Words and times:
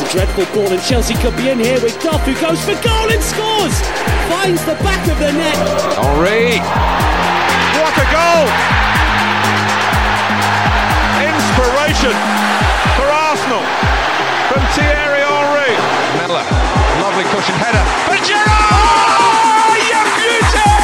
It's 0.00 0.14
a 0.14 0.16
dreadful 0.16 0.46
ball, 0.54 0.70
and 0.70 0.80
Chelsea 0.80 1.14
could 1.14 1.34
be 1.36 1.50
in 1.50 1.58
here 1.58 1.82
with 1.82 1.98
Duff, 1.98 2.22
who 2.22 2.32
goes 2.38 2.62
for 2.62 2.78
goal 2.86 3.10
and 3.10 3.18
scores! 3.18 3.74
Finds 4.30 4.62
the 4.62 4.78
back 4.78 5.02
of 5.10 5.18
the 5.18 5.32
net. 5.34 5.58
Henry! 5.98 6.62
What 7.74 7.90
a 7.98 8.06
goal! 8.06 8.46
Inspiration 11.18 12.14
for 12.94 13.10
Arsenal 13.10 13.66
from 14.46 14.62
Thierry 14.78 15.26
Henry. 15.26 15.74
Miller, 16.14 16.46
lovely 17.02 17.26
cushion 17.34 17.58
header. 17.58 17.82
But 18.06 18.22
Gerrard! 18.22 18.46
Oh, 18.46 19.74
you 19.82 19.98
beauty! 20.14 20.78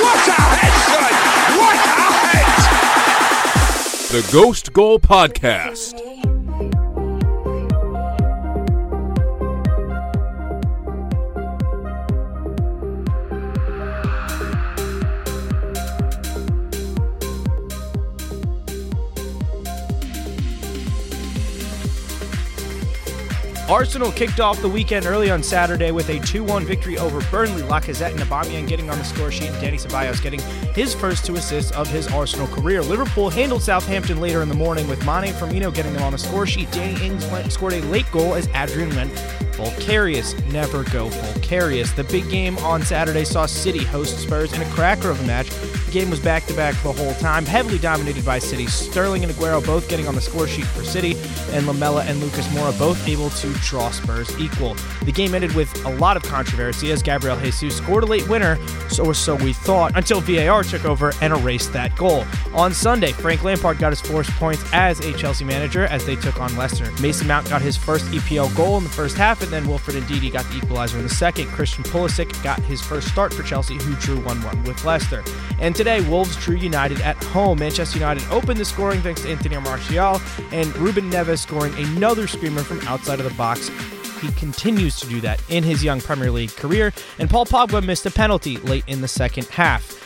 What 0.00 0.24
a 0.24 0.40
head, 0.56 0.72
son! 0.88 1.12
What 1.60 1.76
a 1.84 2.08
head! 2.24 2.48
The 4.08 4.24
Ghost 4.32 4.72
Goal 4.72 4.98
Podcast. 4.98 5.99
Arsenal 23.70 24.10
kicked 24.10 24.40
off 24.40 24.60
the 24.60 24.68
weekend 24.68 25.06
early 25.06 25.30
on 25.30 25.44
Saturday 25.44 25.92
with 25.92 26.08
a 26.08 26.18
2-1 26.18 26.64
victory 26.64 26.98
over 26.98 27.20
Burnley. 27.30 27.62
Lacazette 27.62 28.10
and 28.10 28.18
Aubameyang 28.18 28.66
getting 28.66 28.90
on 28.90 28.98
the 28.98 29.04
score 29.04 29.30
sheet, 29.30 29.50
and 29.50 29.56
Dani 29.62 29.80
Ceballos 29.80 30.20
getting 30.20 30.40
his 30.74 30.92
first 30.92 31.24
two 31.24 31.36
assists 31.36 31.70
of 31.70 31.86
his 31.86 32.08
Arsenal 32.08 32.48
career. 32.48 32.82
Liverpool 32.82 33.30
handled 33.30 33.62
Southampton 33.62 34.20
later 34.20 34.42
in 34.42 34.48
the 34.48 34.56
morning 34.56 34.88
with 34.88 34.98
Mane 35.06 35.32
Firmino 35.32 35.72
getting 35.72 35.92
them 35.92 36.02
on 36.02 36.10
the 36.10 36.18
score 36.18 36.48
sheet. 36.48 36.68
Danny 36.72 37.00
Ings 37.06 37.24
went, 37.26 37.52
scored 37.52 37.74
a 37.74 37.80
late 37.82 38.10
goal 38.10 38.34
as 38.34 38.48
Adrian 38.56 38.90
went 38.96 39.16
full 39.54 39.66
Karius. 39.82 40.34
Never 40.50 40.82
go 40.84 41.08
full 41.08 41.42
Karius. 41.42 41.94
The 41.94 42.04
big 42.04 42.28
game 42.28 42.58
on 42.58 42.82
Saturday 42.82 43.24
saw 43.24 43.46
City 43.46 43.84
host 43.84 44.18
Spurs 44.18 44.52
in 44.52 44.62
a 44.62 44.68
cracker 44.70 45.10
of 45.10 45.20
a 45.20 45.26
match. 45.28 45.48
The 45.90 45.98
game 45.98 46.10
was 46.10 46.20
back 46.20 46.46
to 46.46 46.54
back 46.54 46.80
the 46.84 46.92
whole 46.92 47.14
time, 47.14 47.44
heavily 47.44 47.76
dominated 47.76 48.24
by 48.24 48.38
City. 48.38 48.68
Sterling 48.68 49.24
and 49.24 49.32
Aguero 49.32 49.66
both 49.66 49.88
getting 49.88 50.06
on 50.06 50.14
the 50.14 50.20
score 50.20 50.46
sheet 50.46 50.66
for 50.66 50.84
City, 50.84 51.16
and 51.50 51.66
Lamela 51.66 52.04
and 52.04 52.20
Lucas 52.20 52.46
Moura 52.54 52.78
both 52.78 53.08
able 53.08 53.28
to 53.30 53.52
draw 53.54 53.90
Spurs 53.90 54.30
equal. 54.38 54.76
The 55.04 55.10
game 55.10 55.34
ended 55.34 55.52
with 55.56 55.84
a 55.84 55.90
lot 55.96 56.16
of 56.16 56.22
controversy 56.22 56.92
as 56.92 57.02
Gabriel 57.02 57.36
Jesus 57.40 57.78
scored 57.78 58.04
a 58.04 58.06
late 58.06 58.28
winner, 58.28 58.56
so 58.88 59.04
or 59.04 59.14
so 59.14 59.34
we 59.34 59.52
thought, 59.52 59.96
until 59.96 60.20
VAR 60.20 60.62
took 60.62 60.84
over 60.84 61.12
and 61.20 61.32
erased 61.32 61.72
that 61.72 61.96
goal. 61.96 62.24
On 62.54 62.72
Sunday, 62.72 63.10
Frank 63.10 63.42
Lampard 63.42 63.78
got 63.78 63.90
his 63.90 64.00
first 64.00 64.30
points 64.32 64.64
as 64.72 65.00
a 65.00 65.12
Chelsea 65.14 65.44
manager 65.44 65.86
as 65.86 66.06
they 66.06 66.14
took 66.14 66.40
on 66.40 66.56
Leicester. 66.56 66.88
Mason 67.02 67.26
Mount 67.26 67.48
got 67.48 67.62
his 67.62 67.76
first 67.76 68.04
EPL 68.12 68.54
goal 68.56 68.78
in 68.78 68.84
the 68.84 68.90
first 68.90 69.16
half, 69.16 69.42
and 69.42 69.50
then 69.50 69.66
Wilfred 69.66 70.00
Ndidi 70.04 70.32
got 70.32 70.44
the 70.50 70.58
equalizer 70.58 70.98
in 70.98 71.02
the 71.02 71.08
second. 71.08 71.48
Christian 71.48 71.82
Pulisic 71.82 72.40
got 72.44 72.60
his 72.60 72.80
first 72.80 73.08
start 73.08 73.34
for 73.34 73.42
Chelsea, 73.42 73.74
who 73.74 73.96
drew 73.96 74.20
1-1 74.20 74.64
with 74.68 74.84
Leicester. 74.84 75.24
And 75.58 75.79
today, 75.80 76.02
Wolves 76.10 76.36
drew 76.36 76.56
United 76.56 77.00
at 77.00 77.16
home. 77.24 77.58
Manchester 77.58 77.98
United 77.98 78.22
opened 78.30 78.60
the 78.60 78.66
scoring 78.66 79.00
thanks 79.00 79.22
to 79.22 79.30
Anthony 79.30 79.56
Martial, 79.56 80.20
and 80.52 80.76
Ruben 80.76 81.10
Neves 81.10 81.38
scoring 81.38 81.72
another 81.74 82.26
screamer 82.26 82.62
from 82.62 82.86
outside 82.86 83.18
of 83.18 83.24
the 83.26 83.34
box. 83.34 83.70
He 84.20 84.30
continues 84.32 85.00
to 85.00 85.08
do 85.08 85.22
that 85.22 85.42
in 85.48 85.64
his 85.64 85.82
young 85.82 86.02
Premier 86.02 86.30
League 86.30 86.50
career, 86.50 86.92
and 87.18 87.30
Paul 87.30 87.46
Pogba 87.46 87.82
missed 87.82 88.04
a 88.04 88.10
penalty 88.10 88.58
late 88.58 88.84
in 88.88 89.00
the 89.00 89.08
second 89.08 89.46
half. 89.46 89.96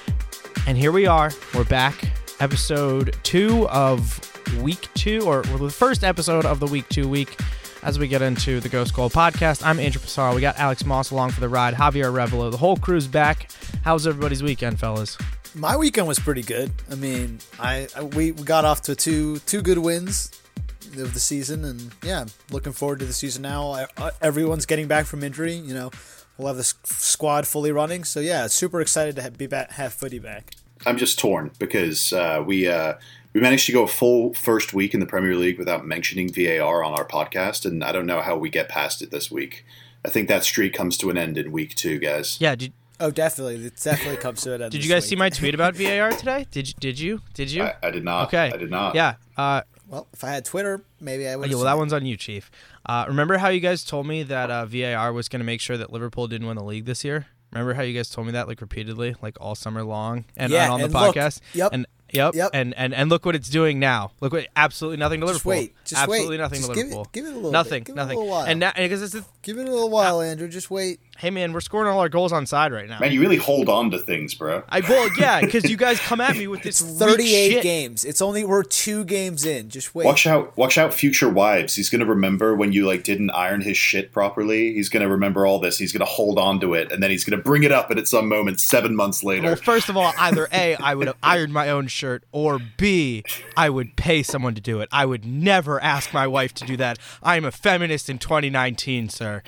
And 0.68 0.78
here 0.78 0.92
we 0.92 1.08
are. 1.08 1.32
We're 1.52 1.64
back. 1.64 2.08
Episode 2.38 3.16
two 3.24 3.68
of 3.68 4.20
week 4.62 4.86
two, 4.94 5.22
or 5.22 5.42
the 5.42 5.70
first 5.70 6.04
episode 6.04 6.46
of 6.46 6.60
the 6.60 6.68
week 6.68 6.88
two 6.88 7.08
week 7.08 7.36
as 7.82 7.98
we 7.98 8.06
get 8.06 8.22
into 8.22 8.60
the 8.60 8.68
Ghost 8.68 8.94
Goal 8.94 9.10
podcast. 9.10 9.66
I'm 9.66 9.80
Andrew 9.80 10.00
Passaro. 10.00 10.36
We 10.36 10.40
got 10.40 10.56
Alex 10.56 10.84
Moss 10.84 11.10
along 11.10 11.32
for 11.32 11.40
the 11.40 11.48
ride, 11.48 11.74
Javier 11.74 12.12
Revelo. 12.12 12.52
The 12.52 12.58
whole 12.58 12.76
crew's 12.76 13.08
back. 13.08 13.50
How's 13.82 14.06
everybody's 14.06 14.40
weekend, 14.40 14.78
fellas? 14.78 15.18
My 15.54 15.76
weekend 15.76 16.08
was 16.08 16.18
pretty 16.18 16.42
good. 16.42 16.72
I 16.90 16.96
mean, 16.96 17.38
I, 17.60 17.86
I 17.96 18.02
we, 18.02 18.32
we 18.32 18.42
got 18.42 18.64
off 18.64 18.82
to 18.82 18.96
two 18.96 19.38
two 19.40 19.62
good 19.62 19.78
wins 19.78 20.32
of 20.98 21.14
the 21.14 21.20
season, 21.20 21.64
and 21.64 21.92
yeah, 22.02 22.24
looking 22.50 22.72
forward 22.72 22.98
to 23.00 23.04
the 23.04 23.12
season 23.12 23.42
now. 23.42 23.86
I, 23.96 24.10
everyone's 24.20 24.66
getting 24.66 24.88
back 24.88 25.06
from 25.06 25.22
injury. 25.22 25.54
You 25.54 25.74
know, 25.74 25.90
we'll 26.36 26.48
have 26.48 26.56
the 26.56 26.64
squad 26.64 27.46
fully 27.46 27.70
running. 27.70 28.04
So 28.04 28.20
yeah, 28.20 28.48
super 28.48 28.80
excited 28.80 29.14
to 29.16 29.22
have, 29.22 29.38
be 29.38 29.46
back, 29.46 29.72
have 29.72 29.94
footy 29.94 30.18
back. 30.18 30.54
I'm 30.86 30.98
just 30.98 31.18
torn 31.18 31.52
because 31.58 32.12
uh, 32.12 32.42
we 32.44 32.66
uh, 32.66 32.94
we 33.32 33.40
managed 33.40 33.66
to 33.66 33.72
go 33.72 33.84
a 33.84 33.88
full 33.88 34.34
first 34.34 34.74
week 34.74 34.92
in 34.92 35.00
the 35.00 35.06
Premier 35.06 35.36
League 35.36 35.58
without 35.58 35.86
mentioning 35.86 36.32
VAR 36.32 36.82
on 36.82 36.92
our 36.92 37.06
podcast, 37.06 37.64
and 37.64 37.84
I 37.84 37.92
don't 37.92 38.06
know 38.06 38.20
how 38.20 38.36
we 38.36 38.50
get 38.50 38.68
past 38.68 39.02
it 39.02 39.10
this 39.10 39.30
week. 39.30 39.64
I 40.04 40.10
think 40.10 40.28
that 40.28 40.44
streak 40.44 40.74
comes 40.74 40.98
to 40.98 41.10
an 41.10 41.16
end 41.16 41.38
in 41.38 41.50
week 41.50 41.74
two, 41.74 41.98
guys. 41.98 42.38
Yeah. 42.40 42.54
Did, 42.54 42.72
oh, 43.00 43.10
definitely. 43.10 43.56
It 43.66 43.76
definitely 43.82 44.16
comes 44.18 44.42
to 44.42 44.54
an 44.54 44.62
end. 44.62 44.72
did 44.72 44.84
you 44.84 44.90
guys 44.90 45.02
week. 45.04 45.08
see 45.10 45.16
my 45.16 45.30
tweet 45.30 45.54
about 45.54 45.74
VAR 45.76 46.10
today? 46.12 46.46
Did 46.50 46.68
you? 46.68 46.74
Did 46.80 46.98
you? 47.00 47.20
Did 47.34 47.50
you? 47.50 47.62
I, 47.64 47.74
I 47.82 47.90
did 47.90 48.04
not. 48.04 48.28
Okay. 48.28 48.50
I 48.52 48.56
did 48.56 48.70
not. 48.70 48.94
Yeah. 48.94 49.14
Uh, 49.36 49.62
well, 49.88 50.06
if 50.12 50.24
I 50.24 50.30
had 50.30 50.44
Twitter, 50.44 50.82
maybe 51.00 51.28
I 51.28 51.36
would. 51.36 51.48
yeah, 51.50 51.56
well, 51.56 51.64
that 51.64 51.76
one's 51.76 51.92
on 51.92 52.06
you, 52.06 52.16
Chief. 52.16 52.50
Uh, 52.86 53.04
remember 53.08 53.36
how 53.38 53.48
you 53.48 53.60
guys 53.60 53.84
told 53.84 54.06
me 54.06 54.22
that 54.24 54.50
uh, 54.50 54.64
VAR 54.66 55.12
was 55.12 55.28
going 55.28 55.40
to 55.40 55.44
make 55.46 55.60
sure 55.60 55.76
that 55.76 55.92
Liverpool 55.92 56.26
didn't 56.26 56.46
win 56.46 56.56
the 56.56 56.64
league 56.64 56.86
this 56.86 57.04
year? 57.04 57.26
Remember 57.52 57.74
how 57.74 57.82
you 57.82 57.94
guys 57.96 58.10
told 58.10 58.26
me 58.26 58.32
that 58.32 58.48
like 58.48 58.60
repeatedly, 58.60 59.14
like 59.22 59.36
all 59.40 59.54
summer 59.54 59.84
long, 59.84 60.24
and, 60.36 60.50
Yeah, 60.52 60.64
and 60.64 60.72
on 60.72 60.78
the 60.80 60.84
and 60.86 60.94
look, 60.94 61.14
podcast. 61.14 61.40
yep, 61.52 61.70
And 61.72 61.86
yep, 62.12 62.34
yep. 62.34 62.50
And, 62.52 62.74
and 62.74 62.92
and 62.92 63.08
look 63.08 63.24
what 63.24 63.36
it's 63.36 63.48
doing 63.48 63.78
now. 63.78 64.10
Look 64.20 64.32
what 64.32 64.48
absolutely 64.56 64.96
nothing 64.96 65.20
to 65.20 65.26
Just 65.28 65.46
Liverpool. 65.46 65.50
wait, 65.62 65.74
just 65.84 66.02
absolutely 66.02 66.30
wait. 66.30 66.42
nothing 66.42 66.58
Just 66.60 66.70
to 66.70 66.74
give 66.74 66.86
it- 66.86 66.88
Liverpool. 66.88 67.10
give 67.12 67.24
it 67.26 67.30
a 67.32 67.34
little 67.36 67.52
Nothing, 67.52 67.84
bit. 67.84 67.84
Give 67.84 67.96
it 67.96 68.00
a 68.00 68.02
nothing. 68.02 68.18
little 68.18 68.32
while. 68.32 68.44
And 68.46 68.58
now 68.60 68.72
because 68.74 69.02
it's 69.02 69.12
the, 69.12 69.24
Give 69.42 69.58
it 69.58 69.68
a 69.68 69.70
little 69.70 69.90
while, 69.90 70.20
Andrew. 70.20 70.48
Just 70.48 70.68
wait. 70.68 70.98
Hey 71.18 71.30
man, 71.30 71.52
we're 71.52 71.60
scoring 71.60 71.90
all 71.90 72.00
our 72.00 72.08
goals 72.08 72.32
on 72.32 72.46
side 72.46 72.72
right 72.72 72.88
now. 72.88 72.98
Man, 72.98 73.12
you 73.12 73.20
really 73.20 73.36
hold 73.36 73.68
on 73.68 73.90
to 73.92 73.98
things, 73.98 74.34
bro. 74.34 74.62
I 74.68 74.80
well 74.80 75.08
yeah, 75.18 75.40
because 75.40 75.70
you 75.70 75.76
guys 75.76 75.98
come 76.00 76.20
at 76.20 76.36
me 76.36 76.46
with 76.46 76.62
this 76.64 76.80
It's 76.80 76.90
weak 76.90 76.98
38 77.10 77.50
shit. 77.50 77.62
games. 77.62 78.04
It's 78.04 78.20
only 78.22 78.44
we're 78.44 78.62
two 78.62 79.04
games 79.04 79.44
in. 79.44 79.68
Just 79.68 79.94
wait. 79.94 80.04
Watch 80.06 80.26
out! 80.26 80.56
Watch 80.56 80.78
out, 80.78 80.92
future 80.94 81.28
wives. 81.28 81.74
He's 81.74 81.90
gonna 81.90 82.04
remember 82.06 82.54
when 82.54 82.72
you 82.72 82.86
like 82.86 83.04
didn't 83.04 83.30
iron 83.30 83.60
his 83.60 83.76
shit 83.76 84.12
properly. 84.12 84.74
He's 84.74 84.88
gonna 84.88 85.08
remember 85.08 85.46
all 85.46 85.58
this. 85.58 85.78
He's 85.78 85.92
gonna 85.92 86.04
hold 86.04 86.38
on 86.38 86.60
to 86.60 86.74
it, 86.74 86.90
and 86.92 87.02
then 87.02 87.10
he's 87.10 87.24
gonna 87.24 87.42
bring 87.42 87.62
it 87.62 87.72
up 87.72 87.90
at 87.90 88.08
some 88.08 88.28
moment 88.28 88.60
seven 88.60 88.94
months 88.96 89.22
later. 89.24 89.42
Well, 89.48 89.56
first 89.56 89.88
of 89.88 89.96
all, 89.96 90.12
either 90.18 90.48
A, 90.52 90.76
I 90.76 90.94
would 90.94 91.06
have 91.06 91.16
ironed 91.22 91.52
my 91.52 91.70
own 91.70 91.86
shirt, 91.86 92.24
or 92.32 92.58
B, 92.76 93.22
I 93.56 93.70
would 93.70 93.96
pay 93.96 94.22
someone 94.22 94.54
to 94.54 94.60
do 94.60 94.80
it. 94.80 94.88
I 94.92 95.06
would 95.06 95.24
never 95.24 95.80
ask 95.82 96.12
my 96.12 96.26
wife 96.26 96.52
to 96.54 96.64
do 96.66 96.76
that. 96.78 96.98
I 97.22 97.36
am 97.36 97.44
a 97.44 97.50
feminist 97.50 98.10
in 98.10 98.18
2019, 98.18 99.08
sir. 99.08 99.42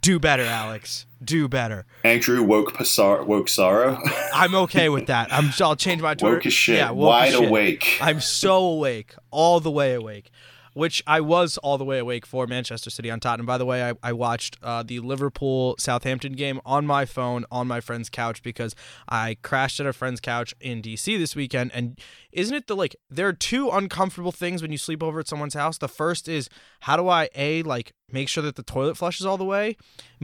Do 0.00 0.18
better, 0.18 0.44
Alex. 0.44 1.06
Do 1.22 1.48
better. 1.48 1.84
Andrew 2.02 2.42
woke 2.42 2.72
Passar- 2.74 3.26
woke 3.26 3.48
sorrow. 3.48 3.98
I'm 4.34 4.54
okay 4.54 4.88
with 4.88 5.06
that. 5.08 5.32
I'm. 5.32 5.50
I'll 5.60 5.76
change 5.76 6.00
my 6.00 6.14
Twitter. 6.14 6.36
woke 6.36 6.46
as 6.46 6.52
shit. 6.54 6.76
Yeah, 6.76 6.90
wide 6.92 7.34
awake. 7.34 7.98
I'm 8.00 8.20
so 8.20 8.58
awake, 8.64 9.14
all 9.30 9.60
the 9.60 9.70
way 9.70 9.94
awake. 9.94 10.30
Which 10.72 11.02
I 11.04 11.20
was 11.20 11.58
all 11.58 11.78
the 11.78 11.84
way 11.84 11.98
awake 11.98 12.24
for 12.24 12.46
Manchester 12.46 12.90
City 12.90 13.10
on 13.10 13.18
Tottenham. 13.18 13.44
By 13.44 13.58
the 13.58 13.66
way, 13.66 13.90
I, 13.90 13.94
I 14.04 14.12
watched 14.12 14.56
uh, 14.62 14.84
the 14.84 15.00
Liverpool 15.00 15.74
Southampton 15.80 16.34
game 16.34 16.60
on 16.64 16.86
my 16.86 17.04
phone 17.04 17.44
on 17.50 17.66
my 17.66 17.80
friend's 17.80 18.08
couch 18.08 18.40
because 18.40 18.76
I 19.08 19.36
crashed 19.42 19.80
at 19.80 19.86
a 19.86 19.92
friend's 19.92 20.20
couch 20.20 20.54
in 20.60 20.80
DC 20.80 21.18
this 21.18 21.34
weekend. 21.34 21.72
And 21.74 21.98
isn't 22.30 22.54
it 22.54 22.68
the 22.68 22.76
like 22.76 22.94
there 23.10 23.26
are 23.26 23.32
two 23.32 23.68
uncomfortable 23.68 24.30
things 24.30 24.62
when 24.62 24.70
you 24.70 24.78
sleep 24.78 25.02
over 25.02 25.18
at 25.18 25.26
someone's 25.26 25.54
house? 25.54 25.76
The 25.76 25.88
first 25.88 26.28
is 26.28 26.48
how 26.80 26.96
do 26.96 27.08
I 27.08 27.28
a 27.34 27.64
like 27.64 27.92
make 28.10 28.28
sure 28.28 28.44
that 28.44 28.54
the 28.54 28.62
toilet 28.62 28.96
flushes 28.96 29.26
all 29.26 29.36
the 29.36 29.44
way, 29.44 29.76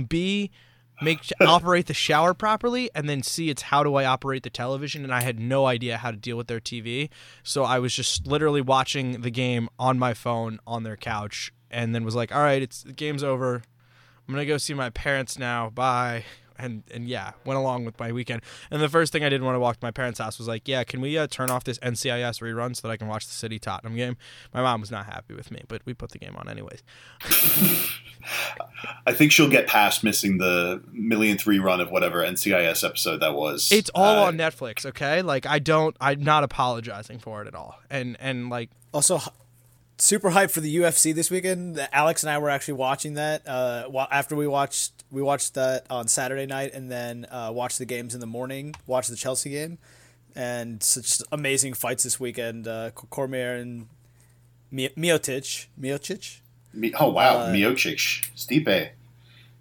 b 0.08 0.52
make 1.02 1.20
operate 1.40 1.86
the 1.86 1.94
shower 1.94 2.34
properly 2.34 2.90
and 2.94 3.08
then 3.08 3.22
see 3.22 3.50
it's 3.50 3.62
how 3.62 3.82
do 3.82 3.94
I 3.94 4.04
operate 4.04 4.42
the 4.42 4.50
television 4.50 5.04
and 5.04 5.12
I 5.12 5.22
had 5.22 5.38
no 5.38 5.66
idea 5.66 5.98
how 5.98 6.10
to 6.10 6.16
deal 6.16 6.36
with 6.36 6.46
their 6.46 6.60
TV. 6.60 7.08
So 7.42 7.64
I 7.64 7.78
was 7.78 7.94
just 7.94 8.26
literally 8.26 8.60
watching 8.60 9.20
the 9.20 9.30
game 9.30 9.68
on 9.78 9.98
my 9.98 10.14
phone 10.14 10.58
on 10.66 10.82
their 10.82 10.96
couch 10.96 11.52
and 11.70 11.94
then 11.94 12.04
was 12.04 12.14
like, 12.14 12.34
"All 12.34 12.42
right, 12.42 12.62
it's 12.62 12.82
the 12.82 12.92
game's 12.92 13.24
over. 13.24 13.62
I'm 14.28 14.34
going 14.34 14.44
to 14.44 14.46
go 14.46 14.56
see 14.58 14.74
my 14.74 14.90
parents 14.90 15.38
now. 15.38 15.70
Bye." 15.70 16.24
And 16.58 16.82
and 16.92 17.06
yeah, 17.08 17.32
went 17.44 17.58
along 17.58 17.84
with 17.84 17.98
my 18.00 18.12
weekend. 18.12 18.42
And 18.70 18.80
the 18.82 18.88
first 18.88 19.12
thing 19.12 19.22
I 19.24 19.28
did 19.28 19.42
when 19.42 19.54
I 19.54 19.58
walked 19.58 19.80
to 19.80 19.86
my 19.86 19.90
parents' 19.90 20.18
house 20.18 20.38
was 20.38 20.48
like, 20.48 20.66
"Yeah, 20.66 20.84
can 20.84 21.00
we 21.00 21.16
uh, 21.18 21.26
turn 21.26 21.50
off 21.50 21.64
this 21.64 21.78
NCIS 21.80 22.40
rerun 22.40 22.74
so 22.74 22.86
that 22.88 22.92
I 22.92 22.96
can 22.96 23.08
watch 23.08 23.26
the 23.26 23.32
City 23.32 23.58
Tottenham 23.58 23.96
game?" 23.96 24.16
My 24.54 24.62
mom 24.62 24.80
was 24.80 24.90
not 24.90 25.06
happy 25.06 25.34
with 25.34 25.50
me, 25.50 25.62
but 25.68 25.82
we 25.84 25.94
put 25.94 26.10
the 26.12 26.18
game 26.18 26.34
on 26.36 26.48
anyways. 26.48 26.82
I 29.06 29.12
think 29.12 29.30
she'll 29.32 29.48
get 29.50 29.66
past 29.68 30.02
missing 30.02 30.38
the 30.38 30.82
million 30.92 31.38
three 31.38 31.58
run 31.58 31.80
of 31.80 31.90
whatever 31.90 32.22
NCIS 32.24 32.84
episode 32.84 33.18
that 33.20 33.34
was. 33.34 33.70
It's 33.70 33.90
all 33.94 34.24
Uh, 34.24 34.26
on 34.26 34.36
Netflix, 34.36 34.84
okay? 34.86 35.22
Like 35.22 35.46
I 35.46 35.58
don't 35.58 35.96
I'm 36.00 36.22
not 36.22 36.42
apologizing 36.42 37.18
for 37.20 37.42
it 37.42 37.48
at 37.48 37.54
all. 37.54 37.78
And 37.90 38.16
and 38.18 38.50
like 38.50 38.70
Also, 38.92 39.16
h- 39.18 39.28
super 39.98 40.30
hyped 40.30 40.50
for 40.50 40.60
the 40.60 40.76
UFC 40.76 41.14
this 41.14 41.30
weekend. 41.30 41.78
Alex 41.92 42.22
and 42.22 42.30
I 42.30 42.38
were 42.38 42.50
actually 42.50 42.74
watching 42.74 43.14
that. 43.14 43.46
Uh, 43.46 44.06
after 44.10 44.36
we 44.36 44.46
watched 44.46 44.92
we 45.10 45.22
watched 45.22 45.54
that 45.54 45.86
on 45.90 46.08
Saturday 46.08 46.46
night, 46.46 46.72
and 46.74 46.90
then 46.90 47.26
uh, 47.30 47.50
watched 47.54 47.78
the 47.78 47.84
games 47.86 48.14
in 48.14 48.20
the 48.20 48.26
morning. 48.26 48.74
Watched 48.86 49.10
the 49.10 49.16
Chelsea 49.16 49.50
game, 49.50 49.78
and 50.34 50.82
such 50.82 51.20
amazing 51.32 51.74
fights 51.74 52.02
this 52.04 52.18
weekend. 52.20 52.66
Uh, 52.68 52.90
Cormier 52.90 53.54
and 53.54 53.86
Mi- 54.70 54.90
Miocic. 54.90 55.66
Me, 56.72 56.92
oh 57.00 57.08
wow, 57.10 57.38
Uh, 57.38 57.52
Miocic, 57.52 58.28
Stipe. 58.36 58.90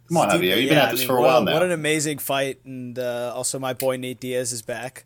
Come 0.07 0.17
on, 0.17 0.29
Stipe, 0.29 0.33
Javier, 0.41 0.57
you've 0.61 0.69
been 0.69 0.77
yeah, 0.77 0.83
at 0.83 0.89
I 0.89 0.91
this 0.91 0.99
mean, 1.01 1.07
for 1.07 1.17
a 1.17 1.21
while 1.21 1.41
now. 1.43 1.53
What 1.53 1.63
an 1.63 1.71
amazing 1.71 2.17
fight, 2.17 2.59
and 2.65 2.97
uh, 2.99 3.31
also 3.35 3.57
my 3.57 3.73
boy 3.73 3.95
Nate 3.97 4.19
Diaz 4.19 4.51
is 4.51 4.61
back. 4.61 5.05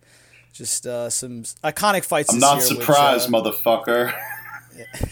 Just 0.52 0.88
uh, 0.88 1.10
some 1.10 1.44
iconic 1.64 2.04
fights. 2.04 2.30
I'm 2.32 2.38
this 2.38 2.42
not 2.42 2.58
year, 2.58 2.66
surprised, 2.66 3.32
Which, 3.32 3.42
uh, 3.44 3.52
motherfucker. 3.52 4.14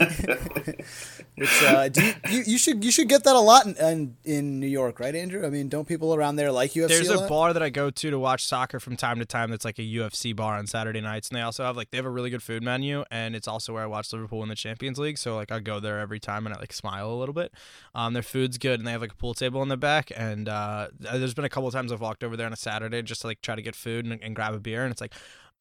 which 1.36 1.64
uh, 1.64 1.90
do 1.90 2.06
you, 2.06 2.14
you, 2.30 2.44
you 2.46 2.58
should 2.58 2.84
you 2.84 2.92
should 2.92 3.10
get 3.10 3.24
that 3.24 3.36
a 3.36 3.40
lot 3.40 3.66
in, 3.66 3.76
in 3.76 4.18
in 4.24 4.60
New 4.60 4.68
York, 4.68 5.00
right, 5.00 5.16
Andrew? 5.16 5.46
I 5.46 5.50
mean, 5.50 5.70
don't 5.70 5.88
people 5.88 6.16
around 6.16 6.36
there 6.38 6.52
like 6.52 6.72
UFC? 6.72 6.88
There's 6.88 7.10
a 7.10 7.20
lot? 7.20 7.30
bar 7.30 7.54
that 7.54 7.62
I 7.62 7.70
go 7.70 7.90
to 7.90 8.10
to 8.10 8.20
watch 8.20 8.46
soccer 8.46 8.80
from 8.80 8.96
time 8.96 9.20
to 9.20 9.26
time. 9.26 9.50
That's 9.50 9.66
like 9.66 9.80
a 9.80 9.84
UFC 9.84 10.36
bar 10.36 10.58
on 10.58 10.68
Saturday 10.68 11.02
nights, 11.02 11.30
and 11.30 11.38
they 11.38 11.42
also 11.42 11.64
have 11.64 11.76
like 11.76 11.92
they 11.92 11.98
have 11.98 12.06
a 12.06 12.10
really 12.10 12.30
good 12.30 12.44
food 12.44 12.64
menu, 12.64 13.04
and 13.12 13.36
it's 13.36 13.48
also 13.48 13.74
where 13.74 13.84
I 13.84 13.88
watch 13.88 14.12
Liverpool 14.14 14.44
in 14.44 14.50
the 14.50 14.56
Champions 14.56 14.98
League. 14.98 15.18
So 15.18 15.36
like 15.36 15.52
I 15.52 15.60
go 15.60 15.80
there 15.80 16.00
every 16.00 16.20
time, 16.20 16.46
and 16.46 16.56
I 16.56 16.60
like 16.60 16.74
smile 16.74 17.12
a 17.12 17.16
little 17.16 17.34
bit. 17.34 17.54
Um, 17.94 18.14
their 18.14 18.24
food's 18.24 18.58
good, 18.58 18.80
and 18.80 18.88
they 18.88 18.92
have 18.92 19.02
like 19.02 19.14
a 19.14 19.16
pool 19.16 19.34
table 19.34 19.62
in 19.62 19.70
the 19.70 19.78
back. 19.78 20.12
And 20.16 20.50
uh, 20.50 20.88
there's 21.00 21.34
been 21.34 21.46
a 21.46 21.50
couple 21.50 21.68
of 21.68 21.74
times 21.74 21.92
I've 21.92 22.02
walked 22.02 22.24
over 22.24 22.38
there 22.38 22.48
on 22.48 22.54
a 22.54 22.58
Saturday 22.58 23.02
just 23.02 23.22
to 23.22 23.28
like 23.28 23.42
try 23.42 23.56
to 23.56 23.62
get 23.62 23.76
food 23.76 24.06
and, 24.06 24.22
and 24.22 24.36
grab 24.36 24.54
a 24.54 24.60
beer, 24.60 24.84
and 24.84 24.92
it's 24.92 25.02
like. 25.02 25.14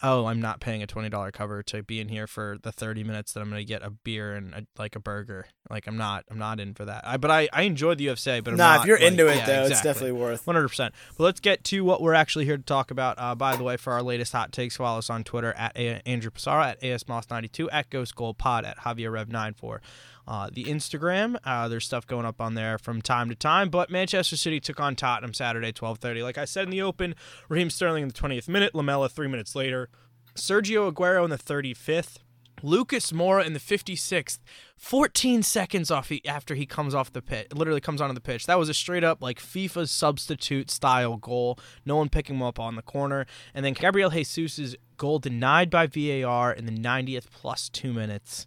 Oh, 0.03 0.27
I'm 0.27 0.41
not 0.43 0.61
paying 0.61 0.83
a 0.83 0.87
twenty 0.87 1.09
dollar 1.09 1.31
cover 1.33 1.63
to 1.65 1.83
be 1.83 2.01
in 2.01 2.09
here 2.09 2.27
for 2.27 2.59
the 2.63 2.71
thirty 2.71 3.03
minutes 3.03 3.33
that 3.33 3.41
I'm 3.41 3.49
gonna 3.49 3.65
get 3.65 3.83
a 3.83 3.89
beer 3.91 4.35
and 4.35 4.53
a, 4.55 4.67
like 4.79 4.95
a 4.95 5.01
burger. 5.01 5.47
Like 5.71 5.87
I'm 5.87 5.97
not, 5.97 6.25
I'm 6.31 6.37
not 6.39 6.61
in 6.61 6.75
for 6.75 6.85
that. 6.85 7.03
I, 7.07 7.17
but 7.17 7.31
I, 7.31 7.49
I 7.51 7.63
enjoyed 7.63 7.97
the 7.97 8.09
UFC. 8.09 8.45
But 8.45 8.51
I'm 8.53 8.57
Nah, 8.59 8.75
not, 8.77 8.81
if 8.81 8.87
you're 8.87 8.99
like- 8.99 9.07
into 9.07 9.27
it 9.29 9.37
yeah, 9.37 9.47
though, 9.47 9.65
it's 9.65 9.81
definitely 9.81 10.13
worth. 10.13 10.47
One 10.47 10.55
hundred 10.55 10.69
percent. 10.69 10.95
But 11.17 11.25
let's 11.25 11.41
get 11.41 11.65
to 11.65 11.83
what 11.83 12.03
we're 12.03 12.13
actually 12.15 12.45
here 12.45 12.59
to 12.59 12.63
talk 12.63 12.91
about. 12.91 13.19
Uh, 13.19 13.35
by 13.35 13.57
the 13.57 13.65
way, 13.65 13.79
for 13.79 13.95
our 13.95 14.03
latest 14.03 14.33
hot 14.35 14.53
takes, 14.53 14.77
follow 14.77 14.99
us 14.99 15.09
on 15.09 15.25
Twitter 15.25 15.55
at 15.55 15.75
A- 15.77 16.07
Andrew 16.07 16.31
Pissarro 16.31 16.65
at 16.67 16.81
ASMoss92 16.83 17.69
at 17.73 17.89
Ghost 17.89 18.15
Goal 18.15 18.35
Pod 18.35 18.67
at 18.67 18.77
Javier 18.81 19.11
Rev 19.11 19.29
94 19.31 19.81
uh, 20.27 20.51
the 20.53 20.65
Instagram. 20.65 21.37
Uh, 21.45 21.69
there's 21.69 21.85
stuff 21.85 22.07
going 22.07 22.27
up 22.27 22.41
on 22.41 22.55
there 22.55 22.79
from 22.79 23.01
time 23.01 23.29
to 23.29 23.35
time. 23.35 23.69
But 23.71 23.91
Manchester 23.91 24.37
City 24.37 24.61
took 24.61 24.81
on 24.81 24.97
Tottenham 24.97 25.35
Saturday, 25.35 25.73
12:30. 25.73 26.23
Like 26.23 26.39
I 26.39 26.45
said 26.45 26.65
in 26.65 26.71
the 26.71 26.83
open, 26.83 27.15
Raheem 27.49 27.71
Sterling 27.71 28.03
in 28.03 28.09
the 28.09 28.15
20th 28.15 28.49
minute, 28.49 28.75
Lamela 28.75 29.09
three 29.09 29.29
minutes 29.29 29.55
later, 29.55 29.89
Sergio 30.35 30.93
Aguero 30.93 31.25
in 31.25 31.31
the 31.31 31.39
35th. 31.39 32.19
Lucas 32.63 33.13
Moura 33.13 33.45
in 33.45 33.53
the 33.53 33.61
56th, 33.61 34.39
14 34.79 35.43
seconds 35.43 35.91
off 35.91 36.09
he, 36.09 36.25
after 36.27 36.55
he 36.55 36.65
comes 36.65 36.95
off 36.95 37.13
the 37.13 37.21
pitch, 37.21 37.53
literally 37.53 37.83
comes 37.83 38.01
onto 38.01 38.15
the 38.15 38.21
pitch. 38.21 38.47
That 38.47 38.59
was 38.59 38.71
a 38.71 38.75
straight 38.75 39.05
up 39.05 39.21
like 39.21 39.39
FIFA 39.39 39.87
substitute 39.87 40.71
style 40.71 41.19
goal. 41.19 41.59
No 41.85 41.97
one 41.97 42.09
picking 42.09 42.37
him 42.37 42.43
up 42.43 42.59
on 42.59 42.77
the 42.77 42.81
corner. 42.83 43.27
And 43.55 43.63
then 43.63 43.75
Gabriel 43.75 44.09
Jesus' 44.09 44.75
goal 44.97 45.19
denied 45.19 45.69
by 45.69 45.87
VAR 45.87 46.51
in 46.51 46.65
the 46.65 46.73
90th 46.73 47.27
plus 47.31 47.69
two 47.69 47.93
minutes 47.93 48.47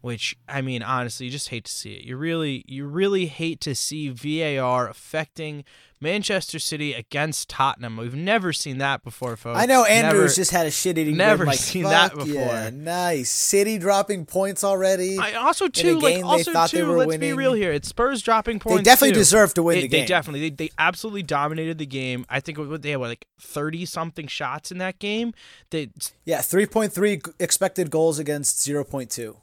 which 0.00 0.36
I 0.48 0.62
mean 0.62 0.82
honestly 0.82 1.26
you 1.26 1.32
just 1.32 1.48
hate 1.48 1.64
to 1.64 1.72
see 1.72 1.94
it. 1.94 2.02
You 2.04 2.16
really 2.16 2.64
you 2.66 2.86
really 2.86 3.26
hate 3.26 3.60
to 3.62 3.74
see 3.74 4.08
VAR 4.08 4.88
affecting 4.88 5.64
Manchester 6.00 6.58
City 6.58 6.92
against 6.92 7.48
Tottenham. 7.48 7.96
We've 7.96 8.14
never 8.14 8.52
seen 8.52 8.78
that 8.78 9.02
before, 9.02 9.34
folks. 9.36 9.58
I 9.58 9.64
know 9.64 9.84
Andrews 9.84 10.14
Never- 10.14 10.34
just 10.34 10.50
had 10.50 10.66
a 10.66 10.70
shit 10.70 10.98
eating. 10.98 11.16
never 11.16 11.46
like, 11.46 11.58
seen 11.58 11.84
that 11.84 12.14
before. 12.14 12.34
Yeah, 12.34 12.70
nice. 12.70 13.30
City 13.30 13.78
dropping 13.78 14.26
points 14.26 14.62
already. 14.62 15.18
I 15.18 15.34
also 15.34 15.68
too 15.68 15.98
like 15.98 16.16
they 16.16 16.22
also 16.22 16.52
thought 16.52 16.70
they 16.70 16.80
too. 16.80 16.92
let's 16.92 17.16
be 17.16 17.32
real 17.32 17.54
here. 17.54 17.72
It's 17.72 17.88
Spurs 17.88 18.20
dropping 18.20 18.58
points. 18.58 18.78
they 18.78 18.82
definitely 18.82 19.14
too. 19.14 19.20
deserve 19.20 19.54
to 19.54 19.62
win 19.62 19.76
They, 19.76 19.82
the 19.82 19.88
they 19.88 20.06
definitely 20.06 20.50
they, 20.50 20.66
they 20.66 20.70
absolutely 20.78 21.22
dominated 21.22 21.78
the 21.78 21.86
game. 21.86 22.26
I 22.28 22.40
think 22.40 22.58
what 22.58 22.82
they 22.82 22.90
had 22.90 23.00
what, 23.00 23.08
like 23.08 23.26
thirty 23.40 23.86
something 23.86 24.26
shots 24.26 24.70
in 24.70 24.78
that 24.78 24.98
game. 24.98 25.32
They 25.70 25.88
Yeah, 26.26 26.42
three 26.42 26.66
point 26.66 26.92
three 26.92 27.22
expected 27.40 27.90
goals 27.90 28.18
against 28.18 28.62
zero 28.62 28.84
point 28.84 29.10
two. 29.10 29.38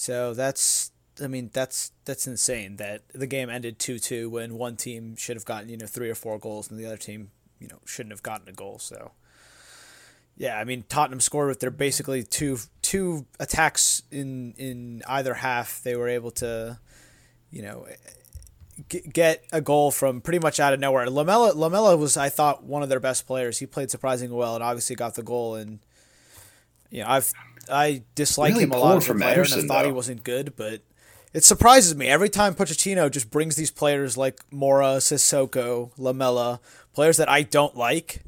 So 0.00 0.32
that's, 0.32 0.92
I 1.22 1.26
mean, 1.26 1.50
that's 1.52 1.92
that's 2.06 2.26
insane. 2.26 2.76
That 2.76 3.02
the 3.12 3.26
game 3.26 3.50
ended 3.50 3.78
two 3.78 3.98
two 3.98 4.30
when 4.30 4.56
one 4.56 4.76
team 4.76 5.14
should 5.14 5.36
have 5.36 5.44
gotten 5.44 5.68
you 5.68 5.76
know 5.76 5.84
three 5.84 6.08
or 6.08 6.14
four 6.14 6.38
goals 6.38 6.70
and 6.70 6.80
the 6.80 6.86
other 6.86 6.96
team 6.96 7.32
you 7.58 7.68
know 7.68 7.80
shouldn't 7.84 8.14
have 8.14 8.22
gotten 8.22 8.48
a 8.48 8.52
goal. 8.52 8.78
So. 8.78 9.10
Yeah, 10.38 10.58
I 10.58 10.64
mean 10.64 10.84
Tottenham 10.88 11.20
scored 11.20 11.48
with 11.48 11.60
their 11.60 11.70
basically 11.70 12.22
two 12.22 12.56
two 12.80 13.26
attacks 13.38 14.02
in 14.10 14.54
in 14.56 15.02
either 15.06 15.34
half. 15.34 15.82
They 15.82 15.96
were 15.96 16.08
able 16.08 16.30
to, 16.30 16.78
you 17.50 17.60
know, 17.60 17.86
get 18.88 19.44
a 19.52 19.60
goal 19.60 19.90
from 19.90 20.22
pretty 20.22 20.38
much 20.38 20.58
out 20.58 20.72
of 20.72 20.80
nowhere. 20.80 21.10
Lamela 21.10 21.52
Lamela 21.52 21.94
was 21.98 22.16
I 22.16 22.30
thought 22.30 22.64
one 22.64 22.82
of 22.82 22.88
their 22.88 23.00
best 23.00 23.26
players. 23.26 23.58
He 23.58 23.66
played 23.66 23.90
surprisingly 23.90 24.34
well 24.34 24.54
and 24.54 24.64
obviously 24.64 24.96
got 24.96 25.14
the 25.14 25.22
goal. 25.22 25.56
And 25.56 25.80
you 26.88 27.02
know 27.02 27.08
I've 27.10 27.30
I 27.70 28.02
dislike 28.14 28.52
Really 28.52 28.64
him 28.64 28.72
a 28.72 28.78
lot 28.78 28.96
as 28.96 29.04
a 29.04 29.06
from 29.08 29.18
player 29.18 29.42
and 29.42 29.52
I 29.52 29.56
Ederson, 29.56 29.68
thought 29.68 29.86
he 29.86 29.92
wasn't 29.92 30.24
good, 30.24 30.54
but 30.56 30.82
it 31.32 31.44
surprises 31.44 31.94
me 31.94 32.08
every 32.08 32.28
time 32.28 32.54
Pochettino 32.54 33.10
just 33.10 33.30
brings 33.30 33.56
these 33.56 33.70
players 33.70 34.16
like 34.16 34.38
Moura, 34.50 34.98
Sissoko, 34.98 35.90
Lamela, 35.96 36.60
players 36.92 37.16
that 37.18 37.28
I 37.28 37.42
don't 37.42 37.76
like. 37.76 38.22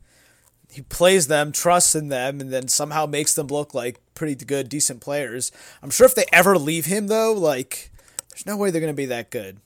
He 0.71 0.83
plays 0.83 1.27
them, 1.27 1.53
trusts 1.53 1.95
in 1.95 2.09
them, 2.09 2.41
and 2.41 2.51
then 2.53 2.69
somehow 2.69 3.07
makes 3.07 3.35
them 3.35 3.49
look 3.49 3.75
like 3.75 4.01
pretty 4.15 4.35
good, 4.37 4.69
decent 4.69 5.01
players. 5.01 5.53
I'm 5.83 5.91
sure 5.91 6.07
if 6.07 6.15
they 6.15 6.25
ever 6.33 6.57
leave 6.57 6.87
him 6.87 7.09
though, 7.09 7.33
like 7.33 7.91
there's 8.31 8.47
no 8.47 8.57
way 8.57 8.71
they're 8.71 8.81
gonna 8.81 8.95
be 8.95 9.07
that 9.07 9.31
good. 9.31 9.59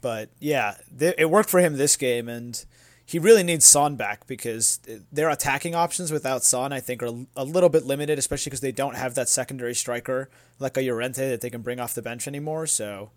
But 0.00 0.30
yeah, 0.38 0.76
th- 0.96 1.16
it 1.18 1.30
worked 1.30 1.50
for 1.50 1.58
him 1.58 1.76
this 1.76 1.96
game, 1.96 2.28
and 2.28 2.64
he 3.12 3.18
really 3.18 3.42
needs 3.42 3.66
Son 3.66 3.96
back 3.96 4.26
because 4.26 4.80
their 5.12 5.28
attacking 5.28 5.74
options 5.74 6.10
without 6.10 6.42
Son, 6.42 6.72
I 6.72 6.80
think, 6.80 7.02
are 7.02 7.26
a 7.36 7.44
little 7.44 7.68
bit 7.68 7.84
limited, 7.84 8.18
especially 8.18 8.48
because 8.48 8.62
they 8.62 8.72
don't 8.72 8.96
have 8.96 9.14
that 9.16 9.28
secondary 9.28 9.74
striker 9.74 10.30
like 10.58 10.78
a 10.78 10.80
Llorente 10.80 11.28
that 11.28 11.42
they 11.42 11.50
can 11.50 11.60
bring 11.60 11.78
off 11.78 11.92
the 11.92 12.00
bench 12.00 12.26
anymore. 12.26 12.66
So 12.66 13.10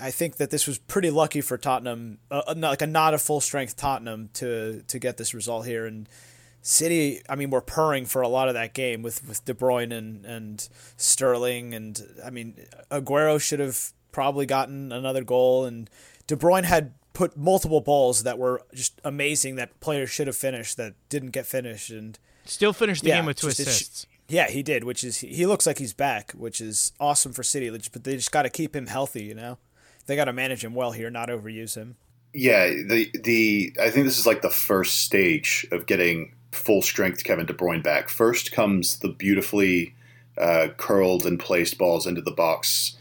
I- 0.00 0.10
think 0.12 0.36
that 0.36 0.48
this 0.48 0.66
was 0.66 0.78
pretty 0.78 1.10
lucky 1.10 1.42
for 1.42 1.58
Tottenham, 1.58 2.20
uh, 2.30 2.40
uh, 2.46 2.54
like 2.56 2.80
a 2.80 2.86
not 2.86 3.12
a 3.12 3.18
full 3.18 3.42
strength 3.42 3.76
Tottenham 3.76 4.30
to 4.32 4.82
to 4.88 4.98
get 4.98 5.18
this 5.18 5.34
result 5.34 5.66
here. 5.66 5.84
And 5.84 6.08
City, 6.62 7.20
I 7.28 7.36
mean, 7.36 7.50
were 7.50 7.60
purring 7.60 8.06
for 8.06 8.22
a 8.22 8.28
lot 8.28 8.48
of 8.48 8.54
that 8.54 8.72
game 8.72 9.02
with 9.02 9.28
with 9.28 9.44
De 9.44 9.52
Bruyne 9.52 9.92
and 9.92 10.24
and 10.24 10.66
Sterling, 10.96 11.74
and 11.74 12.00
I 12.24 12.30
mean, 12.30 12.54
Aguero 12.90 13.38
should 13.38 13.60
have 13.60 13.92
probably 14.10 14.46
gotten 14.46 14.90
another 14.90 15.22
goal, 15.22 15.66
and 15.66 15.90
De 16.26 16.34
Bruyne 16.34 16.64
had 16.64 16.94
put 17.12 17.36
multiple 17.36 17.80
balls 17.80 18.22
that 18.22 18.38
were 18.38 18.62
just 18.74 19.00
amazing 19.04 19.56
that 19.56 19.78
players 19.80 20.10
should 20.10 20.26
have 20.26 20.36
finished 20.36 20.76
that 20.76 20.94
didn't 21.08 21.30
get 21.30 21.46
finished, 21.46 21.90
and 21.90 22.18
still 22.44 22.72
finished 22.72 23.02
the 23.02 23.10
Yeah, 23.10 23.16
game 23.18 23.26
with 23.26 23.36
two 23.38 23.48
assists. 23.48 24.06
yeah, 24.28 24.48
he 24.48 24.62
did, 24.62 24.84
which 24.84 25.04
is 25.04 25.18
he 25.18 25.46
looks 25.46 25.66
like 25.66 25.78
he's 25.78 25.92
back, 25.92 26.32
which 26.32 26.60
is 26.60 26.92
awesome 26.98 27.32
for 27.32 27.42
City. 27.42 27.70
But 27.70 28.04
they 28.04 28.16
just 28.16 28.32
got 28.32 28.42
to 28.42 28.50
keep 28.50 28.74
him 28.74 28.86
healthy, 28.86 29.24
you 29.24 29.34
know. 29.34 29.58
They 30.06 30.16
got 30.16 30.24
to 30.24 30.32
manage 30.32 30.64
him 30.64 30.74
well 30.74 30.92
here, 30.92 31.10
not 31.10 31.28
overuse 31.28 31.76
him. 31.76 31.96
Yeah, 32.34 32.66
the 32.68 33.10
the 33.22 33.72
I 33.80 33.90
think 33.90 34.06
this 34.06 34.18
is 34.18 34.26
like 34.26 34.42
the 34.42 34.50
first 34.50 35.00
stage 35.00 35.66
of 35.70 35.86
getting 35.86 36.34
full 36.50 36.82
strength 36.82 37.24
Kevin 37.24 37.46
De 37.46 37.52
Bruyne 37.52 37.82
back. 37.82 38.08
First 38.08 38.52
comes 38.52 38.98
the 38.98 39.08
beautifully 39.08 39.94
uh, 40.38 40.68
curled 40.76 41.26
and 41.26 41.38
placed 41.38 41.76
balls 41.78 42.06
into 42.06 42.22
the 42.22 42.30
box. 42.30 42.96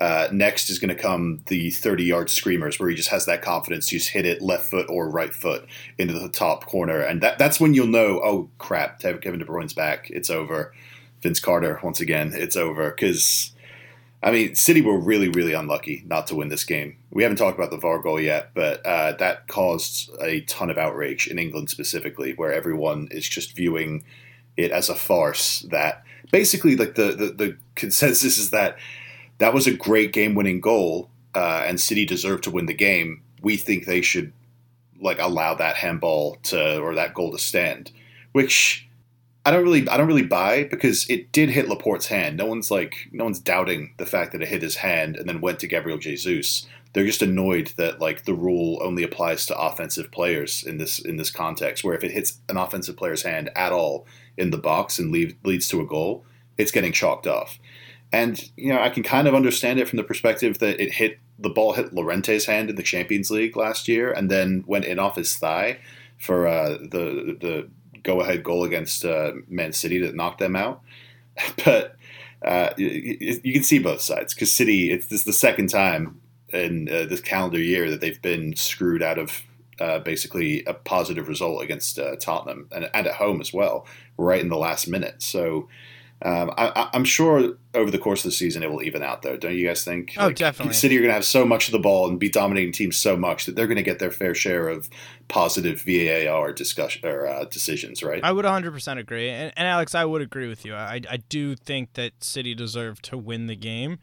Uh, 0.00 0.28
next 0.32 0.70
is 0.70 0.78
going 0.78 0.94
to 0.94 1.00
come 1.00 1.40
the 1.46 1.70
30 1.70 2.04
yard 2.04 2.28
screamers 2.28 2.78
where 2.78 2.88
he 2.88 2.96
just 2.96 3.10
has 3.10 3.26
that 3.26 3.42
confidence 3.42 3.86
to 3.86 3.98
just 3.98 4.10
hit 4.10 4.26
it 4.26 4.42
left 4.42 4.68
foot 4.68 4.86
or 4.88 5.08
right 5.08 5.32
foot 5.32 5.66
into 5.98 6.12
the 6.12 6.28
top 6.28 6.66
corner. 6.66 7.00
And 7.00 7.20
that, 7.20 7.38
that's 7.38 7.60
when 7.60 7.74
you'll 7.74 7.86
know, 7.86 8.20
oh 8.22 8.50
crap, 8.58 9.00
Kevin 9.00 9.38
De 9.38 9.44
Bruyne's 9.44 9.72
back. 9.72 10.10
It's 10.10 10.30
over. 10.30 10.74
Vince 11.22 11.40
Carter, 11.40 11.80
once 11.82 12.00
again, 12.00 12.32
it's 12.34 12.56
over. 12.56 12.90
Because, 12.90 13.52
I 14.22 14.30
mean, 14.30 14.54
City 14.56 14.82
were 14.82 14.98
really, 14.98 15.28
really 15.28 15.54
unlucky 15.54 16.02
not 16.06 16.26
to 16.26 16.34
win 16.34 16.48
this 16.48 16.64
game. 16.64 16.96
We 17.10 17.22
haven't 17.22 17.38
talked 17.38 17.56
about 17.56 17.70
the 17.70 17.78
VAR 17.78 18.00
goal 18.00 18.20
yet, 18.20 18.50
but 18.52 18.84
uh, 18.84 19.12
that 19.12 19.46
caused 19.48 20.10
a 20.20 20.42
ton 20.42 20.70
of 20.70 20.76
outrage 20.76 21.28
in 21.28 21.38
England 21.38 21.70
specifically, 21.70 22.34
where 22.34 22.52
everyone 22.52 23.08
is 23.10 23.26
just 23.28 23.56
viewing 23.56 24.04
it 24.56 24.70
as 24.70 24.88
a 24.88 24.94
farce. 24.94 25.60
That 25.70 26.02
basically, 26.30 26.76
like 26.76 26.96
the 26.96 27.12
the, 27.12 27.26
the 27.26 27.56
consensus 27.74 28.36
is 28.36 28.50
that 28.50 28.76
that 29.38 29.54
was 29.54 29.66
a 29.66 29.72
great 29.72 30.12
game-winning 30.12 30.60
goal, 30.60 31.10
uh, 31.34 31.64
and 31.66 31.80
City 31.80 32.04
deserved 32.04 32.44
to 32.44 32.50
win 32.50 32.66
the 32.66 32.74
game. 32.74 33.22
We 33.42 33.56
think 33.56 33.86
they 33.86 34.00
should 34.00 34.32
like 35.00 35.18
allow 35.18 35.54
that 35.54 35.76
handball 35.76 36.36
to 36.44 36.78
or 36.78 36.94
that 36.94 37.14
goal 37.14 37.32
to 37.32 37.38
stand, 37.38 37.90
which 38.32 38.88
I 39.44 39.50
don't 39.50 39.64
really 39.64 39.86
I 39.88 39.96
don't 39.96 40.06
really 40.06 40.22
buy 40.22 40.64
because 40.64 41.08
it 41.10 41.30
did 41.32 41.50
hit 41.50 41.68
Laporte's 41.68 42.06
hand. 42.06 42.36
No 42.36 42.46
one's 42.46 42.70
like 42.70 43.08
no 43.12 43.24
one's 43.24 43.40
doubting 43.40 43.94
the 43.98 44.06
fact 44.06 44.32
that 44.32 44.42
it 44.42 44.48
hit 44.48 44.62
his 44.62 44.76
hand 44.76 45.16
and 45.16 45.28
then 45.28 45.40
went 45.40 45.58
to 45.60 45.68
Gabriel 45.68 45.98
Jesus. 45.98 46.66
They're 46.92 47.04
just 47.04 47.22
annoyed 47.22 47.72
that 47.76 48.00
like 48.00 48.24
the 48.24 48.34
rule 48.34 48.78
only 48.82 49.02
applies 49.02 49.44
to 49.46 49.58
offensive 49.58 50.10
players 50.10 50.64
in 50.64 50.78
this 50.78 50.98
in 50.98 51.16
this 51.16 51.30
context. 51.30 51.84
Where 51.84 51.94
if 51.94 52.04
it 52.04 52.12
hits 52.12 52.40
an 52.48 52.56
offensive 52.56 52.96
player's 52.96 53.22
hand 53.22 53.50
at 53.54 53.72
all 53.72 54.06
in 54.38 54.50
the 54.50 54.58
box 54.58 54.98
and 54.98 55.12
leave, 55.12 55.36
leads 55.44 55.68
to 55.68 55.80
a 55.80 55.86
goal, 55.86 56.24
it's 56.56 56.72
getting 56.72 56.92
chalked 56.92 57.26
off. 57.26 57.58
And 58.14 58.48
you 58.56 58.72
know 58.72 58.80
I 58.80 58.90
can 58.90 59.02
kind 59.02 59.26
of 59.26 59.34
understand 59.34 59.80
it 59.80 59.88
from 59.88 59.96
the 59.96 60.04
perspective 60.04 60.60
that 60.60 60.80
it 60.80 60.92
hit 60.92 61.18
the 61.36 61.50
ball 61.50 61.72
hit 61.72 61.92
Llorente's 61.92 62.46
hand 62.46 62.70
in 62.70 62.76
the 62.76 62.82
Champions 62.84 63.28
League 63.28 63.56
last 63.56 63.88
year 63.88 64.12
and 64.12 64.30
then 64.30 64.62
went 64.68 64.84
in 64.84 65.00
off 65.00 65.16
his 65.16 65.36
thigh 65.36 65.80
for 66.16 66.46
uh, 66.46 66.78
the 66.78 67.36
the 67.40 67.68
go 68.04 68.20
ahead 68.20 68.44
goal 68.44 68.62
against 68.62 69.04
uh, 69.04 69.32
Man 69.48 69.72
City 69.72 69.98
that 69.98 70.14
knocked 70.14 70.38
them 70.38 70.54
out. 70.54 70.80
But 71.64 71.96
uh, 72.46 72.70
you, 72.76 73.40
you, 73.42 73.52
can 73.52 73.64
see 73.64 73.80
both 73.80 74.00
sides 74.00 74.32
because 74.32 74.52
City. 74.52 74.92
It's 74.92 75.06
this 75.06 75.20
is 75.20 75.26
the 75.26 75.32
second 75.32 75.68
time 75.70 76.20
in 76.50 76.88
uh, 76.88 77.06
this 77.06 77.20
calendar 77.20 77.58
year 77.58 77.90
that 77.90 78.00
they've 78.00 78.22
been 78.22 78.54
screwed 78.54 79.02
out 79.02 79.18
of 79.18 79.42
uh, 79.80 79.98
basically 79.98 80.62
a 80.66 80.74
positive 80.74 81.26
result 81.26 81.64
against 81.64 81.98
uh, 81.98 82.14
Tottenham 82.20 82.68
and, 82.70 82.88
and, 82.94 83.08
at 83.08 83.14
home 83.14 83.40
as 83.40 83.52
well, 83.52 83.88
right 84.16 84.40
in 84.40 84.50
the 84.50 84.56
last 84.56 84.86
minute. 84.86 85.20
So 85.20 85.68
um, 86.22 86.52
I, 86.56 86.88
am 86.94 87.04
sure 87.04 87.54
over 87.74 87.90
the 87.90 87.98
course 87.98 88.24
of 88.24 88.30
the 88.30 88.36
season 88.36 88.62
it 88.62 88.70
will 88.70 88.82
even 88.82 89.02
out, 89.02 89.22
though. 89.22 89.36
Don't 89.36 89.54
you 89.54 89.66
guys 89.66 89.84
think? 89.84 90.14
Oh, 90.16 90.26
like, 90.26 90.36
definitely. 90.36 90.74
City 90.74 90.96
are 90.96 91.00
going 91.00 91.10
to 91.10 91.14
have 91.14 91.24
so 91.24 91.44
much 91.44 91.68
of 91.68 91.72
the 91.72 91.78
ball 91.78 92.08
and 92.08 92.18
be 92.18 92.30
dominating 92.30 92.72
teams 92.72 92.96
so 92.96 93.16
much 93.16 93.44
that 93.46 93.56
they're 93.56 93.66
going 93.66 93.76
to 93.76 93.82
get 93.82 93.98
their 93.98 94.10
fair 94.10 94.34
share 94.34 94.68
of 94.68 94.88
positive 95.28 95.82
VAR 95.82 96.52
discussion 96.52 97.06
or 97.06 97.26
uh, 97.26 97.44
decisions, 97.44 98.02
right? 98.02 98.22
I 98.24 98.32
would 98.32 98.44
100% 98.44 98.98
agree, 98.98 99.28
and, 99.28 99.52
and 99.56 99.68
Alex, 99.68 99.94
I 99.94 100.04
would 100.04 100.22
agree 100.22 100.48
with 100.48 100.64
you. 100.64 100.74
I, 100.74 101.00
I 101.10 101.18
do 101.28 101.56
think 101.56 101.94
that 101.94 102.24
City 102.24 102.54
deserved 102.54 103.04
to 103.06 103.18
win 103.18 103.46
the 103.46 103.56
game 103.56 103.98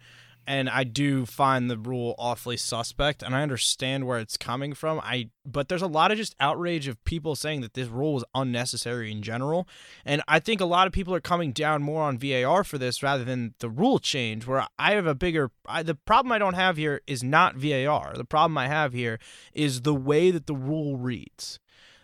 and 0.48 0.70
I 0.70 0.84
do 0.84 1.26
find 1.26 1.70
the 1.70 1.78
rule 1.78 2.16
awfully 2.18 2.58
suspect, 2.58 3.22
and 3.22 3.36
I 3.36 3.44
understand 3.44 4.06
where 4.06 4.20
it's 4.20 4.38
coming 4.38 4.74
from. 4.74 5.00
I 5.00 5.30
but 5.46 5.70
there's 5.70 5.82
a 5.82 5.88
lot 5.88 6.12
of 6.12 6.18
just 6.18 6.36
outrage 6.40 6.88
of 6.88 7.04
people 7.04 7.36
saying 7.36 7.62
that 7.62 7.74
this 7.74 7.88
rule 7.88 8.18
is 8.18 8.24
unnecessary 8.34 9.12
in 9.12 9.22
general, 9.22 9.68
and 10.06 10.22
I 10.28 10.40
think 10.40 10.62
a 10.62 10.66
lot 10.66 10.88
of 10.88 10.94
people 10.94 11.14
are 11.14 11.22
coming 11.22 11.52
down 11.52 11.84
more 11.84 12.04
on 12.04 12.18
VAR 12.18 12.64
for 12.64 12.78
this 12.78 13.04
rather 13.04 13.24
than 13.24 13.54
the 13.60 13.70
rule 13.70 14.00
change. 14.00 14.48
Where 14.48 14.66
I 14.78 14.94
have 14.94 15.08
a 15.08 15.16
bigger 15.16 15.52
I, 15.68 15.84
the 15.84 15.96
problem 15.96 16.32
I 16.32 16.40
don't 16.40 16.56
have 16.56 16.78
here 16.78 17.02
is 17.08 17.24
not 17.24 17.56
VAR. 17.56 18.14
The 18.16 18.26
problem 18.26 18.58
I 18.58 18.68
have 18.68 18.94
here 18.94 19.20
is 19.54 19.82
the 19.82 19.96
way 19.96 20.32
that 20.32 20.48
the 20.48 20.56
rule 20.56 20.98
reads. 20.98 21.60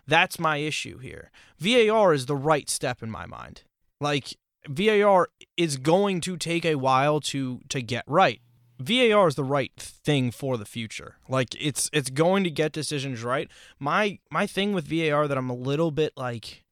That's 0.08 0.40
my 0.40 0.58
issue 0.58 1.00
here. 1.00 1.32
VAR 1.60 2.14
is 2.14 2.28
the 2.28 2.36
right 2.36 2.70
step 2.70 3.04
in 3.04 3.12
my 3.12 3.26
mind. 3.26 3.64
Like 4.00 4.38
VAR 4.68 5.30
is 5.56 5.78
going 5.78 6.22
to 6.22 6.38
take 6.38 6.66
a 6.66 6.76
while 6.76 7.20
to 7.22 7.62
to 7.70 7.82
get 7.82 8.04
right. 8.08 8.42
VAR 8.80 9.28
is 9.28 9.36
the 9.36 9.44
right 9.44 9.74
thing 9.78 10.32
for 10.32 10.58
the 10.58 10.66
future. 10.66 11.18
Like 11.28 11.56
it's 11.60 11.90
it's 11.94 12.10
going 12.10 12.44
to 12.44 12.52
get 12.52 12.72
decisions 12.72 13.24
right. 13.24 13.50
My 13.80 14.20
my 14.32 14.46
thing 14.46 14.74
with 14.74 14.88
VAR 14.88 15.28
that 15.28 15.38
I'm 15.38 15.50
a 15.50 15.56
little 15.56 15.92
bit 15.92 16.14
like 16.16 16.64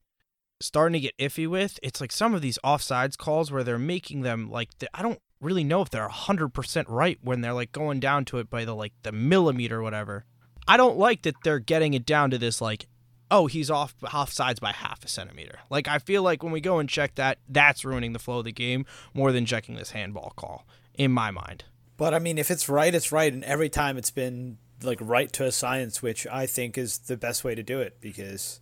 starting 0.60 0.94
to 0.94 1.00
get 1.00 1.16
iffy 1.18 1.48
with, 1.48 1.78
it's 1.82 2.00
like 2.00 2.12
some 2.12 2.34
of 2.34 2.42
these 2.42 2.58
offsides 2.64 3.16
calls 3.18 3.50
where 3.50 3.64
they're 3.64 3.78
making 3.78 4.22
them 4.22 4.50
like 4.50 4.70
I 4.94 5.02
don't 5.02 5.20
really 5.40 5.64
know 5.64 5.82
if 5.82 5.90
they're 5.90 6.08
100% 6.08 6.84
right 6.88 7.18
when 7.22 7.40
they're 7.40 7.52
like 7.52 7.72
going 7.72 8.00
down 8.00 8.24
to 8.26 8.38
it 8.38 8.48
by 8.48 8.64
the 8.64 8.74
like 8.74 8.92
the 9.02 9.12
millimeter 9.12 9.80
or 9.80 9.82
whatever. 9.82 10.24
I 10.68 10.76
don't 10.76 10.96
like 10.96 11.22
that 11.22 11.36
they're 11.44 11.58
getting 11.58 11.94
it 11.94 12.06
down 12.06 12.30
to 12.30 12.38
this 12.38 12.60
like 12.60 12.86
oh, 13.30 13.46
he's 13.46 13.70
off 13.70 13.94
off 14.12 14.32
sides 14.32 14.60
by 14.60 14.72
half 14.72 15.04
a 15.04 15.08
centimeter. 15.08 15.58
Like 15.70 15.88
I 15.88 15.98
feel 15.98 16.22
like 16.22 16.42
when 16.42 16.52
we 16.52 16.60
go 16.60 16.78
and 16.78 16.88
check 16.88 17.14
that, 17.16 17.38
that's 17.48 17.84
ruining 17.84 18.12
the 18.12 18.18
flow 18.18 18.38
of 18.38 18.44
the 18.44 18.52
game 18.52 18.86
more 19.14 19.32
than 19.32 19.46
checking 19.46 19.76
this 19.76 19.90
handball 19.90 20.32
call 20.36 20.66
in 20.94 21.10
my 21.10 21.30
mind. 21.30 21.64
But 21.96 22.14
I 22.14 22.18
mean, 22.18 22.38
if 22.38 22.50
it's 22.50 22.68
right, 22.68 22.94
it's 22.94 23.12
right, 23.12 23.32
and 23.32 23.44
every 23.44 23.68
time 23.68 23.96
it's 23.96 24.10
been 24.10 24.58
like 24.82 24.98
right 25.00 25.32
to 25.34 25.44
a 25.44 25.52
science, 25.52 26.02
which 26.02 26.26
I 26.26 26.46
think 26.46 26.76
is 26.76 26.98
the 26.98 27.16
best 27.16 27.44
way 27.44 27.54
to 27.54 27.62
do 27.62 27.80
it 27.80 27.98
because 28.00 28.60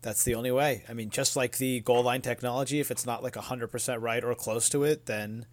that's 0.00 0.24
the 0.24 0.34
only 0.34 0.50
way. 0.50 0.84
I 0.88 0.94
mean, 0.94 1.10
just 1.10 1.36
like 1.36 1.58
the 1.58 1.80
goal 1.80 2.02
line 2.02 2.22
technology, 2.22 2.80
if 2.80 2.90
it's 2.90 3.06
not 3.06 3.22
like 3.22 3.34
100% 3.34 4.00
right 4.00 4.24
or 4.24 4.34
close 4.34 4.68
to 4.70 4.84
it, 4.84 5.06
then 5.06 5.46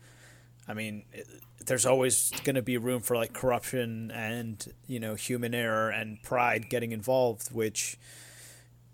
I 0.67 0.73
mean, 0.73 1.03
it, 1.11 1.27
there's 1.65 1.85
always 1.85 2.31
going 2.43 2.55
to 2.55 2.61
be 2.61 2.77
room 2.77 3.01
for 3.01 3.15
like 3.15 3.33
corruption 3.33 4.11
and, 4.11 4.65
you 4.87 4.99
know, 4.99 5.15
human 5.15 5.53
error 5.53 5.89
and 5.89 6.21
pride 6.23 6.69
getting 6.69 6.91
involved, 6.91 7.51
which 7.51 7.97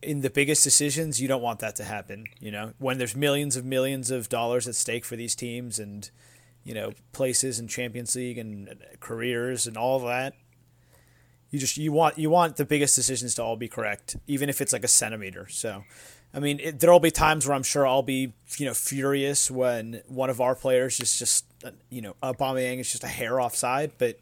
in 0.05 0.21
the 0.21 0.29
biggest 0.29 0.63
decisions, 0.63 1.21
you 1.21 1.27
don't 1.27 1.41
want 1.41 1.59
that 1.59 1.75
to 1.77 1.83
happen. 1.83 2.25
You 2.39 2.51
know, 2.51 2.73
when 2.77 2.97
there's 2.97 3.15
millions 3.15 3.55
of 3.55 3.65
millions 3.65 4.11
of 4.11 4.29
dollars 4.29 4.67
at 4.67 4.75
stake 4.75 5.03
for 5.03 5.15
these 5.15 5.35
teams 5.35 5.79
and, 5.79 6.09
you 6.63 6.73
know, 6.73 6.91
places 7.11 7.59
in 7.59 7.67
Champions 7.67 8.15
League 8.15 8.37
and 8.37 8.73
careers 8.99 9.67
and 9.67 9.75
all 9.75 9.99
that, 9.99 10.33
you 11.49 11.59
just 11.59 11.77
you 11.77 11.91
want 11.91 12.17
you 12.17 12.29
want 12.29 12.57
the 12.57 12.65
biggest 12.65 12.95
decisions 12.95 13.35
to 13.35 13.43
all 13.43 13.55
be 13.55 13.67
correct, 13.67 14.17
even 14.27 14.49
if 14.49 14.61
it's 14.61 14.73
like 14.73 14.83
a 14.83 14.89
centimeter. 14.89 15.47
So, 15.49 15.83
I 16.33 16.39
mean, 16.39 16.59
it, 16.59 16.79
there'll 16.79 16.99
be 16.99 17.11
times 17.11 17.47
where 17.47 17.55
I'm 17.55 17.63
sure 17.63 17.87
I'll 17.87 18.03
be 18.03 18.33
you 18.57 18.65
know 18.65 18.73
furious 18.73 19.49
when 19.49 20.01
one 20.07 20.29
of 20.29 20.41
our 20.41 20.55
players 20.55 20.99
is 20.99 21.17
just 21.17 21.45
you 21.89 22.01
know 22.01 22.15
Aubameyang 22.21 22.79
is 22.79 22.91
just 22.91 23.03
a 23.03 23.07
hair 23.07 23.39
offside, 23.39 23.93
but 23.97 24.19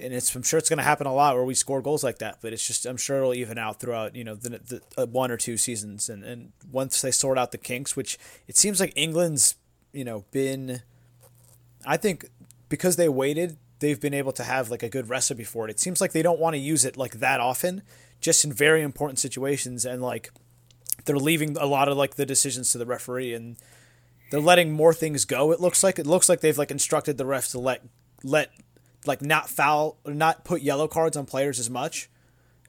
and 0.00 0.12
it's 0.12 0.34
I'm 0.34 0.42
sure 0.42 0.58
it's 0.58 0.68
going 0.68 0.78
to 0.78 0.84
happen 0.84 1.06
a 1.06 1.14
lot 1.14 1.34
where 1.34 1.44
we 1.44 1.54
score 1.54 1.80
goals 1.80 2.02
like 2.02 2.18
that. 2.18 2.38
But 2.40 2.52
it's 2.52 2.66
just 2.66 2.86
I'm 2.86 2.96
sure 2.96 3.18
it'll 3.18 3.34
even 3.34 3.58
out 3.58 3.80
throughout 3.80 4.16
you 4.16 4.24
know 4.24 4.34
the, 4.34 4.50
the 4.50 4.80
uh, 4.96 5.06
one 5.06 5.30
or 5.30 5.36
two 5.36 5.56
seasons, 5.56 6.08
and 6.08 6.24
and 6.24 6.52
once 6.70 7.00
they 7.00 7.10
sort 7.10 7.38
out 7.38 7.52
the 7.52 7.58
kinks, 7.58 7.96
which 7.96 8.18
it 8.46 8.56
seems 8.56 8.80
like 8.80 8.92
England's 8.96 9.56
you 9.92 10.04
know 10.04 10.24
been, 10.30 10.82
I 11.86 11.96
think 11.96 12.26
because 12.68 12.96
they 12.96 13.08
waited, 13.08 13.56
they've 13.78 14.00
been 14.00 14.14
able 14.14 14.32
to 14.32 14.44
have 14.44 14.70
like 14.70 14.82
a 14.82 14.88
good 14.88 15.08
recipe 15.08 15.44
for 15.44 15.66
it. 15.66 15.70
It 15.70 15.80
seems 15.80 16.00
like 16.00 16.12
they 16.12 16.22
don't 16.22 16.40
want 16.40 16.54
to 16.54 16.58
use 16.58 16.84
it 16.84 16.96
like 16.96 17.14
that 17.20 17.40
often, 17.40 17.82
just 18.20 18.44
in 18.44 18.52
very 18.52 18.82
important 18.82 19.18
situations, 19.18 19.84
and 19.84 20.02
like 20.02 20.30
they're 21.04 21.16
leaving 21.16 21.56
a 21.58 21.66
lot 21.66 21.88
of 21.88 21.96
like 21.96 22.16
the 22.16 22.26
decisions 22.26 22.70
to 22.70 22.78
the 22.78 22.86
referee 22.86 23.34
and. 23.34 23.56
They're 24.30 24.40
letting 24.40 24.72
more 24.72 24.94
things 24.94 25.26
go. 25.26 25.52
It 25.52 25.60
looks 25.60 25.84
like 25.84 25.98
it 25.98 26.08
looks 26.08 26.28
like 26.28 26.40
they've 26.40 26.58
like 26.58 26.72
instructed 26.72 27.18
the 27.18 27.24
refs 27.24 27.52
to 27.52 27.60
let 27.60 27.82
let 28.24 28.50
like 29.06 29.22
not 29.22 29.48
foul, 29.48 29.98
not 30.06 30.44
put 30.44 30.62
yellow 30.62 30.88
cards 30.88 31.16
on 31.16 31.26
players 31.26 31.58
as 31.58 31.70
much, 31.70 32.08